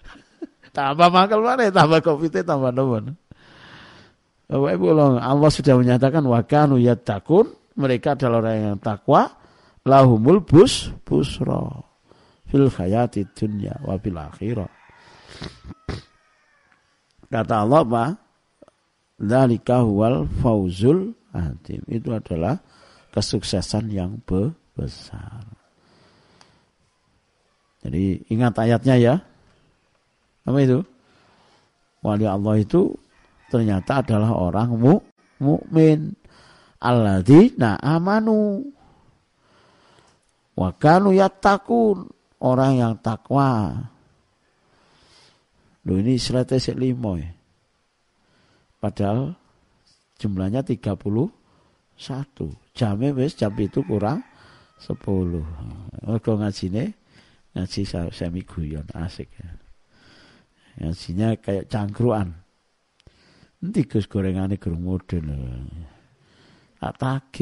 [0.76, 3.12] tambah makan mana tambah covid tambah nopo.
[4.48, 4.86] Bapak Ibu
[5.20, 9.32] Allah sudah menyatakan wakanu takun mereka adalah orang yang takwa
[9.82, 11.86] lahumul bus busro
[12.46, 14.70] fil hayati dunya wa fil akhirah.
[17.32, 18.04] Kata Allah apa?
[19.16, 21.80] Dzalika huwal fauzul azim.
[21.88, 22.60] Itu adalah
[23.08, 24.20] kesuksesan yang
[24.76, 25.40] besar.
[27.82, 29.14] Jadi ingat ayatnya ya.
[30.44, 30.84] Apa itu?
[32.02, 32.92] Wali Allah itu
[33.48, 34.94] ternyata adalah orang mu
[35.38, 36.14] mukmin
[36.82, 38.66] alladzina amanu
[40.58, 42.10] wa kanu yattaqun
[42.42, 43.70] orang yang takwa
[45.82, 47.30] Loh ini suratnya limo ya.
[48.78, 49.34] Padahal
[50.18, 51.26] jumlahnya 31.
[52.72, 54.22] Jamnya wis jam itu kurang
[54.78, 55.42] 10.
[56.06, 56.94] Mergo ngajine
[57.54, 57.82] ngaji
[58.14, 59.50] semi guyon asik ya.
[60.82, 62.30] Ngajinya kayak cangkruan.
[63.62, 65.26] Nanti Gus gorengane gerung model.
[66.82, 67.38] Tak.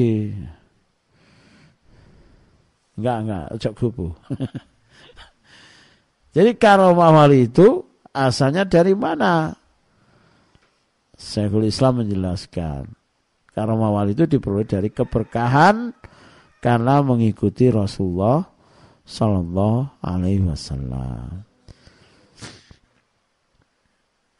[2.93, 4.13] Enggak, enggak, cok gubu.
[6.37, 7.81] Jadi karomah wali itu
[8.13, 9.57] asalnya dari mana?
[11.17, 12.85] Syekhul Islam menjelaskan.
[13.51, 15.89] Karomah wali itu diperoleh dari keberkahan
[16.61, 18.45] karena mengikuti Rasulullah
[19.03, 21.49] Sallallahu Alaihi Wasallam.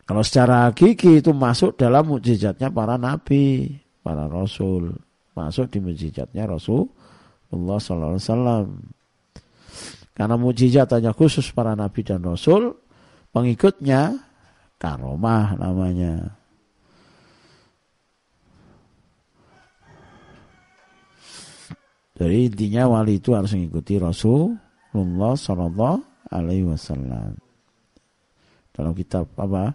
[0.05, 4.97] Kalau secara hakiki itu masuk dalam mujizatnya para nabi, para rasul,
[5.37, 8.65] masuk di mujizatnya Rasulullah Sallallahu Alaihi Wasallam.
[10.11, 12.75] Karena mujizat hanya khusus para nabi dan rasul,
[13.31, 14.19] pengikutnya
[14.75, 16.35] karomah namanya.
[22.21, 27.33] Jadi intinya wali itu harus mengikuti Rasulullah Sallallahu Alaihi Wasallam.
[28.69, 29.73] Dalam kitab apa?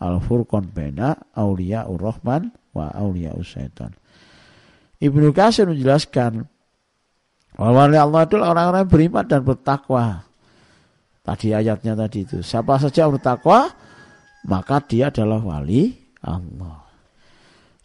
[0.00, 3.92] Al Furqan Bena Aulia Rahman wa Aulia Syaitan.
[5.02, 6.46] Ibnu Qasir menjelaskan
[7.58, 10.24] wali Allah itu orang-orang beriman dan bertakwa.
[11.22, 12.42] Tadi ayatnya tadi itu.
[12.42, 13.70] Siapa saja bertakwa,
[14.46, 16.82] maka dia adalah wali Allah.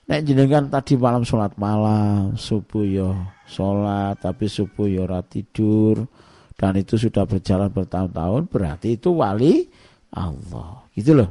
[0.08, 3.12] Nek jenengan tadi malam sholat malam, subuh yo
[3.44, 6.08] sholat, tapi subuh yo tidur,
[6.56, 9.68] dan itu sudah berjalan bertahun-tahun, berarti itu wali
[10.16, 10.88] Allah.
[10.96, 11.30] Gitu loh.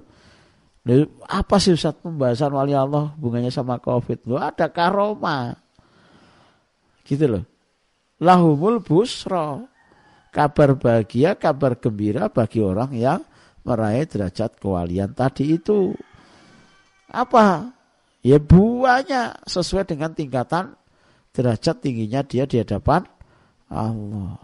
[1.27, 4.23] Apa sih Ustaz pembahasan wali Allah hubungannya sama Covid?
[4.31, 5.51] Loh ada karoma.
[7.03, 7.43] Gitu loh.
[8.23, 9.67] Lahumul busro
[10.31, 13.21] kabar bahagia, kabar gembira bagi orang yang
[13.67, 15.91] meraih derajat kewalian tadi itu.
[17.11, 17.73] Apa?
[18.23, 20.77] Ya buahnya sesuai dengan tingkatan
[21.35, 23.03] derajat tingginya dia di hadapan
[23.67, 24.39] Allah.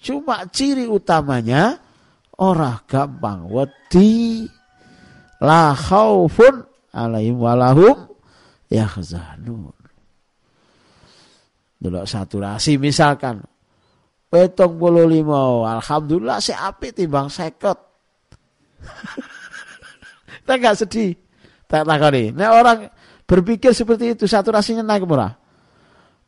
[0.00, 1.80] Cuma ciri utamanya
[2.36, 4.44] orang gampang wedi
[5.42, 8.10] la khaufun alaihim walahum
[8.70, 9.74] yahzanun.
[11.80, 13.44] Dulu saturasi misalkan
[14.34, 15.62] Petong puluh lima.
[15.78, 17.78] Alhamdulillah si api timbang seket.
[20.42, 21.14] Kita nggak sedih.
[21.70, 22.34] Tak takoni.
[22.34, 22.90] Nah orang
[23.30, 25.38] berpikir seperti itu saturasinya naik murah.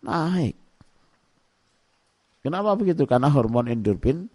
[0.07, 0.55] Naik.
[2.47, 3.11] Kenapa begitu?
[3.11, 4.31] Karena hormon endorfin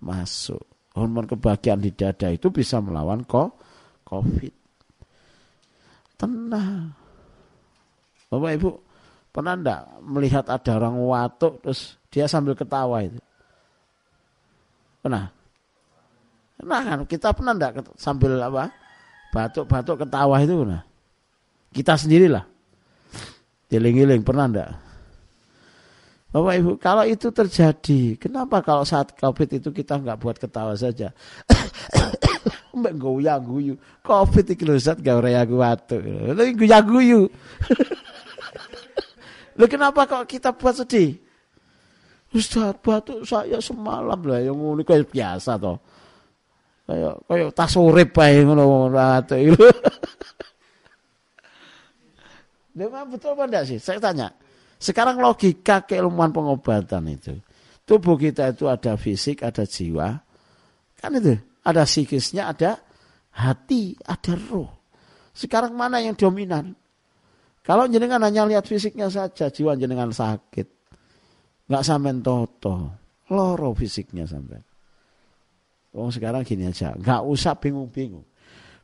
[0.00, 0.64] masuk.
[0.96, 3.28] Hormon kebahagiaan di dada itu bisa melawan
[4.10, 4.54] COVID.
[6.18, 6.90] Tenang.
[8.30, 8.70] Bapak Ibu,
[9.30, 13.18] pernah enggak melihat ada orang watuk terus dia sambil ketawa itu.
[15.00, 15.30] Pernah?
[16.58, 16.98] Pernah kan?
[17.06, 18.68] Kita pernah enggak sambil apa?
[19.30, 20.82] Batuk-batuk ketawa itu pernah?
[21.70, 22.44] Kita sendirilah.
[23.70, 24.70] Giling-giling pernah enggak?
[26.30, 31.10] Bapak Ibu, kalau itu terjadi, kenapa kalau saat COVID itu kita enggak buat ketawa saja?
[32.76, 33.74] Mbak goyang guyu.
[34.00, 36.02] COVID itu lho zat ora aku batuk.
[36.04, 37.20] Lho goyang guyu.
[39.58, 41.20] Lho kenapa kok kita buat sedih?
[42.30, 45.76] Ustaz batuk saya semalam lah yang ngono kayak biasa toh.
[46.86, 49.36] Kayak kayak tas urip bae ngono batuk.
[52.78, 53.78] Memang betul apa enggak sih?
[53.82, 54.30] Saya tanya.
[54.80, 57.36] Sekarang logika keilmuan pengobatan itu.
[57.84, 60.14] Tubuh kita itu ada fisik, ada jiwa.
[60.96, 61.34] Kan itu.
[61.60, 62.80] Ada psikisnya, ada
[63.36, 64.70] hati, ada roh.
[65.36, 66.72] Sekarang mana yang dominan?
[67.60, 70.80] Kalau jenengan hanya lihat fisiknya saja, jiwa jenengan sakit
[71.70, 72.74] nggak sampai toto
[73.30, 74.58] loro fisiknya sampai
[75.90, 78.22] Oh sekarang gini aja, nggak usah bingung-bingung.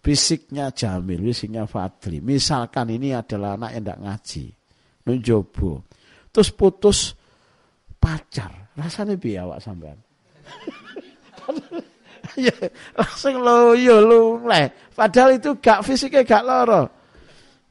[0.03, 2.19] Fisiknya Jamil, fisiknya Fadli.
[2.19, 4.45] Misalkan ini adalah anak yang tidak ngaji,
[5.07, 5.87] nunjobo,
[6.35, 7.15] terus putus
[8.03, 8.75] pacar.
[8.75, 10.03] Rasanya piye awak sampean?
[12.47, 12.57] ya
[12.93, 14.93] langsung loyo lungleh.
[14.93, 16.83] Padahal itu gak fisiknya gak loro.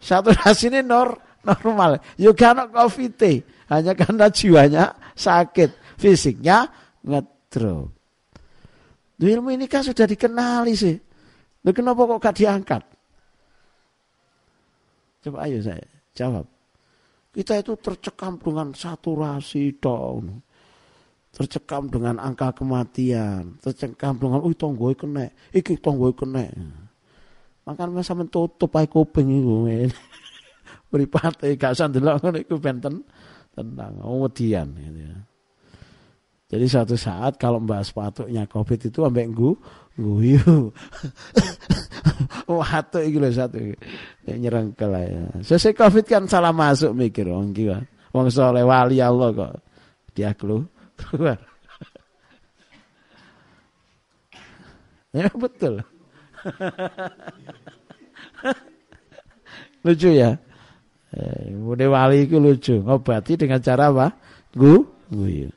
[0.01, 0.33] Satu
[0.65, 2.01] ini nor, normal.
[2.17, 3.17] Yo gak covid
[3.69, 4.85] hanya karena jiwanya
[5.17, 6.69] sakit, fisiknya
[7.01, 7.89] ngedrop.
[9.15, 10.95] Ilmu ini kan sudah dikenali sih.
[11.65, 12.83] Loh, kenapa kok gak diangkat?
[15.25, 15.81] Coba ayo saya
[16.13, 16.45] jawab.
[17.33, 20.45] Kita itu tercekam dengan saturasi dong.
[21.36, 26.48] Tercekam dengan angka kematian, tercekam dengan oh tonggoi kena, iki tonggoi kena.
[27.68, 29.68] Makan masa mentutup ae kuping iku.
[30.95, 33.03] Mripate gak usah ndelok ngono iku benten
[33.52, 35.16] tenang, gitu ya.
[36.45, 39.52] Jadi suatu saat kalau mbak sepatunya covid itu ambek nggu
[39.99, 40.72] guyu.
[42.48, 43.60] Watu iki lho satu.
[44.24, 45.26] Ya nyerengkel ya.
[45.76, 47.74] Covid kan salah masuk mikir wong iki
[48.16, 49.53] Wong soleh wali Allah kok
[50.16, 50.32] dia
[50.97, 51.39] keluar.
[55.17, 55.84] ya betul.
[59.85, 60.38] lucu ya.
[61.15, 61.55] Eh,
[61.88, 62.76] wali itu lucu.
[62.84, 64.11] Ngobati dengan cara apa?
[64.51, 65.47] Gu, guyu.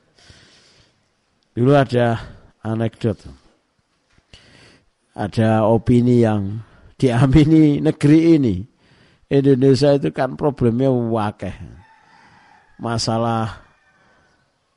[1.51, 2.15] Dulu ada
[2.63, 3.19] anekdot.
[5.19, 6.63] Ada opini yang
[6.95, 8.55] diamini negeri ini.
[9.29, 11.53] Indonesia itu kan problemnya wakeh.
[12.79, 13.68] Masalah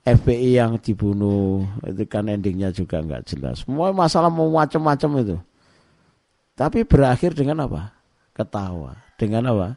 [0.03, 3.63] FPI yang dibunuh itu kan endingnya juga nggak jelas.
[3.63, 5.37] Semua masalah mau macam-macam itu.
[6.59, 7.95] Tapi berakhir dengan apa?
[8.35, 8.99] Ketawa.
[9.15, 9.69] Dengan apa?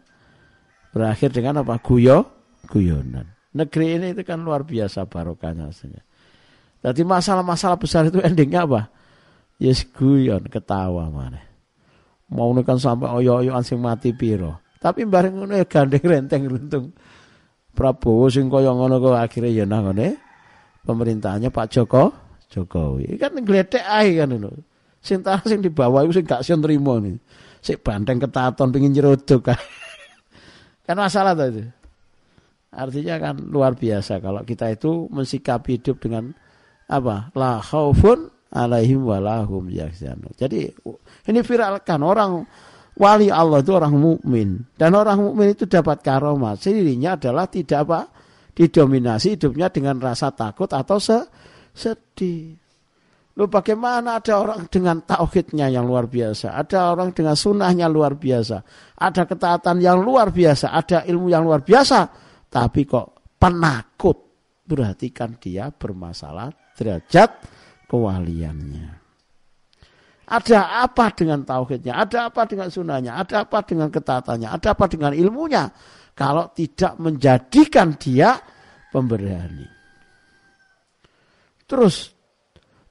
[0.89, 1.77] Berakhir dengan apa?
[1.77, 2.25] Guyo,
[2.65, 3.29] guyonan.
[3.53, 6.01] Negeri ini itu kan luar biasa barokahnya aslinya.
[6.81, 8.89] Jadi masalah-masalah besar itu endingnya apa?
[9.61, 11.39] Yes guyon ketawa mana.
[12.27, 14.59] Mau kan sampai oyo-oyo sing mati piro.
[14.81, 16.85] Tapi bareng ngono ya gandeng renteng runtung.
[17.75, 20.15] Prabowo sing kaya ngono kok akhirnya ya nang ngene
[20.87, 22.03] pemerintahnya Pak Joko
[22.47, 23.19] Jokowi.
[23.19, 24.55] Kan gledek ae kan ngono.
[25.03, 27.19] Sing ta sing di bawah iku sing gak sian trimo nih.
[27.59, 29.59] Sik banteng ketaton pengin nyerodok kan.
[30.87, 31.63] kan masalah tuh itu.
[32.75, 36.35] Artinya kan luar biasa kalau kita itu mensikapi hidup dengan
[36.85, 40.31] apa la khaufun alaihim walahum yahzanun.
[40.35, 40.71] Jadi
[41.27, 42.45] ini viralkan orang
[42.95, 46.55] wali Allah itu orang mukmin dan orang mukmin itu dapat karomah.
[46.55, 47.99] Sendirinya adalah tidak apa
[48.55, 51.19] didominasi hidupnya dengan rasa takut atau se
[51.75, 52.55] sedih.
[53.35, 58.63] Lu bagaimana ada orang dengan tauhidnya yang luar biasa, ada orang dengan sunnahnya luar biasa,
[58.95, 62.07] ada ketaatan yang luar biasa, ada ilmu yang luar biasa,
[62.47, 64.23] tapi kok penakut.
[64.65, 67.29] Perhatikan dia bermasalah derajat
[67.85, 69.04] kewaliannya.
[70.25, 71.93] Ada apa dengan tauhidnya?
[72.01, 73.21] Ada apa dengan sunnahnya?
[73.21, 74.49] Ada apa dengan ketatannya?
[74.49, 75.69] Ada apa dengan ilmunya?
[76.17, 78.33] Kalau tidak menjadikan dia
[78.89, 79.69] pemberani.
[81.69, 82.09] Terus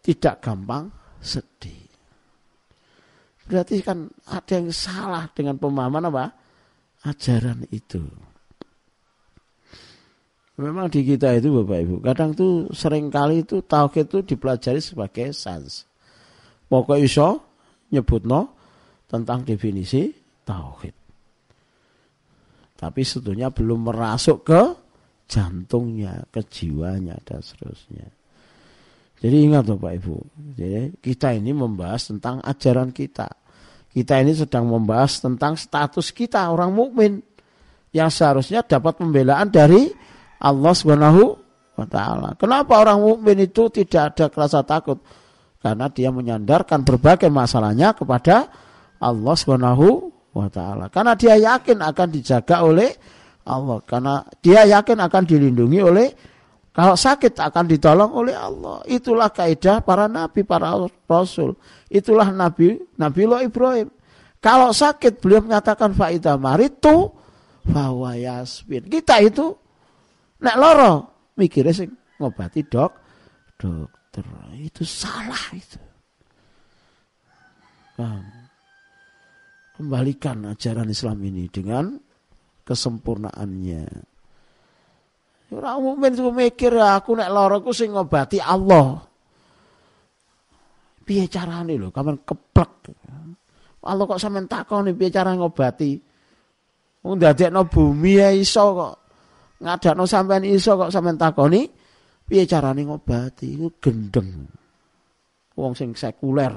[0.05, 1.85] tidak gampang sedih.
[3.45, 6.25] Berarti kan ada yang salah dengan pemahaman apa?
[7.05, 8.01] Ajaran itu.
[10.55, 15.35] Memang di kita itu Bapak Ibu, kadang tuh sering kali itu tauhid itu dipelajari sebagai
[15.35, 15.83] sans.
[16.69, 17.29] Pokok iso
[17.93, 18.41] nyebutno
[19.07, 20.11] tentang definisi
[20.43, 20.97] tauhid.
[22.75, 24.63] Tapi sebetulnya belum merasuk ke
[25.31, 28.07] jantungnya, ke jiwanya dan seterusnya.
[29.25, 30.17] Jadi ingat Bapak Ibu,
[30.59, 33.31] jadi kita ini membahas tentang ajaran kita.
[33.89, 37.23] Kita ini sedang membahas tentang status kita orang mukmin
[37.95, 39.89] yang seharusnya dapat pembelaan dari
[40.43, 41.23] Allah Subhanahu
[41.79, 42.35] wa taala.
[42.37, 44.99] Kenapa orang mukmin itu tidak ada rasa takut?
[45.65, 48.53] Karena dia menyandarkan berbagai masalahnya kepada
[49.01, 50.93] Allah Subhanahu wa taala.
[50.93, 52.93] Karena dia yakin akan dijaga oleh
[53.49, 53.81] Allah.
[53.89, 56.09] Karena dia yakin akan dilindungi oleh
[56.75, 58.85] kalau sakit akan ditolong oleh Allah.
[58.85, 60.77] Itulah kaidah para nabi, para
[61.09, 61.57] rasul.
[61.89, 63.89] Itulah nabi Nabi Allah Ibrahim.
[64.45, 67.09] Kalau sakit beliau menyatakan faida maritu
[67.65, 68.85] bahwa yasmin.
[68.85, 69.57] Kita itu
[70.45, 70.93] Nek loro
[71.41, 72.93] mikirnya sing ngobati dok
[73.57, 74.04] dokter
[74.59, 75.81] itu salah itu.
[79.75, 81.99] Kembalikan ajaran Islam ini dengan
[82.63, 83.85] kesempurnaannya.
[85.55, 88.99] Orang mukmin itu mikir aku nek loro aku sing ngobati Allah.
[91.05, 92.73] Piye carane lho, kamen keplek.
[93.85, 95.93] Allah kok sampean takoni piye cara ngobati?
[97.05, 98.95] Wong ndadekno bumi ya iso kok
[99.61, 101.69] ngadakno sampean iso kok sampean takoni
[102.25, 104.49] piye carane ngobati iku gendeng
[105.55, 106.57] wong sing sekuler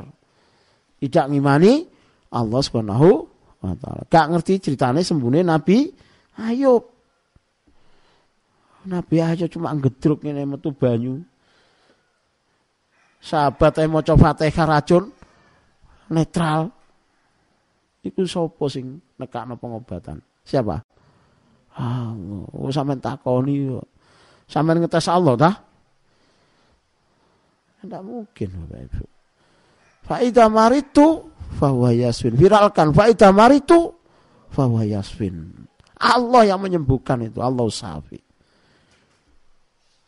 [0.98, 1.85] tidak ngimani
[2.34, 3.10] Allah Subhanahu
[3.61, 5.91] wa taala gak ngerti ceritane sembune Nabi
[6.38, 6.98] Ayub
[8.88, 11.19] Nabi aja cuma ngedruk ini metu banyu.
[13.19, 15.11] Sahabat mau coba Fatihah racun
[16.07, 16.72] netral.
[18.07, 20.23] Iku sopo sing nekakno pengobatan?
[20.48, 20.80] Siapa?
[21.76, 22.15] Ah,
[22.56, 23.76] oh, sampean takoni.
[24.48, 25.56] Sampean ngetes Allah dah?
[27.84, 29.06] Tidak mungkin Bapak Ibu.
[30.07, 31.28] Fa'idha maritu
[31.60, 32.34] fahuwa yaswin.
[32.40, 33.91] Viralkan fa'idha maritu
[34.56, 35.52] fahuwa yaswin.
[35.99, 37.44] Allah yang menyembuhkan itu.
[37.44, 38.19] Allah safi.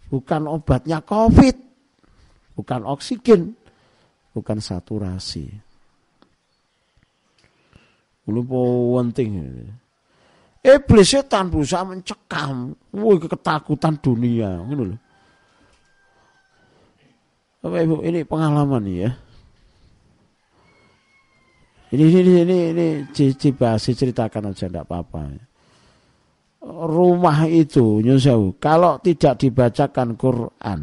[0.09, 1.55] Bukan obatnya COVID.
[2.55, 3.53] Bukan oksigen.
[4.31, 5.45] Bukan saturasi.
[8.29, 9.31] Ini penting.
[10.77, 12.77] Iblis setan berusaha mencekam.
[12.93, 14.61] Woi ketakutan dunia.
[14.61, 14.99] Ini loh.
[17.59, 19.09] Bapak Ibu, ini pengalaman ya.
[21.89, 25.21] Ini ini ini ini dibahas ceritakan aja enggak apa-apa.
[26.63, 30.79] Rumah itu nyusau kalau tidak dibacakan Quran,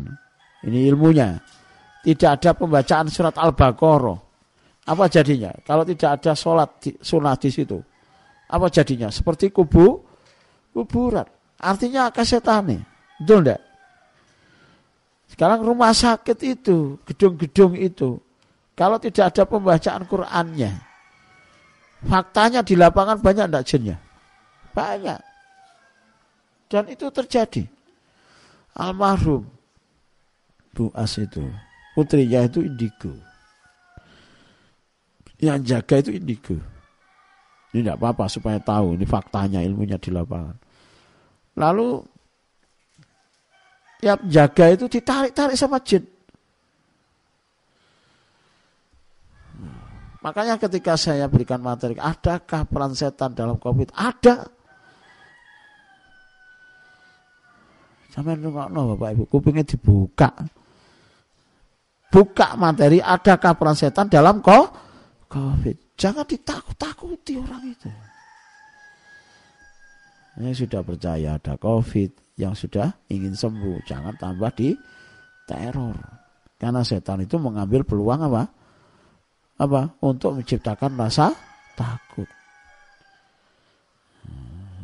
[0.66, 1.38] ini ilmunya.
[2.02, 4.18] Tidak ada pembacaan surat Al-Baqarah.
[4.86, 5.50] Apa jadinya?
[5.66, 7.82] Kalau tidak ada sholat sunnah di situ,
[8.46, 9.10] apa jadinya?
[9.10, 10.02] Seperti kubu,
[10.70, 11.26] kuburan.
[11.58, 12.86] Artinya kesetane.
[13.18, 13.60] Betul enggak?
[15.26, 18.22] Sekarang rumah sakit itu, gedung-gedung itu,
[18.78, 20.72] kalau tidak ada pembacaan Qur'annya,
[22.06, 23.96] faktanya di lapangan banyak enggak jinnya?
[24.70, 25.20] Banyak.
[26.70, 27.64] Dan itu terjadi.
[28.76, 29.48] Almarhum
[30.76, 31.40] Bu As itu,
[31.96, 33.16] putrinya itu indigo.
[35.40, 36.56] Yang jaga itu indigo.
[37.76, 40.56] Ini tidak apa-apa supaya tahu, ini faktanya ilmunya di lapangan.
[41.60, 42.00] Lalu
[44.00, 46.00] yang jaga itu ditarik-tarik sama jin.
[50.24, 53.92] Makanya ketika saya berikan materi, adakah peran setan dalam COVID?
[53.92, 54.48] Ada.
[58.16, 60.32] Sampai no Bapak Ibu, kupingnya dibuka.
[62.08, 64.85] Buka materi, adakah peran setan dalam COVID?
[65.96, 67.90] Jangan ditakut-takuti orang itu.
[70.36, 73.80] Ini sudah percaya ada COVID, yang sudah ingin sembuh.
[73.88, 74.76] Jangan tambah di
[75.48, 75.96] teror.
[76.56, 78.42] Karena setan itu mengambil peluang apa?
[79.56, 79.96] Apa?
[80.04, 81.32] Untuk menciptakan rasa
[81.76, 82.28] takut.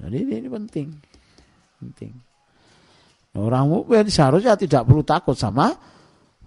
[0.03, 0.89] Jadi ini, ini penting.
[1.81, 2.13] Penting.
[3.37, 5.73] Orang mukmin seharusnya tidak perlu takut sama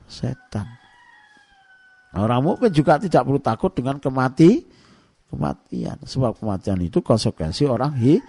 [0.05, 0.84] setan.
[2.15, 4.63] Orang mukmin juga tidak perlu takut dengan kemati
[5.27, 5.99] kematian.
[6.07, 8.23] Sebab kematian itu konsekuensi orang hidup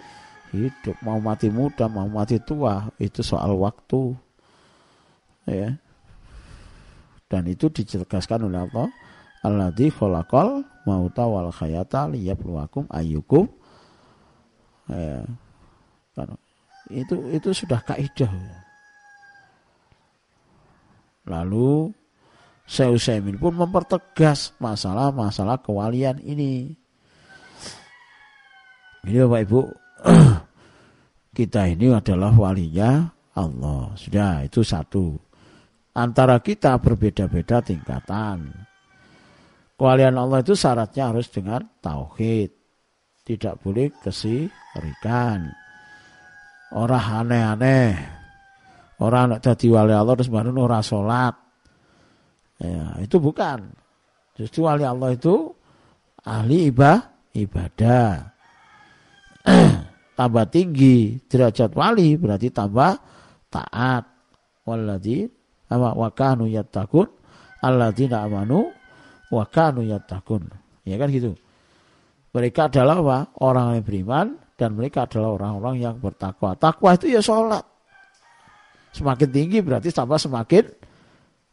[0.55, 0.95] hidup.
[1.03, 4.15] Mau mati muda mau mati tua itu soal waktu.
[5.47, 5.75] Ya.
[7.27, 8.87] Dan itu dijelaskan oleh Allah
[9.43, 13.47] alladzi khalaqal mauta wal hayata liyabluwakum ayyukum.
[14.87, 15.27] Ya.
[16.15, 16.39] Kan
[16.87, 18.31] itu itu sudah kaidah.
[21.27, 21.91] Lalu
[22.67, 26.75] Syekh Utsaimin pun mempertegas masalah-masalah kewalian ini
[29.07, 29.61] ini Bapak Ibu
[31.37, 33.07] kita ini adalah walinya
[33.37, 33.93] Allah.
[33.93, 35.13] Sudah, itu satu.
[35.95, 38.51] Antara kita berbeda-beda tingkatan.
[39.77, 42.49] Kewalian Allah itu syaratnya harus dengan tauhid.
[43.21, 45.45] Tidak boleh kesirikan.
[46.73, 47.93] Orang aneh-aneh.
[48.97, 51.46] Orang nak jadi wali Allah terus baru orang sholat.
[52.57, 53.69] Ya, itu bukan.
[54.37, 55.53] Justru wali Allah itu
[56.25, 57.15] ahli ibadah.
[57.37, 58.33] ibadah
[60.17, 62.97] tambah tinggi derajat wali berarti tambah
[63.53, 64.03] taat
[64.65, 65.29] waladhi
[65.69, 67.07] apa wakanu yattaqun
[67.63, 68.73] alladzina amanu
[69.29, 70.49] wakanu yattaqun
[70.83, 71.37] ya kan gitu
[72.33, 73.17] mereka adalah apa?
[73.39, 74.27] orang yang beriman
[74.57, 77.63] dan mereka adalah orang-orang yang bertakwa takwa itu ya sholat
[78.91, 80.65] semakin tinggi berarti tambah semakin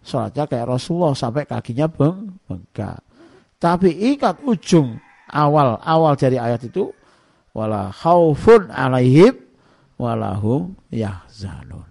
[0.04, 3.00] sholatnya kayak Rasulullah sampai kakinya beng bengkak
[3.56, 5.00] tapi ingat ujung
[5.32, 6.92] awal awal dari ayat itu
[7.56, 9.44] wala khaufun alaihim
[9.96, 11.86] walahum yahzanun.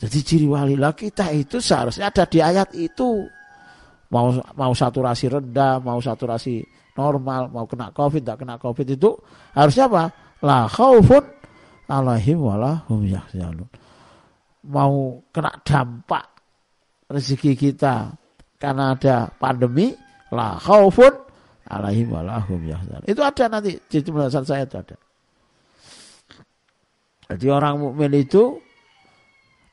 [0.00, 3.24] Jadi ciri wali lah kita itu seharusnya ada di ayat itu.
[4.10, 6.58] Mau mau saturasi rendah, mau saturasi
[6.98, 9.14] normal, mau kena covid, tidak kena covid itu
[9.54, 10.04] harusnya apa?
[10.42, 11.22] La khaufun
[11.86, 13.70] alaihim walahum yahzanun.
[14.66, 16.29] Mau kena dampak
[17.10, 18.14] rezeki kita
[18.62, 19.90] karena ada pandemi,
[20.30, 21.10] la khaufun
[21.66, 23.02] alaihim walahum yahzan.
[23.04, 24.96] Itu ada nanti di penjelasan saya itu ada.
[27.30, 28.58] Jadi orang mukmin itu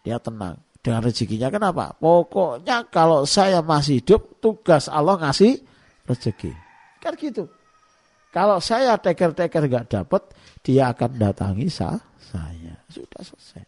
[0.05, 1.49] dia tenang dengan rezekinya.
[1.49, 1.93] Kenapa?
[1.97, 5.57] Pokoknya kalau saya masih hidup, tugas Allah ngasih
[6.05, 6.53] rezeki.
[7.01, 7.49] Kan gitu.
[8.29, 10.21] Kalau saya teker-teker nggak dapat,
[10.61, 11.97] dia akan datangi saya.
[12.87, 13.65] sudah selesai.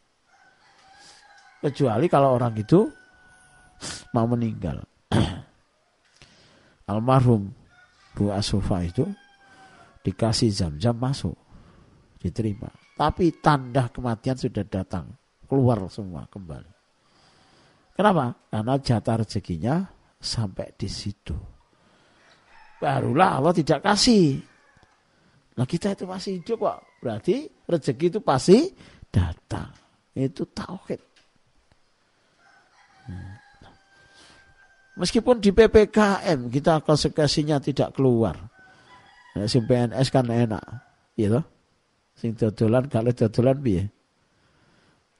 [1.60, 2.88] Kecuali kalau orang itu
[4.14, 4.84] mau meninggal.
[6.90, 7.54] Almarhum
[8.18, 9.06] Bu Asufa itu
[10.04, 11.36] dikasih jam-jam masuk,
[12.18, 12.68] diterima.
[13.00, 15.08] Tapi tanda kematian sudah datang,
[15.48, 16.72] keluar semua kembali.
[17.96, 18.32] Kenapa?
[18.48, 19.76] Karena jatah rezekinya
[20.20, 21.36] sampai di situ.
[22.80, 24.40] Barulah Allah tidak kasih.
[25.60, 26.80] Nah kita itu masih hidup kok.
[27.04, 28.72] Berarti rezeki itu pasti
[29.12, 29.72] datang.
[30.16, 31.02] Itu tauhid.
[33.08, 33.39] Hmm.
[35.00, 38.36] Meskipun di PPKM kita konsekuensinya tidak keluar.
[39.32, 40.66] Nah, si PNS kan enak.
[41.16, 41.40] Gitu.
[42.20, 43.88] Sing dodolan kalau dodolan piye?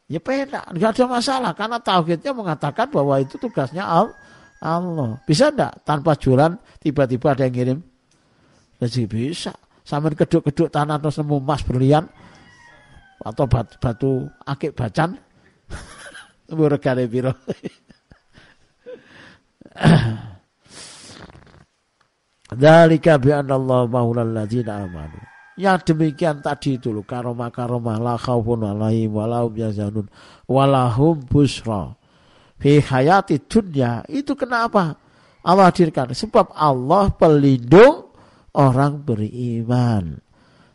[0.10, 5.22] Ya penak, enggak ada masalah karena tauhidnya mengatakan bahwa itu tugasnya Allah.
[5.24, 7.80] Bisa enggak tanpa jualan tiba-tiba ada yang ngirim?
[8.84, 9.56] Jadi bisa.
[9.88, 12.04] Sampai keduk-keduk tanah terus nemu emas berlian
[13.24, 15.16] atau batu, akik bacan.
[16.52, 17.32] Nemu regane piro.
[22.50, 25.20] Dalika bi Allah maulal ladzina amanu.
[25.60, 30.08] Yang demikian tadi itu loh karomah karomah la khaufun alaihim walahum yazanun
[30.48, 32.00] walahum busra.
[32.60, 34.96] Fi hayati dunya itu kenapa
[35.44, 38.12] Allah hadirkan sebab Allah pelindung
[38.56, 40.20] orang beriman.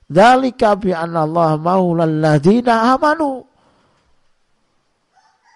[0.04, 3.40] Dalika bi Allah maulal ladzina amanu.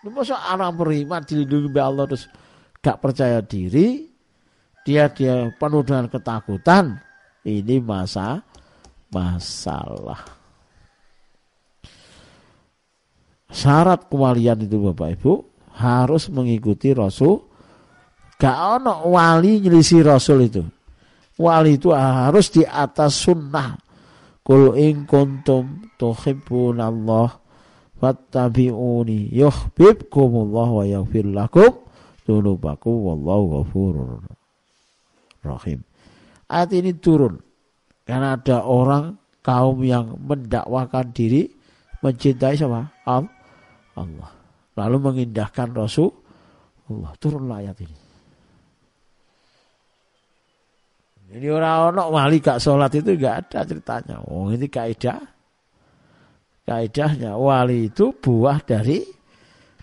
[0.08, 2.24] Masa orang beriman dilindungi oleh Allah terus
[2.78, 4.08] gak percaya diri
[4.88, 6.96] dia dia penuh dengan ketakutan
[7.44, 8.40] ini masa
[9.12, 10.20] masalah.
[13.48, 15.32] Syarat kewalian itu Bapak Ibu
[15.80, 17.40] harus mengikuti Rasul.
[18.36, 20.62] Gak ono wali nyelisi Rasul itu.
[21.40, 23.76] Wali itu harus di atas sunnah.
[24.44, 27.28] Kul in kuntum tuhibbun Allah
[27.98, 31.87] fattabi'uni yuhibbukumullah wa yaghfir lakum
[32.28, 34.20] dzunubakum wallahu ghafurur
[35.40, 35.80] rahim.
[36.52, 37.40] Ayat ini turun
[38.04, 41.48] karena ada orang kaum yang mendakwakan diri
[42.04, 42.92] mencintai siapa?
[43.08, 44.30] Allah.
[44.76, 46.12] Lalu mengindahkan Rasul
[46.92, 47.16] Allah.
[47.16, 47.98] Turunlah ayat ini.
[51.28, 54.16] Ini orang-orang wali gak sholat itu gak ada ceritanya.
[54.28, 55.20] Oh ini kaidah.
[56.68, 59.00] Kaidahnya wali itu buah dari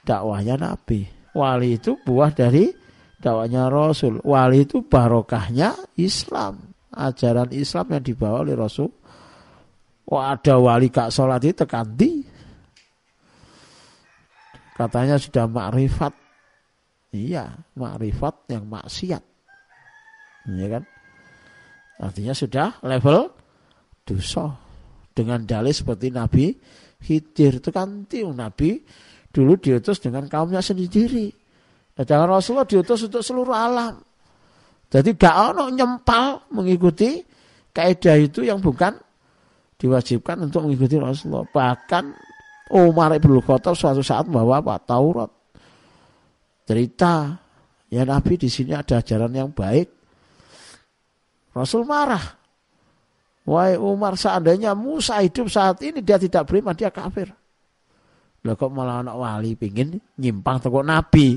[0.06, 1.15] dakwahnya Nabi.
[1.36, 2.72] Wali itu buah dari
[3.20, 4.24] dakwahnya Rasul.
[4.24, 8.90] Wali itu barokahnya Islam ajaran Islam yang dibawa oleh Rasul.
[10.06, 12.24] Wah ada wali kak sholat itu tekanti.
[14.76, 16.14] Katanya sudah makrifat.
[17.16, 17.48] Iya,
[17.80, 19.24] makrifat yang maksiat.
[20.52, 20.84] Iya kan?
[22.00, 23.32] Artinya sudah level
[24.04, 24.62] dosa.
[25.16, 26.52] Dengan dalih seperti Nabi
[27.00, 28.84] Khidir itu kan Nabi
[29.36, 31.28] dulu diutus dengan kaumnya sendiri.
[31.92, 34.00] Sedangkan Rasulullah diutus untuk seluruh alam.
[34.88, 37.20] Jadi gak ono nyempal mengikuti
[37.76, 38.96] kaidah itu yang bukan
[39.76, 41.44] diwajibkan untuk mengikuti Rasulullah.
[41.52, 42.04] Bahkan
[42.72, 44.80] Umar ibn Khattab suatu saat membawa apa?
[44.80, 45.32] Taurat.
[46.64, 47.36] Cerita
[47.92, 49.92] ya Nabi di sini ada ajaran yang baik.
[51.52, 52.24] Rasul marah.
[53.46, 57.30] Wahai Umar seandainya Musa hidup saat ini dia tidak beriman dia kafir.
[58.46, 61.34] Lah kok malah anak wali pingin nyimpang toko Nabi.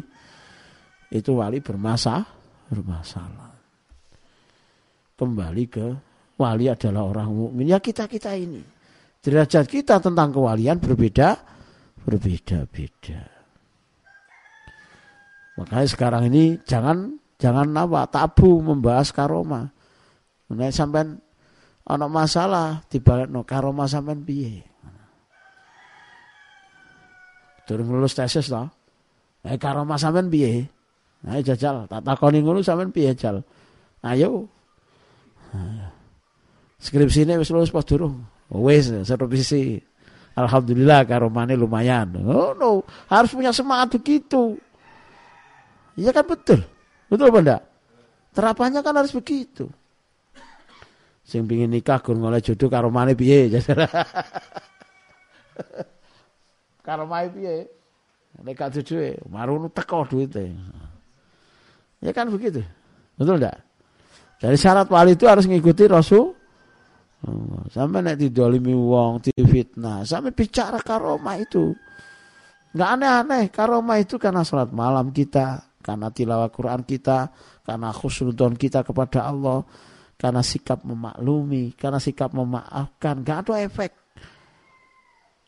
[1.09, 2.25] Itu wali bermasalah,
[2.69, 3.49] bermasalah
[5.19, 5.87] kembali ke
[6.39, 7.75] wali adalah orang mukmin.
[7.75, 8.63] Ya kita-kita ini.
[9.19, 11.35] Derajat kita tentang kewalian berbeda
[12.07, 13.27] berbeda-beda.
[15.59, 19.67] Makanya sekarang ini jangan jangan apa tabu membahas karoma.
[20.71, 21.19] Sampai
[21.83, 24.68] anak masalah tiba no karoma sampai piye.
[27.69, 28.65] Turun lulus tesis lah.
[29.45, 30.65] Eh karoma sampai piye?
[31.29, 33.45] Ayo jajal, tak takoni ngono sampean piye jal.
[34.01, 34.49] Ayo
[36.79, 38.23] Skripsi ini wis lulus pas durung.
[38.49, 39.83] Wis servisi.
[40.39, 42.15] Alhamdulillah karomane lumayan.
[42.23, 44.55] Oh no, harus punya semangat begitu.
[45.99, 46.63] Iya kan betul.
[47.11, 47.63] Betul apa enggak?
[48.33, 49.67] Terapannya kan harus begitu.
[51.27, 53.51] Sing pingin nikah gur ngoleh jodoh karomane piye?
[56.89, 57.57] karomane piye?
[58.41, 60.49] Nek gak jodoh marunu teko duite.
[62.01, 62.65] Ya kan begitu.
[63.21, 63.61] Betul enggak?
[64.39, 66.33] Dari syarat wali itu harus mengikuti Rasul.
[67.27, 71.75] Oh, sampai nanti didolimi wong, fitnah, sampai bicara karoma itu.
[72.71, 77.35] Nggak aneh-aneh, karoma itu karena sholat malam kita, karena tilawah Quran kita,
[77.67, 79.67] karena khusnudon kita kepada Allah,
[80.15, 84.08] karena sikap memaklumi, karena sikap memaafkan, nggak ada efek.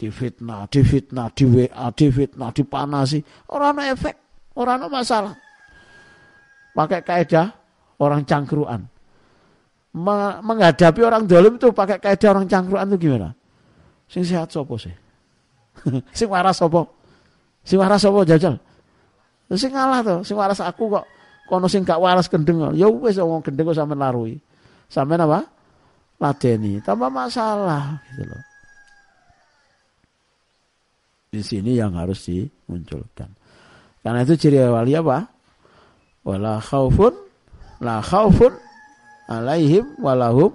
[0.00, 3.20] Difitnah, difitnah, di WA, difitnah, dipanasi,
[3.52, 4.16] orang no efek,
[4.56, 5.36] orang no masalah.
[6.72, 7.52] Pakai kaidah
[8.00, 8.80] orang cangkruan.
[10.40, 13.36] Menghadapi orang dolim itu pakai kaidah orang cangkruan itu gimana?
[14.08, 14.94] Sing sehat sopo sih?
[16.16, 16.88] sing waras sopo?
[17.60, 18.56] Sing waras sopo jajal?
[19.52, 21.04] Sing ngalah tuh, sing waras aku kok
[21.44, 22.72] kono sing gak waras kendeng.
[22.72, 24.40] Ya wis wong kok sampean larui.
[24.88, 25.44] Sampean apa?
[26.20, 28.49] Ladeni, tambah masalah gitu loh.
[31.30, 33.30] Di sini yang harus dimunculkan.
[34.02, 35.22] Karena itu ciri wali apa?
[36.26, 37.14] Wala khaufun
[37.80, 38.52] la khaufun
[39.30, 40.52] alaihim walahum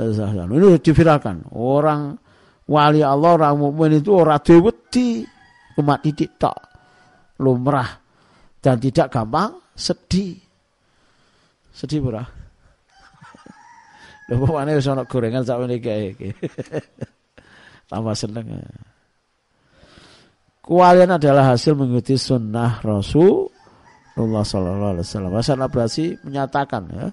[0.00, 1.46] ini diviralkan.
[1.52, 2.16] Orang
[2.66, 5.26] wali Allah, orang mukmin itu orang dewedi
[5.78, 6.56] umat titik tak
[7.40, 8.00] lumrah
[8.60, 10.36] dan tidak gampang sedih.
[11.70, 12.28] Sedih berah.
[14.30, 16.28] Lho pokoknya wis ana gorengan sak meniki iki.
[17.90, 18.46] Tambah seneng.
[20.70, 25.32] Kewalian adalah hasil mengikuti sunnah Rasulullah Sallallahu Alaihi Wasallam.
[25.34, 27.10] Hasan Abrasi menyatakan ya,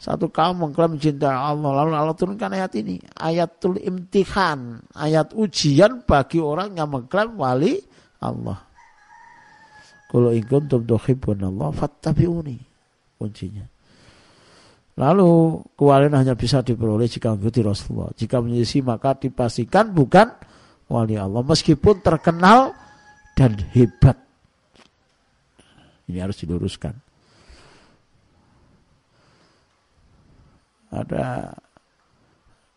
[0.00, 6.40] satu kaum mengklaim cinta Allah lalu Allah turunkan ayat ini ayatul imtihan ayat ujian bagi
[6.40, 7.76] orang yang mengklaim wali
[8.24, 8.56] Allah.
[10.08, 12.56] Kalau ingin tum tuhibbun Allah fattabi'uni
[13.20, 13.68] kuncinya.
[14.96, 18.16] Lalu kewalian hanya bisa diperoleh jika mengikuti Rasulullah.
[18.16, 20.47] Jika menyisi maka dipastikan bukan
[20.88, 22.72] wali Allah meskipun terkenal
[23.36, 24.16] dan hebat.
[26.08, 26.96] Ini harus diluruskan.
[30.88, 31.52] Ada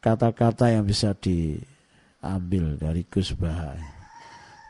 [0.04, 3.32] kata-kata yang bisa diambil dari Gus.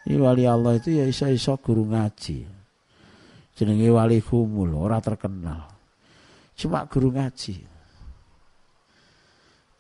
[0.05, 2.45] Ini wali Allah itu ya isa-isa guru ngaji.
[3.57, 5.73] Jenenge wali kumul, orang terkenal.
[6.53, 7.70] Cuma guru ngaji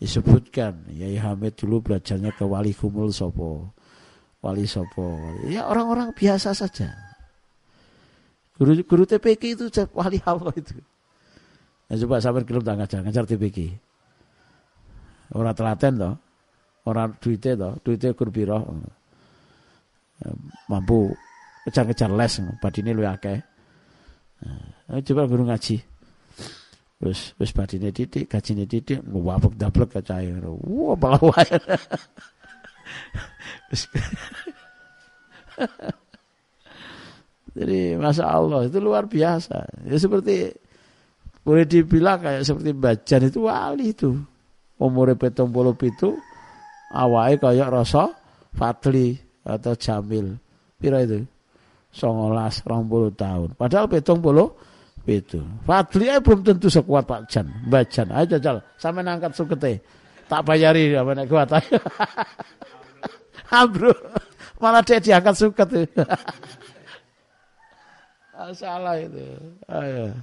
[0.01, 0.89] disebutkan.
[0.89, 3.69] Yai Hamid dulu belajarnya ke Wali Kumul Sopo.
[4.41, 5.37] Wali Sopo.
[5.45, 6.89] Ya orang-orang biasa saja.
[8.57, 10.73] Guru guru TPK itu wali Allah itu?
[11.89, 13.73] Ya, coba sampai belum tak ngajar ngajar TPK
[15.37, 16.15] orang telaten toh.
[16.85, 17.73] Orang duitnya toh.
[17.85, 18.57] Duitnya kurbiro
[20.21, 20.29] ya,
[20.69, 21.13] mampu
[21.69, 23.37] kejar-kejar les badine lu akeh.
[24.89, 25.90] Nah, coba guru ngaji
[27.01, 30.37] Wis wis badine titik, gajine titik, ngwapek daplek kacahe.
[30.37, 30.95] Wah.
[33.73, 33.89] Wis
[37.51, 39.67] Jadi masa Allah itu luar biasa.
[39.83, 40.55] Ya seperti
[41.41, 44.15] boleh dibilang kayak seperti bajan itu wali itu.
[44.79, 46.15] Umur petong puluh itu
[46.95, 48.13] awalnya kayak rasa
[48.55, 50.37] Fadli atau Jamil.
[50.79, 51.21] Pira itu?
[51.91, 53.53] Songolas, puluh tahun.
[53.59, 54.47] Padahal petong puluh
[55.09, 55.41] itu.
[55.65, 57.47] Fadli aja belum tentu sekuat Pak Jan.
[57.67, 58.57] Mbak Jan aja jal.
[58.77, 59.81] Sampai nangkat sukete.
[60.29, 61.79] Tak bayari apa nek kuat aja.
[63.67, 63.91] Bro.
[64.61, 65.69] Malah dia diangkat suket.
[68.57, 69.21] Salah itu.
[69.69, 70.17] Ayo.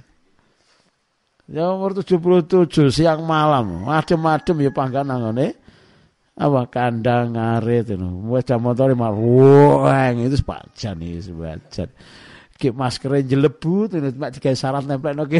[1.49, 5.57] Ya umur 77 siang malam, macem-macem ya pangkat nangone
[6.37, 8.07] apa kandang ngarit itu.
[8.29, 9.11] Wes motor mah
[10.13, 11.89] itu Pak Jan itu Pak Jan.
[12.59, 15.23] Ki maskernya jelebu tuh mak tiga syarat nempel no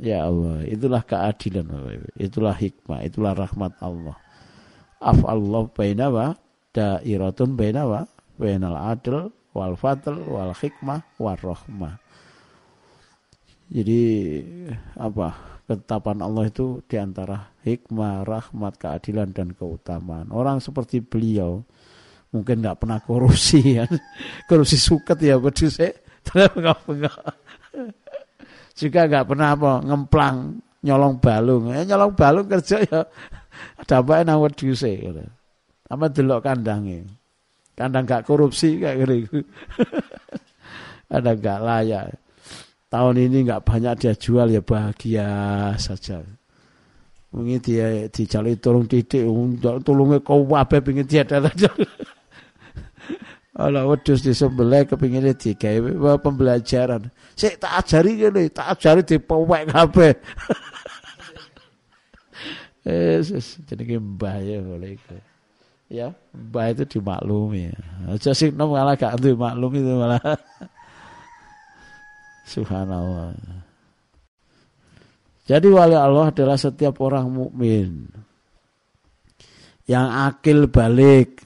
[0.00, 1.68] Ya Allah, itulah keadilan,
[2.16, 4.16] itulah hikmah, itulah rahmat Allah.
[4.96, 6.32] Af Allah baina wa
[6.72, 8.08] dairatun baina wa
[8.40, 12.00] bainal adl wal fadl wal hikmah wal rahmah.
[13.68, 14.02] Jadi
[14.96, 15.36] apa?
[15.68, 20.32] Ketetapan Allah itu di antara hikmah, rahmat, keadilan dan keutamaan.
[20.34, 21.62] Orang seperti beliau
[22.30, 23.84] mungkin nggak pernah korupsi ya.
[24.46, 25.92] Korupsi suket ya sih.
[26.30, 26.78] Enggak
[28.80, 30.36] juga nggak pernah apa ngemplang
[30.80, 31.74] nyolong balung.
[31.74, 33.00] Ya nyolong balung kerja ya.
[33.84, 35.24] Dampaknya nang wedhuse gitu.
[35.90, 37.04] Apa delok kandangnya?
[37.74, 39.40] Kandang gak korupsi kayak gitu.
[41.14, 42.06] Ada gak layak.
[42.90, 45.28] Tahun ini nggak banyak dia jual ya bahagia
[45.78, 46.22] saja.
[47.30, 49.22] Mungkin dia dicari tolong titik
[49.86, 51.54] tolongnya kau apa pengen dia datang
[53.50, 57.10] Ala wedhus disembelih kepingine digawe pembelajaran.
[57.34, 60.14] Sik tak ajari ngene, tak ajari dipowek kabeh.
[62.86, 65.16] Yesus jenenge mbah ya oleh itu.
[65.90, 67.74] Ya, mbah itu dimaklumi.
[68.06, 70.22] Aja sing nom malah gak maklum itu malah.
[72.54, 73.34] Subhanallah.
[75.50, 78.06] Jadi wali Allah adalah setiap orang mukmin
[79.90, 81.42] yang akil balik.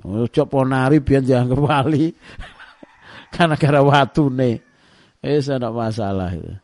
[0.00, 2.08] Ojo ponari biar dianggap wali.
[3.34, 4.56] Karena gara nih,
[5.20, 6.56] Eh, tidak masalah itu.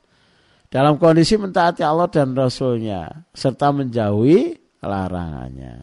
[0.73, 5.77] Dalam kondisi mentaati Allah dan Rasulnya serta menjauhi larangannya.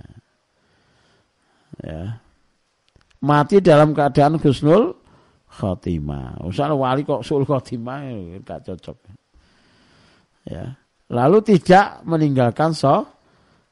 [1.79, 2.17] Ya.
[3.23, 4.97] Mati dalam keadaan husnul
[5.47, 6.43] khotimah.
[6.43, 8.09] Usah wali kok sul khotimah
[8.41, 8.97] enggak cocok.
[10.49, 10.75] Ya.
[11.13, 13.05] Lalu tidak meninggalkan so,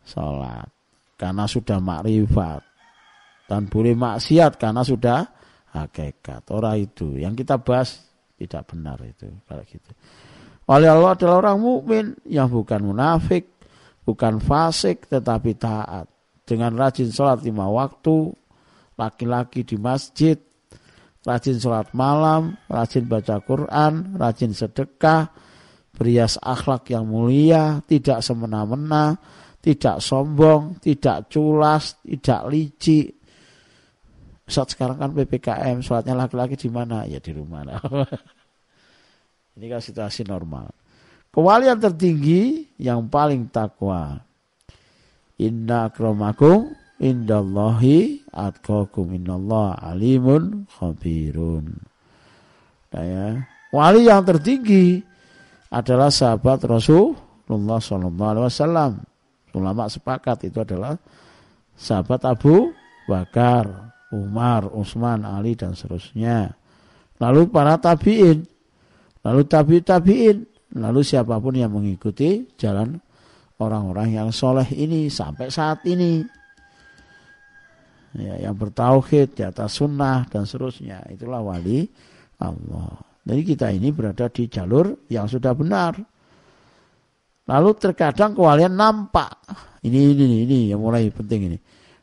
[0.06, 0.70] sholat
[1.18, 2.71] karena sudah makrifat
[3.52, 5.28] dan boleh maksiat karena sudah
[5.76, 6.48] hakikat.
[6.56, 8.00] Orang itu yang kita bahas
[8.40, 9.92] tidak benar itu kalau gitu.
[10.72, 13.52] Oleh Allah adalah orang mukmin yang bukan munafik,
[14.08, 16.08] bukan fasik tetapi taat.
[16.48, 18.32] Dengan rajin sholat lima waktu,
[18.96, 20.40] laki-laki di masjid,
[21.28, 25.28] rajin sholat malam, rajin baca Quran, rajin sedekah,
[25.92, 29.20] berias akhlak yang mulia, tidak semena-mena,
[29.60, 33.21] tidak sombong, tidak culas, tidak licik.
[34.52, 37.08] Saat sekarang kan PPKM, sholatnya laki-laki di mana?
[37.08, 37.64] Ya di rumah.
[39.56, 40.76] Ini kan situasi normal.
[41.32, 44.20] Kewalian tertinggi yang paling takwa.
[45.40, 51.72] Inna akromakum indallahi atqakum innallaha alimun khabirun.
[52.92, 53.28] Nah ya.
[53.72, 55.00] Wali yang tertinggi
[55.72, 58.92] adalah sahabat Rasulullah Sallallahu Alaihi Wasallam.
[59.56, 61.00] Ulama sepakat itu adalah
[61.80, 62.76] sahabat Abu
[63.08, 66.52] Bakar, Umar, Utsman, Ali dan seterusnya.
[67.18, 68.52] Lalu para tabiin
[69.22, 70.38] Lalu tabi tabiin,
[70.82, 72.98] lalu siapa pun yang mengikuti jalan
[73.62, 76.26] orang-orang yang soleh ini sampai saat ini.
[78.12, 81.06] Ya, yang bertauhid di atas sunnah dan seterusnya.
[81.14, 81.88] Itulah wali
[82.42, 82.98] Allah.
[83.22, 85.96] Jadi kita ini berada di jalur yang sudah benar.
[87.48, 89.32] Lalu terkadang kewalian nampak.
[89.86, 91.58] Ini ini ini yang mulai penting ini.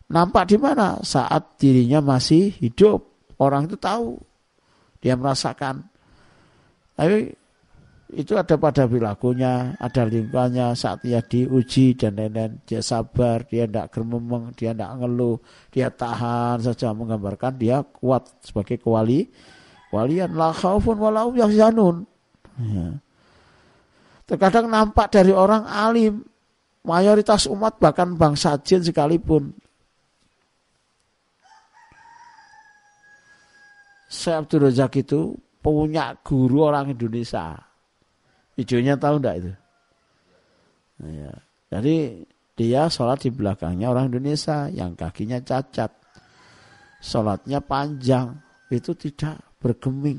[0.09, 1.01] Nampak di mana?
[1.05, 3.05] Saat dirinya masih hidup.
[3.39, 4.19] Orang itu tahu.
[4.99, 5.87] Dia merasakan
[6.99, 7.31] tapi
[8.11, 12.59] itu ada pada perilakunya, ada lingkungannya saat dia diuji dan lain-lain.
[12.67, 15.39] Dia sabar, dia tidak germemeng, dia tidak ngeluh,
[15.71, 19.31] dia tahan saja menggambarkan dia kuat sebagai kewali.
[19.95, 22.03] Walian la khaufun walau yahzanun.
[22.59, 22.99] Ya.
[24.27, 26.27] Terkadang nampak dari orang alim,
[26.83, 29.55] mayoritas umat bahkan bangsa jin sekalipun.
[34.09, 37.61] Saya Abdul Razak itu punya guru orang Indonesia.
[38.57, 39.53] Videonya tahu enggak itu?
[41.05, 41.33] Ya.
[41.69, 42.25] Jadi
[42.57, 45.93] dia sholat di belakangnya orang Indonesia yang kakinya cacat.
[46.99, 48.35] Sholatnya panjang,
[48.73, 50.19] itu tidak bergeming.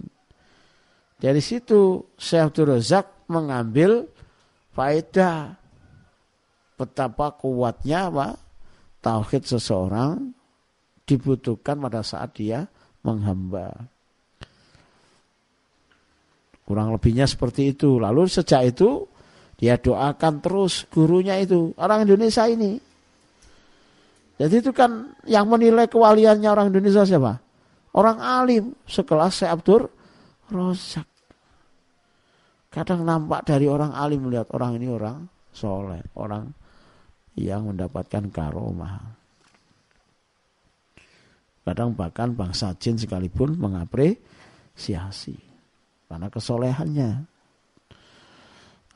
[1.20, 4.08] Dari situ Syekh Abdul Razak mengambil
[4.72, 5.60] faedah
[6.80, 8.40] betapa kuatnya apa
[9.04, 10.32] tauhid seseorang
[11.04, 12.64] dibutuhkan pada saat dia
[13.10, 13.74] menghamba.
[16.70, 17.98] Kurang lebihnya seperti itu.
[17.98, 19.10] Lalu sejak itu
[19.58, 22.78] dia doakan terus gurunya itu orang Indonesia ini.
[24.40, 27.42] Jadi itu kan yang menilai kewaliannya orang Indonesia siapa?
[27.92, 29.82] Orang alim sekelas Syekh Abdur
[30.54, 31.10] Rozak.
[32.70, 36.54] Kadang nampak dari orang alim melihat orang ini orang soleh, orang
[37.34, 39.19] yang mendapatkan karomah.
[41.70, 45.38] Kadang bahkan bangsa jin sekalipun mengapresiasi
[46.10, 47.30] karena kesolehannya.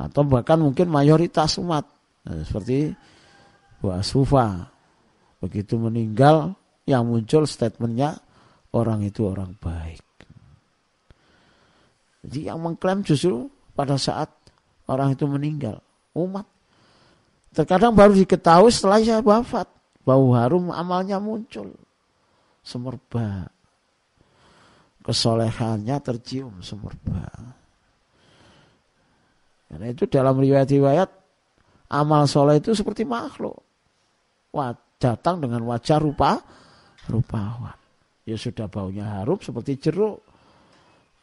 [0.02, 1.86] Atau bahkan mungkin mayoritas umat.
[2.26, 2.90] Nah, seperti
[3.78, 4.74] Bu Asufa
[5.38, 6.58] begitu meninggal
[6.90, 8.18] yang muncul statementnya
[8.74, 10.02] orang itu orang baik.
[12.26, 14.34] Jadi yang mengklaim justru pada saat
[14.90, 15.78] orang itu meninggal
[16.18, 16.50] umat.
[17.54, 19.70] Terkadang baru diketahui setelah saya wafat
[20.02, 21.83] bau harum amalnya muncul
[22.64, 23.54] semerbak
[25.04, 27.60] kesolehannya tercium semerbak.
[29.68, 31.10] Karena itu dalam riwayat-riwayat
[31.92, 33.60] amal soleh itu seperti makhluk.
[34.56, 36.40] Wah, datang dengan wajah rupa
[37.12, 37.76] rupawan.
[38.24, 40.24] Ya sudah baunya harum seperti jeruk.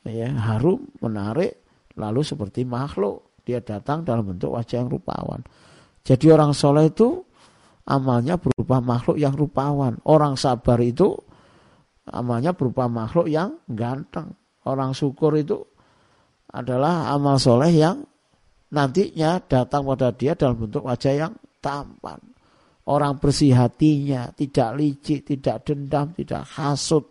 [0.05, 1.65] Ya, harum, menarik,
[1.97, 3.41] lalu seperti makhluk.
[3.45, 5.41] Dia datang dalam bentuk wajah yang rupawan.
[6.05, 7.25] Jadi orang soleh itu
[7.89, 9.97] amalnya berupa makhluk yang rupawan.
[10.05, 11.17] Orang sabar itu
[12.11, 14.35] amalnya berupa makhluk yang ganteng.
[14.67, 15.57] Orang syukur itu
[16.51, 18.03] adalah amal soleh yang
[18.75, 21.33] nantinya datang pada dia dalam bentuk wajah yang
[21.63, 22.19] tampan.
[22.91, 27.07] Orang bersih hatinya, tidak licik, tidak dendam, tidak hasut,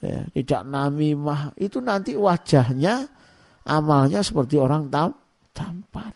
[0.00, 1.52] ya, tidak namimah.
[1.60, 3.04] Itu nanti wajahnya,
[3.68, 5.12] amalnya seperti orang tam,
[5.52, 6.14] tampan.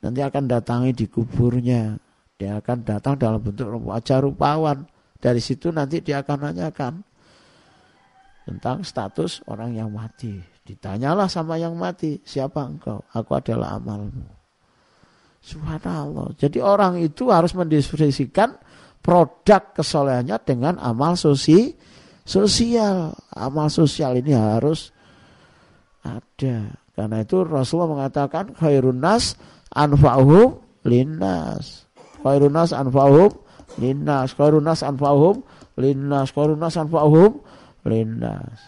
[0.00, 2.00] Nanti akan datangi di kuburnya.
[2.40, 4.80] Dia akan datang dalam bentuk wajah rupawan
[5.20, 7.04] dari situ nanti dia akan nanyakan
[8.48, 10.40] tentang status orang yang mati.
[10.64, 13.04] Ditanyalah sama yang mati, siapa engkau?
[13.12, 14.26] Aku adalah amalmu.
[15.40, 16.36] Subhanallah.
[16.36, 18.56] Jadi orang itu harus mendiskusikan
[19.00, 21.72] produk kesolehannya dengan amal sosi
[22.24, 23.16] sosial.
[23.32, 24.92] Amal sosial ini harus
[26.04, 26.76] ada.
[26.92, 29.36] Karena itu Rasulullah mengatakan khairun nas
[29.72, 31.88] anfa'uhum linnas.
[32.20, 34.34] Khairun nas anfa'uhum linnas.
[34.34, 35.44] Khairun nas anfa'uhum
[35.78, 36.34] linnas.
[36.34, 37.38] Khairun nas anfa'uhum
[37.86, 38.58] linnas.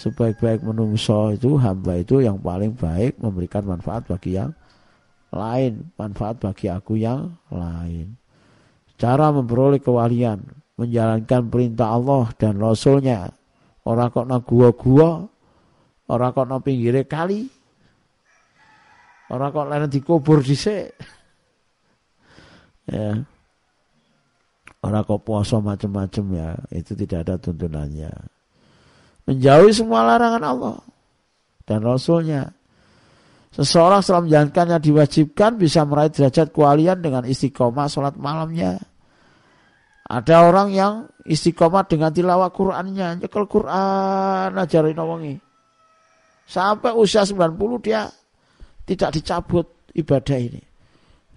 [0.00, 4.56] Sebaik-baik menungso itu hamba itu yang paling baik memberikan manfaat bagi yang
[5.28, 8.16] lain, manfaat bagi aku yang lain.
[8.96, 10.40] Cara memperoleh kewalian,
[10.80, 13.28] menjalankan perintah Allah dan Rasulnya.
[13.84, 15.28] Orang kok na gua-gua,
[16.08, 17.48] orang kok na pinggirnya kali,
[19.28, 20.96] orang kok lain dikubur dhisik.
[22.90, 23.22] Ya.
[24.80, 28.10] Orang kok puasa macam-macam ya, itu tidak ada tuntunannya.
[29.28, 30.76] Menjauhi semua larangan Allah
[31.68, 32.50] dan Rasulnya.
[33.50, 38.80] Seseorang setelah menjalankannya diwajibkan bisa meraih derajat kualian dengan istiqomah sholat malamnya.
[40.10, 40.94] Ada orang yang
[41.28, 45.34] istiqomah dengan tilawah Qur'annya, nyekel Qur'an ajarin wangi.
[46.50, 47.54] Sampai usia 90
[47.84, 48.10] dia
[48.86, 50.69] tidak dicabut ibadah ini.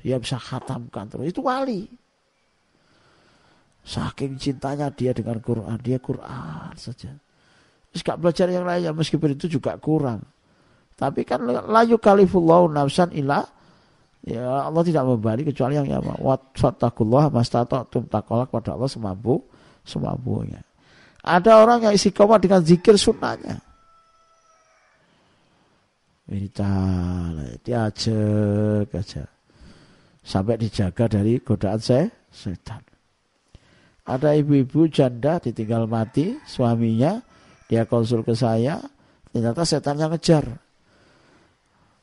[0.03, 1.31] Dia bisa khatamkan terus.
[1.31, 1.87] Itu wali.
[3.83, 7.11] Saking cintanya dia dengan Quran, dia Quran saja.
[7.91, 10.23] Terus gak belajar yang lainnya meskipun itu juga kurang.
[10.95, 13.43] Tapi kan layu kalifullahu nafsan illa
[14.23, 19.43] ya Allah tidak memberi kecuali yang ya wattakullah mastata'tum takolak pada Allah semampu
[19.83, 20.63] semampunya.
[21.23, 23.59] Ada orang yang isi koma dengan zikir sunnahnya.
[26.23, 26.47] Ini
[27.67, 28.19] dia aja
[28.87, 29.32] aja
[30.23, 32.79] sampai dijaga dari godaan saya setan.
[34.03, 37.19] Ada ibu-ibu janda ditinggal mati suaminya,
[37.67, 38.79] dia konsul ke saya,
[39.31, 40.43] ternyata setan yang ngejar.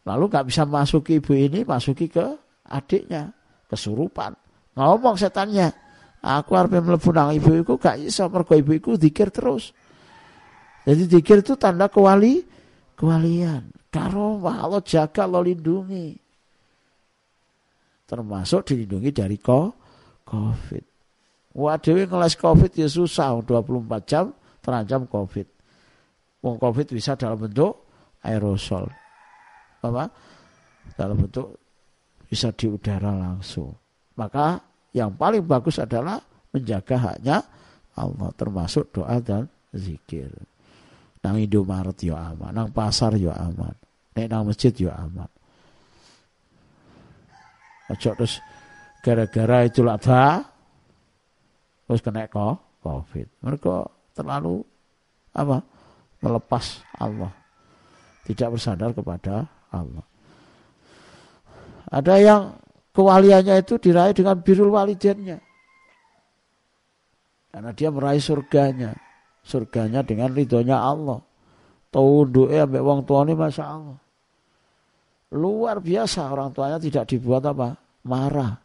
[0.08, 2.24] Lalu nggak bisa masuki ibu ini, masuki ke
[2.68, 3.28] adiknya,
[3.68, 4.32] kesurupan.
[4.76, 5.68] Ngomong setannya,
[6.24, 9.72] aku harus melebu nang ibu iku gak bisa mergo ibu iku dikir terus.
[10.88, 12.40] Jadi dikir itu tanda kewali,
[12.96, 13.68] kewalian.
[13.90, 16.16] Karomah Allah jaga, Allah lindungi.
[18.10, 20.84] Termasuk dilindungi dari COVID.
[21.54, 25.46] Waduh ngeles COVID ya susah, 24 jam terancam COVID.
[26.42, 27.86] Wong COVID bisa dalam bentuk
[28.24, 28.90] aerosol
[29.80, 30.12] apa
[30.96, 31.56] dalam bentuk
[32.28, 33.72] bisa di udara langsung.
[34.16, 34.60] Maka
[34.92, 36.20] yang paling bagus adalah
[36.52, 37.40] menjaga haknya
[37.96, 40.30] Allah termasuk doa dan zikir.
[41.20, 43.76] Nang Indomaret yo aman, nang pasar yo aman,
[44.16, 45.28] nek nang masjid yo aman.
[47.90, 48.38] Ojo terus
[49.02, 50.46] gara-gara itu laba
[51.86, 53.26] terus kena kok covid.
[53.42, 53.74] Mereka
[54.14, 54.62] terlalu
[55.34, 55.58] apa?
[56.20, 57.32] melepas Allah.
[58.28, 60.04] Tidak bersandar kepada Allah.
[61.88, 62.42] Ada yang
[62.92, 65.40] kewaliannya itu diraih dengan birul walidennya.
[67.50, 68.94] Karena dia meraih surganya.
[69.42, 71.18] Surganya dengan ridhonya Allah.
[71.90, 73.98] Tunduknya ambek wong tuane Masya Allah.
[75.30, 77.78] Luar biasa orang tuanya tidak dibuat apa?
[78.06, 78.58] Marah.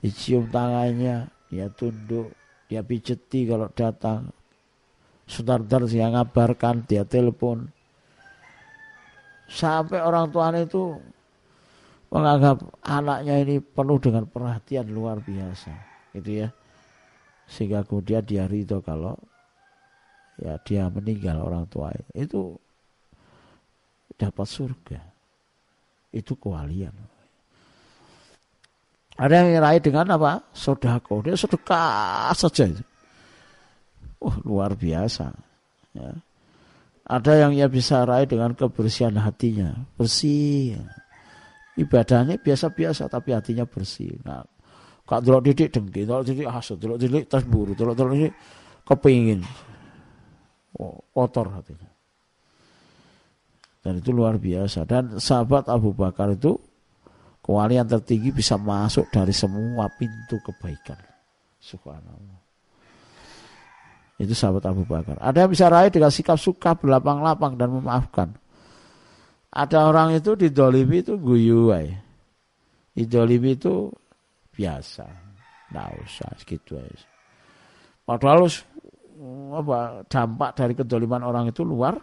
[0.00, 2.32] Dicium tangannya, dia tunduk,
[2.70, 4.30] dia pijeti kalau datang.
[5.26, 7.70] Sudar-dar dia ngabarkan, dia telepon
[9.50, 10.94] Sampai orang tuanya itu
[12.14, 15.74] menganggap anaknya ini penuh dengan perhatian luar biasa.
[16.14, 16.48] Gitu ya.
[17.50, 19.18] Sehingga kemudian dia ridho kalau
[20.38, 22.54] ya dia meninggal orang tua itu
[24.14, 25.09] dapat surga.
[26.10, 26.92] Itu kewalian.
[29.20, 30.40] Ada yang raih dengan apa?
[30.56, 31.20] Sodako.
[31.20, 32.66] Dia sedekah saja.
[34.20, 35.28] Oh, luar biasa.
[35.92, 36.12] Ya.
[37.10, 40.78] Ada yang ia bisa raih dengan kebersihan hatinya, bersih.
[41.74, 44.14] Ibadahnya biasa-biasa tapi hatinya bersih.
[44.22, 44.46] Nah,
[45.02, 48.34] kak dulu didik dengki, dulu didik hasut, dulu didik terburu, dulu dulu didik
[48.86, 49.42] kepingin.
[50.78, 51.89] Oh, kotor hatinya.
[53.80, 54.84] Dan itu luar biasa.
[54.84, 56.56] Dan sahabat Abu Bakar itu
[57.40, 61.00] kewalian tertinggi bisa masuk dari semua pintu kebaikan.
[61.60, 62.40] Subhanallah.
[64.20, 65.16] Itu sahabat Abu Bakar.
[65.16, 68.36] Ada yang bisa raih dengan sikap suka, berlapang-lapang dan memaafkan.
[69.50, 71.72] Ada orang itu di dolimi itu guyu
[72.92, 73.88] Di dolimi itu
[74.52, 75.08] biasa.
[75.72, 77.08] Nggak usah segitu aja.
[78.04, 78.44] Padahal
[79.56, 81.96] apa, dampak dari kedoliman orang itu luar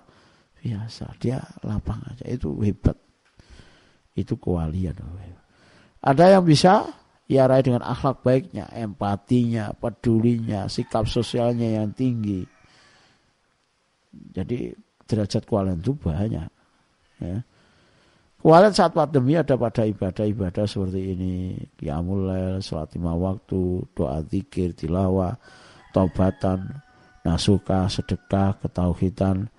[0.68, 1.15] biasa.
[1.23, 2.27] Dia lapang aja.
[2.27, 2.99] Itu hebat.
[4.11, 4.99] Itu kewalian.
[6.03, 6.91] Ada yang bisa
[7.27, 12.44] ia raih dengan akhlak baiknya, empatinya, pedulinya, sikap sosialnya yang tinggi.
[14.11, 14.72] Jadi
[15.07, 16.49] derajat kualian itu banyak.
[17.19, 17.38] Ya.
[18.38, 21.34] Kewalian saat pandemi ada pada ibadah-ibadah seperti ini.
[21.76, 22.31] Qiyamul
[22.64, 25.35] sholat lima waktu, doa zikir, tilawah,
[25.91, 26.80] taubatan,
[27.27, 29.52] nasuka, sedekah, ketauhidan,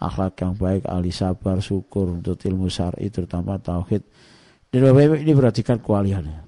[0.00, 4.00] akhlak yang baik, ahli sabar, syukur untuk ilmu syar'i terutama tauhid.
[4.72, 6.40] Dan Bapak ini perhatikan kewaliannya.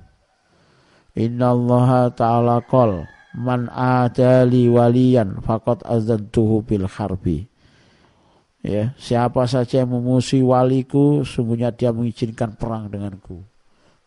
[1.21, 3.05] Inna Allah ta'ala qol
[3.37, 7.45] man adali waliyan faqad azantuhu bil harbi.
[8.63, 13.43] Ya, siapa saja yang memusuhi waliku, sungguhnya dia mengizinkan perang denganku.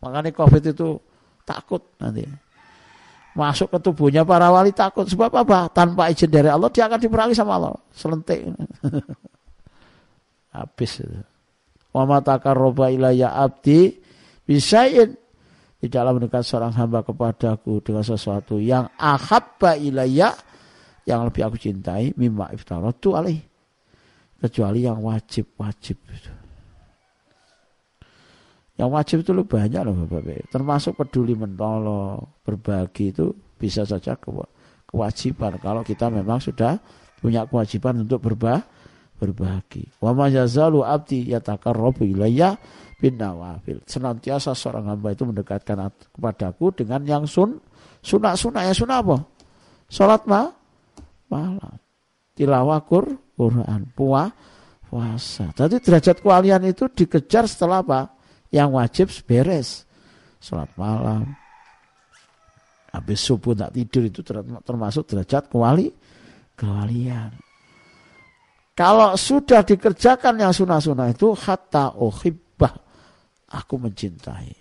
[0.00, 0.96] Makanya Covid itu
[1.44, 2.24] takut nanti.
[3.36, 5.04] Masuk ke tubuhnya para wali takut.
[5.04, 5.68] Sebab apa?
[5.68, 7.76] Tanpa izin dari Allah, dia akan diperangi sama Allah.
[7.92, 8.48] Selentik.
[10.56, 11.20] Habis itu.
[11.92, 12.04] Wa
[12.56, 13.92] roba ilayya abdi
[14.48, 15.12] bisain.
[15.76, 20.32] Tidaklah mendekat seorang hamba kepadaku dengan sesuatu yang ahabba ilayya
[21.04, 23.38] yang lebih aku cintai mimma iftaratu alaih
[24.40, 25.96] kecuali yang wajib-wajib
[28.76, 34.18] Yang wajib itu lebih banyak loh Bapak Termasuk peduli menolong, berbagi itu bisa saja
[34.84, 36.76] kewajiban kalau kita memang sudah
[37.16, 38.60] punya kewajiban untuk berbah
[39.16, 39.88] berbagi.
[39.98, 42.56] Wa ma yazalu abdi yataqarrabu ilayya
[43.00, 43.80] bin nawafil.
[43.88, 47.58] Senantiasa seorang hamba itu mendekatkan kepadaku dengan yang sun
[48.04, 49.16] sunah-sunah ya sunah apa?
[49.88, 50.48] Salat ma
[51.32, 51.76] malam.
[52.36, 54.28] Tilawah Quran, puah,
[54.92, 55.48] puasa.
[55.56, 58.12] Jadi derajat kewalian itu dikejar setelah apa?
[58.52, 59.88] Yang wajib beres.
[60.36, 61.32] Sholat malam.
[62.92, 64.20] Habis subuh tak tidur itu
[64.64, 65.92] termasuk derajat kewali,
[66.56, 67.32] kewalian.
[68.76, 72.76] Kalau sudah dikerjakan yang sunnah-sunnah itu hatta uhibbah.
[73.56, 74.52] Aku mencintai.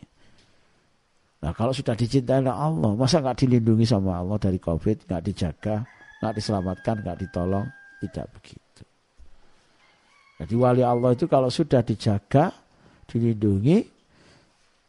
[1.44, 5.84] Nah kalau sudah dicintai oleh Allah, masa nggak dilindungi sama Allah dari COVID, nggak dijaga,
[6.24, 7.68] nggak diselamatkan, nggak ditolong,
[8.00, 8.84] tidak begitu.
[10.40, 12.56] Jadi wali Allah itu kalau sudah dijaga,
[13.12, 13.84] dilindungi,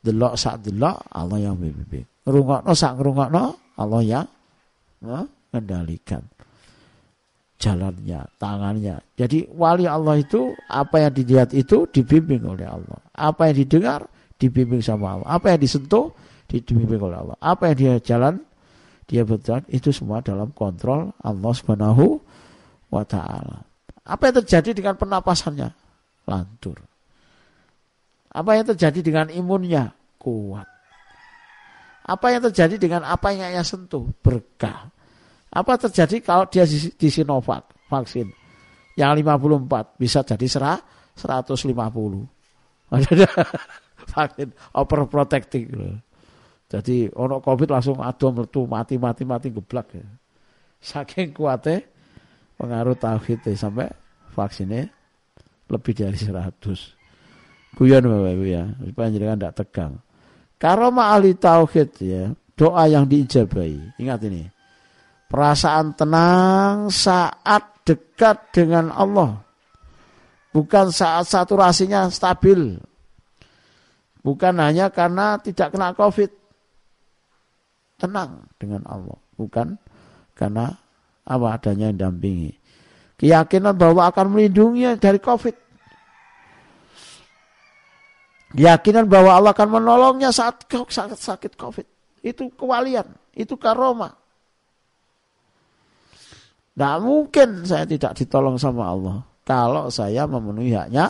[0.06, 2.06] delok saat delok Allah yang membimbing.
[2.22, 3.44] Ngerungokno sak ngerungokno
[3.74, 4.26] Allah yang
[5.02, 6.22] mengendalikan
[7.56, 9.00] jalannya, tangannya.
[9.16, 13.00] Jadi wali Allah itu apa yang dilihat itu dibimbing oleh Allah.
[13.16, 14.00] Apa yang didengar
[14.36, 15.28] dibimbing sama Allah.
[15.40, 16.12] Apa yang disentuh
[16.48, 17.36] dibimbing oleh Allah.
[17.40, 18.44] Apa yang dia jalan
[19.06, 22.18] dia berjalan itu semua dalam kontrol Allah Subhanahu
[22.90, 23.62] wa taala.
[24.06, 25.70] Apa yang terjadi dengan pernapasannya?
[26.26, 26.82] Lantur.
[28.34, 29.94] Apa yang terjadi dengan imunnya?
[30.18, 30.66] Kuat.
[32.06, 34.06] Apa yang terjadi dengan apa yang ia sentuh?
[34.22, 34.90] Berkah.
[35.56, 38.28] Apa terjadi kalau dia di, di Sinovac vaksin?
[38.92, 40.78] Yang 54 bisa jadi serah
[41.16, 41.64] 150.
[44.12, 45.64] vaksin overprotecting.
[46.66, 50.06] Jadi ono covid langsung adu metu mati mati mati geblak ya.
[50.76, 51.80] Saking kuatnya
[52.60, 53.88] pengaruh tauhid ya, sampai
[54.36, 54.92] vaksinnya
[55.72, 56.52] lebih dari 100.
[57.76, 59.92] Guyon Bapak Ibu ya, supaya jangan tidak tegang.
[60.56, 62.22] Karoma ahli tauhid ya,
[62.56, 64.00] doa yang diijabahi.
[64.00, 64.55] Ingat ini.
[65.26, 69.42] Perasaan tenang saat dekat dengan Allah.
[70.54, 72.78] Bukan saat saturasinya stabil.
[74.22, 76.30] Bukan hanya karena tidak kena COVID.
[77.98, 79.18] Tenang dengan Allah.
[79.38, 79.78] Bukan
[80.34, 80.74] karena
[81.26, 82.54] apa adanya yang dampingi.
[83.16, 85.56] Keyakinan bahwa akan melindunginya dari COVID.
[88.56, 91.86] Keyakinan bahwa Allah akan menolongnya saat sakit, sakit COVID.
[92.22, 93.04] Itu kewalian,
[93.36, 94.14] itu karoma.
[96.76, 99.24] Tidak mungkin saya tidak ditolong sama Allah.
[99.48, 101.08] Kalau saya memenuhi haknya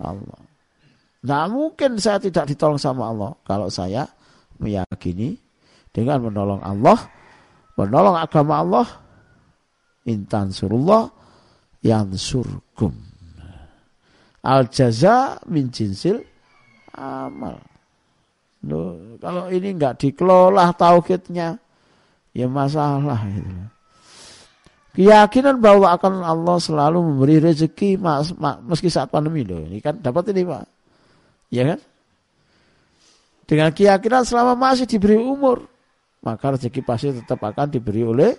[0.00, 0.40] Allah.
[1.20, 3.36] Tidak mungkin saya tidak ditolong sama Allah.
[3.44, 4.08] Kalau saya
[4.56, 5.36] meyakini
[5.92, 6.96] dengan menolong Allah,
[7.76, 8.88] menolong agama Allah,
[10.08, 11.12] intan surullah
[11.84, 12.96] yang surgum.
[14.40, 16.24] Al jaza min jinsil
[16.96, 17.60] amal.
[18.64, 21.60] Loh, kalau ini enggak dikelola tauhidnya,
[22.32, 23.75] ya masalah itu.
[24.96, 29.60] Keyakinan bahwa akan Allah selalu memberi rezeki mas, mas, meski saat pandemi loh.
[29.68, 30.64] Ini kan dapat ini Pak.
[31.52, 31.80] Ya kan?
[33.44, 35.68] Dengan keyakinan selama masih diberi umur,
[36.24, 38.32] maka rezeki pasti tetap akan diberi oleh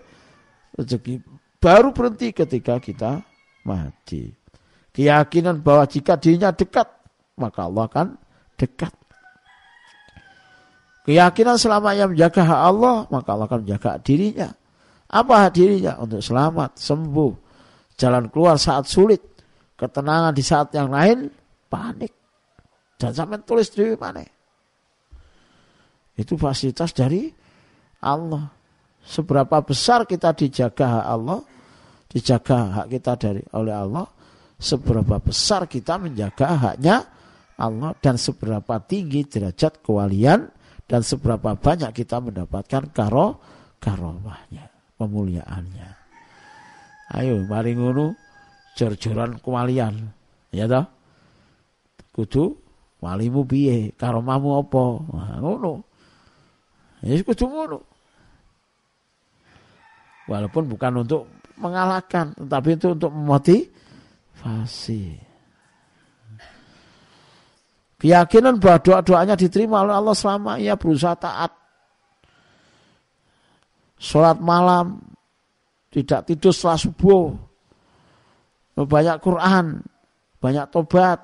[0.74, 1.22] rezeki
[1.62, 3.22] baru berhenti ketika kita
[3.62, 4.34] mati.
[4.98, 6.90] Keyakinan bahwa jika dirinya dekat,
[7.38, 8.08] maka Allah akan
[8.58, 8.98] dekat.
[11.06, 14.50] Keyakinan selama ia menjaga hak Allah, maka Allah akan menjaga dirinya.
[15.08, 15.96] Apa dirinya?
[16.04, 17.32] Untuk selamat, sembuh,
[17.96, 19.24] jalan keluar saat sulit,
[19.80, 21.32] ketenangan di saat yang lain,
[21.72, 22.12] panik.
[22.98, 24.26] Dan sampai tulis di mana?
[26.18, 27.30] Itu fasilitas dari
[28.02, 28.58] Allah
[29.08, 31.40] seberapa besar kita dijaga hak Allah,
[32.12, 34.06] dijaga hak kita dari oleh Allah,
[34.60, 37.08] seberapa besar kita menjaga haknya
[37.58, 40.52] Allah dan seberapa tinggi derajat kewalian
[40.86, 43.40] dan seberapa banyak kita mendapatkan karo
[43.80, 44.68] karomahnya,
[44.98, 45.90] pemuliaannya.
[47.16, 48.18] Ayo mari ngono
[48.76, 49.40] jor-joran.
[50.52, 50.86] Ya toh?
[52.12, 52.58] Kudu
[53.00, 54.84] walimu piye, karomahmu apa?
[55.14, 55.86] Nah, ngono.
[57.06, 57.80] Ya kudu ngono.
[60.28, 61.24] Walaupun bukan untuk
[61.56, 65.02] mengalahkan, tetapi itu untuk memotivasi.
[67.98, 71.50] Keyakinan bahwa doa-doanya diterima oleh Allah selama ia berusaha taat.
[74.08, 75.04] Sholat malam,
[75.92, 77.36] tidak tidur setelah subuh,
[78.80, 79.84] banyak Quran,
[80.40, 81.20] banyak tobat,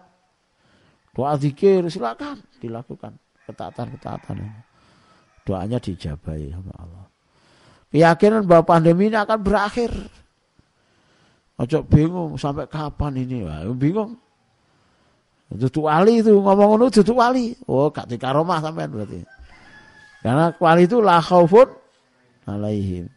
[1.16, 3.16] doa zikir, silakan dilakukan
[3.48, 4.44] ketaatan-ketaatan.
[5.48, 7.06] Doanya dijabai sama Allah.
[7.88, 9.92] Keyakinan bahwa pandemi ini akan berakhir.
[11.60, 14.20] Ojo bingung sampai kapan ini, Wah, bingung.
[15.54, 17.54] Duduk wali itu ngomong ngono duduk wali.
[17.70, 19.22] Oh, gak dikaromah sampean berarti.
[20.26, 21.83] Karena wali itu la khaufun
[22.45, 23.10] alaihim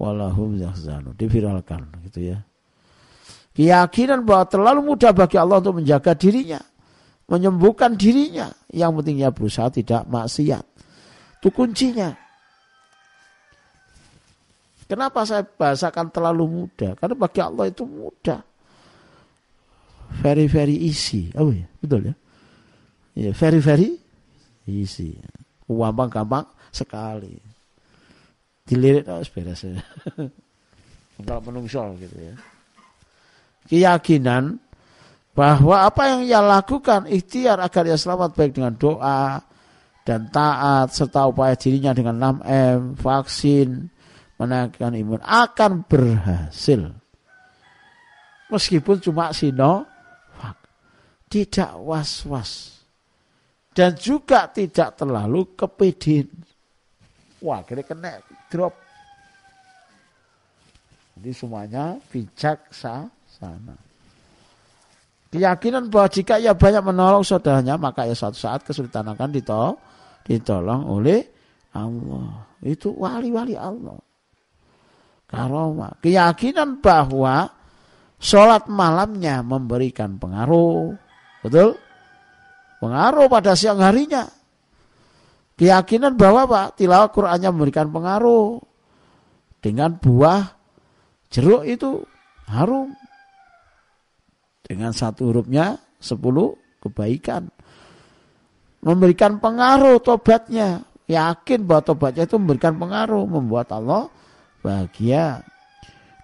[0.00, 1.14] walahum yahzanun.
[1.16, 2.38] Diviralkan gitu ya.
[3.52, 6.60] Keyakinan bahwa terlalu mudah bagi Allah untuk menjaga dirinya,
[7.28, 8.48] menyembuhkan dirinya.
[8.72, 10.64] Yang pentingnya berusaha tidak maksiat.
[11.38, 12.16] Itu kuncinya.
[14.88, 16.96] Kenapa saya bahasakan terlalu mudah?
[16.96, 18.52] Karena bagi Allah itu mudah
[20.20, 21.32] very very easy.
[21.32, 22.14] Oh ya, betul ya.
[23.16, 23.96] Ya, very very
[24.68, 25.16] easy.
[25.64, 27.40] Gampang-gampang sekali.
[28.72, 29.76] Dilirik harus beres ya.
[31.20, 32.34] Kalau menungso gitu ya.
[33.68, 34.56] Keyakinan
[35.36, 39.40] bahwa apa yang ia lakukan ikhtiar agar ia selamat baik dengan doa
[40.02, 43.86] dan taat serta upaya dirinya dengan 6M, vaksin,
[44.40, 46.90] menaikkan imun akan berhasil.
[48.50, 49.86] Meskipun cuma sino
[51.32, 52.82] tidak was-was
[53.72, 56.28] dan juga tidak terlalu kepedean.
[57.40, 58.20] Wah, kira kena
[58.52, 58.76] drop.
[61.16, 63.76] Jadi semuanya bijaksana.
[65.32, 69.76] Keyakinan bahwa jika ia banyak menolong saudaranya, maka ia suatu saat kesulitan akan ditolong,
[70.28, 71.24] ditolong oleh
[71.72, 72.44] Allah.
[72.60, 73.96] Itu wali-wali Allah.
[75.24, 75.88] Karoma.
[76.04, 77.48] Keyakinan bahwa
[78.20, 80.92] sholat malamnya memberikan pengaruh
[81.42, 81.74] Betul?
[82.78, 84.26] Pengaruh pada siang harinya.
[85.56, 88.58] Keyakinan bahwa Pak tilawah Qur'annya memberikan pengaruh.
[89.62, 90.58] Dengan buah
[91.30, 92.02] jeruk itu
[92.50, 92.96] harum.
[94.66, 97.46] Dengan satu hurufnya sepuluh kebaikan.
[98.82, 100.82] Memberikan pengaruh tobatnya.
[101.06, 103.22] Yakin bahwa tobatnya itu memberikan pengaruh.
[103.28, 104.10] Membuat Allah
[104.64, 105.46] bahagia.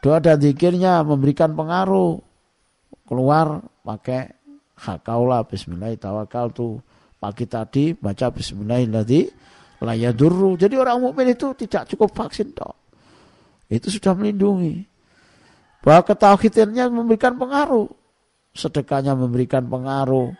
[0.02, 2.18] Doa dan zikirnya memberikan pengaruh.
[3.06, 4.34] Keluar pakai
[4.78, 6.78] hakaulah bismillah tawakal tuh
[7.18, 10.54] pagi tadi baca bismillahirrahmanirrahim.
[10.58, 12.74] Jadi orang mukmin itu tidak cukup vaksin toh.
[13.70, 14.86] Itu sudah melindungi.
[15.82, 17.88] Bahwa ketauhidannya memberikan pengaruh.
[18.54, 20.34] Sedekahnya memberikan pengaruh.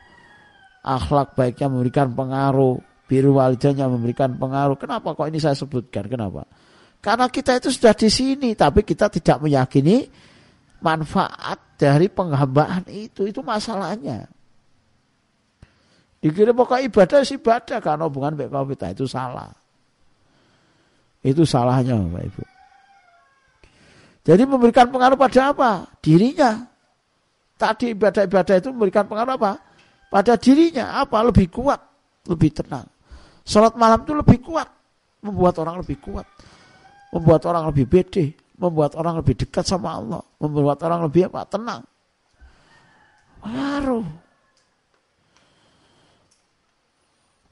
[0.83, 2.81] Akhlak baiknya memberikan pengaruh.
[3.07, 4.75] Biru walidanya memberikan pengaruh.
[4.75, 6.11] Kenapa kok ini saya sebutkan?
[6.11, 6.43] Kenapa?
[6.99, 10.03] Karena kita itu sudah di sini tapi kita tidak meyakini
[10.83, 13.31] manfaat dari penghambaan itu.
[13.31, 14.27] Itu masalahnya
[16.19, 17.78] dikira pokok ibadah sih ibadah.
[17.78, 19.51] Karena hubungan baik kita itu salah.
[21.23, 22.43] Itu salahnya Bapak Ibu.
[24.28, 25.70] Jadi memberikan pengaruh pada apa?
[26.05, 26.69] Dirinya.
[27.59, 29.53] Tadi ibadah-ibadah itu memberikan pengaruh apa?
[30.12, 31.01] Pada dirinya.
[31.01, 31.24] Apa?
[31.27, 31.81] Lebih kuat.
[32.28, 32.86] Lebih tenang.
[33.43, 34.69] Sholat malam itu lebih kuat.
[35.24, 36.28] Membuat orang lebih kuat.
[37.11, 41.47] Membuat orang lebih bede membuat orang lebih dekat sama Allah, membuat orang lebih apa?
[41.47, 41.82] Tenang.
[43.39, 44.07] Pengaruh.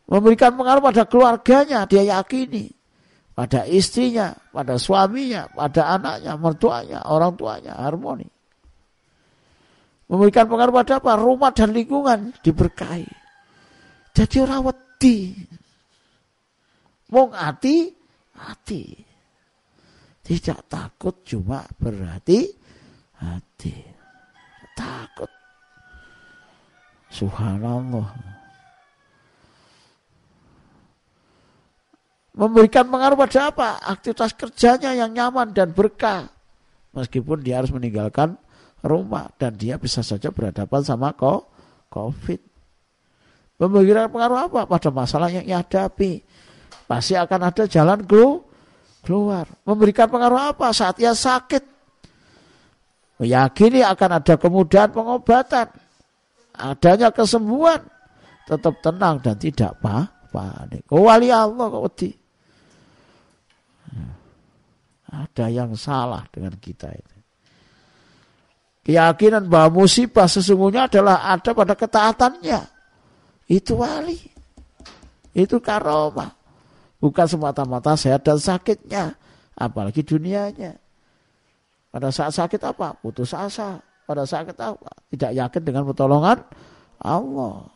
[0.06, 2.70] Memberikan pengaruh pada keluarganya, dia yakini.
[3.36, 8.24] Pada istrinya, pada suaminya, pada anaknya, mertuanya, orang tuanya, harmoni.
[10.06, 11.18] Memberikan pengaruh pada apa?
[11.18, 13.10] Rumah dan lingkungan diberkahi.
[14.14, 15.34] Jadi orang wedi.
[17.10, 17.90] Wong hati,
[18.38, 18.94] hati.
[20.22, 22.46] Tidak takut cuma berhati
[23.18, 23.74] hati.
[24.78, 25.30] Takut.
[27.10, 28.35] Subhanallah.
[32.36, 33.80] Memberikan pengaruh pada apa?
[33.80, 36.28] Aktivitas kerjanya yang nyaman dan berkah.
[36.92, 38.36] Meskipun dia harus meninggalkan
[38.84, 42.40] rumah dan dia bisa saja berhadapan sama COVID.
[43.56, 44.60] Memberikan pengaruh apa?
[44.68, 46.20] Pada masalah yang dihadapi.
[46.84, 48.04] Pasti akan ada jalan
[49.00, 49.48] keluar.
[49.64, 51.64] Memberikan pengaruh apa saat ia sakit?
[53.16, 55.72] Meyakini akan ada kemudahan pengobatan.
[56.52, 57.80] Adanya kesembuhan.
[58.46, 60.86] tetap tenang dan tidak pa panik.
[60.94, 61.98] Oh wali Allah kok.
[65.06, 67.16] Ada yang salah dengan kita itu.
[68.86, 72.60] Keyakinan bahwa musibah sesungguhnya adalah ada pada ketaatannya.
[73.50, 74.18] Itu wali.
[75.34, 76.30] Itu karomah.
[77.02, 79.14] Bukan semata-mata sehat dan sakitnya.
[79.58, 80.78] Apalagi dunianya.
[81.90, 82.94] Pada saat sakit apa?
[82.98, 83.82] Putus asa.
[84.06, 84.90] Pada saat sakit apa?
[85.10, 86.46] Tidak yakin dengan pertolongan
[87.02, 87.75] Allah.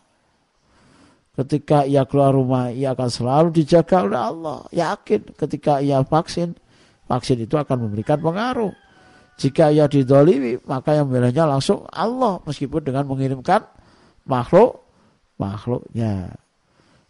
[1.30, 4.58] Ketika ia keluar rumah, ia akan selalu dijaga oleh Allah.
[4.74, 6.58] Yakin ketika ia vaksin,
[7.06, 8.74] vaksin itu akan memberikan pengaruh.
[9.40, 12.42] Jika ia didolimi, maka yang membelanya langsung Allah.
[12.44, 13.64] Meskipun dengan mengirimkan
[14.28, 14.84] makhluk,
[15.40, 16.34] makhluknya.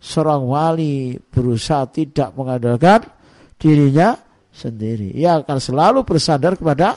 [0.01, 3.05] Seorang wali berusaha tidak mengandalkan
[3.59, 4.15] dirinya
[4.55, 5.13] sendiri.
[5.17, 6.97] Ia akan selalu bersandar kepada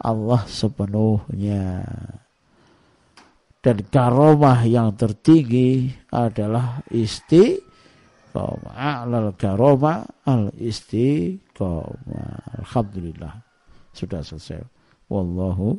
[0.00, 1.82] Allah sepenuhnya.
[3.60, 8.72] Dan karomah yang tertinggi adalah istiqomah.
[8.72, 12.64] Alal karomah al istiqomah.
[12.64, 13.36] Alhamdulillah.
[13.92, 14.64] Sudah selesai.
[15.12, 15.76] Wallahu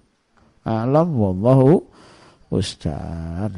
[0.61, 1.81] a'lam wallahu
[2.53, 3.57] ustad.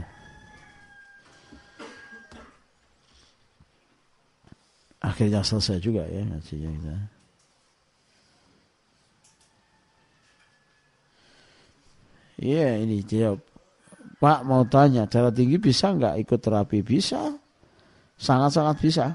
[5.04, 6.96] Akhirnya selesai juga ya ngajinya kita.
[12.40, 13.53] Iya ini jawab
[14.24, 16.80] Pak mau tanya, darah tinggi bisa nggak ikut terapi?
[16.80, 17.28] Bisa,
[18.16, 19.06] sangat-sangat bisa.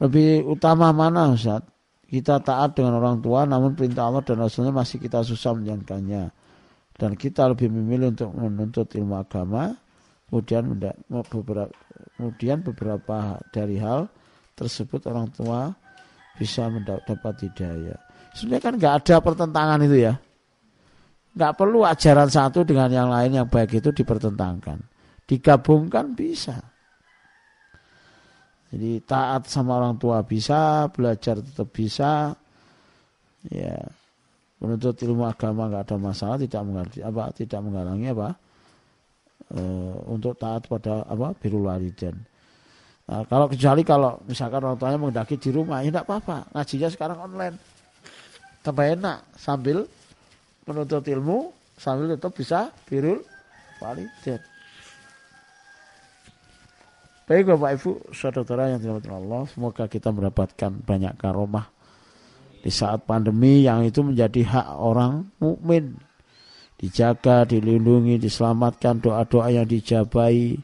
[0.00, 1.60] Lebih utama mana Ustaz?
[2.08, 6.32] Kita taat dengan orang tua namun perintah Allah dan Rasulnya masih kita susah menjalankannya.
[6.96, 9.76] Dan kita lebih memilih untuk menuntut ilmu agama.
[10.32, 11.68] Kemudian beberapa,
[12.16, 14.08] kemudian beberapa dari hal
[14.56, 15.68] tersebut orang tua
[16.40, 18.09] bisa mendapat hidayah.
[18.34, 20.14] Sebenarnya kan nggak ada pertentangan itu ya.
[21.34, 24.78] Nggak perlu ajaran satu dengan yang lain yang baik itu dipertentangkan.
[25.26, 26.58] Digabungkan bisa.
[28.70, 32.34] Jadi taat sama orang tua bisa, belajar tetap bisa.
[33.50, 33.78] Ya.
[34.60, 38.28] Menuntut ilmu agama nggak ada masalah, tidak mengerti apa, tidak menghalangi apa.
[39.50, 39.62] E,
[40.12, 42.14] untuk taat pada apa birul walidain.
[43.10, 46.52] Nah, kalau kecuali kalau misalkan orang tuanya menghendaki di rumah, ya tidak apa-apa.
[46.54, 47.56] Ngajinya sekarang online
[48.60, 49.88] tambah enak sambil
[50.68, 53.24] menuntut ilmu sambil tetap bisa birul
[53.80, 54.40] walidain.
[57.30, 61.70] Baik Bapak Ibu, saudara yang dirahmati Allah, semoga kita mendapatkan banyak karomah
[62.58, 65.94] di saat pandemi yang itu menjadi hak orang mukmin
[66.74, 70.58] dijaga, dilindungi, diselamatkan doa-doa yang dijabai,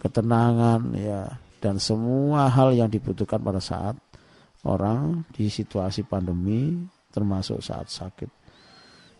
[0.00, 1.20] ketenangan ya
[1.60, 3.98] dan semua hal yang dibutuhkan pada saat
[4.62, 6.78] orang di situasi pandemi
[7.16, 8.28] termasuk saat sakit.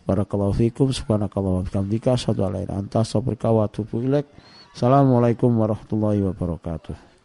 [0.05, 4.29] Barakallahu fikum subhanakallah wa bihamdika asyhadu an la ilaha illa anta astaghfiruka wa atubu ilaik.
[4.77, 7.16] Assalamualaikum warahmatullahi wabarakatuh.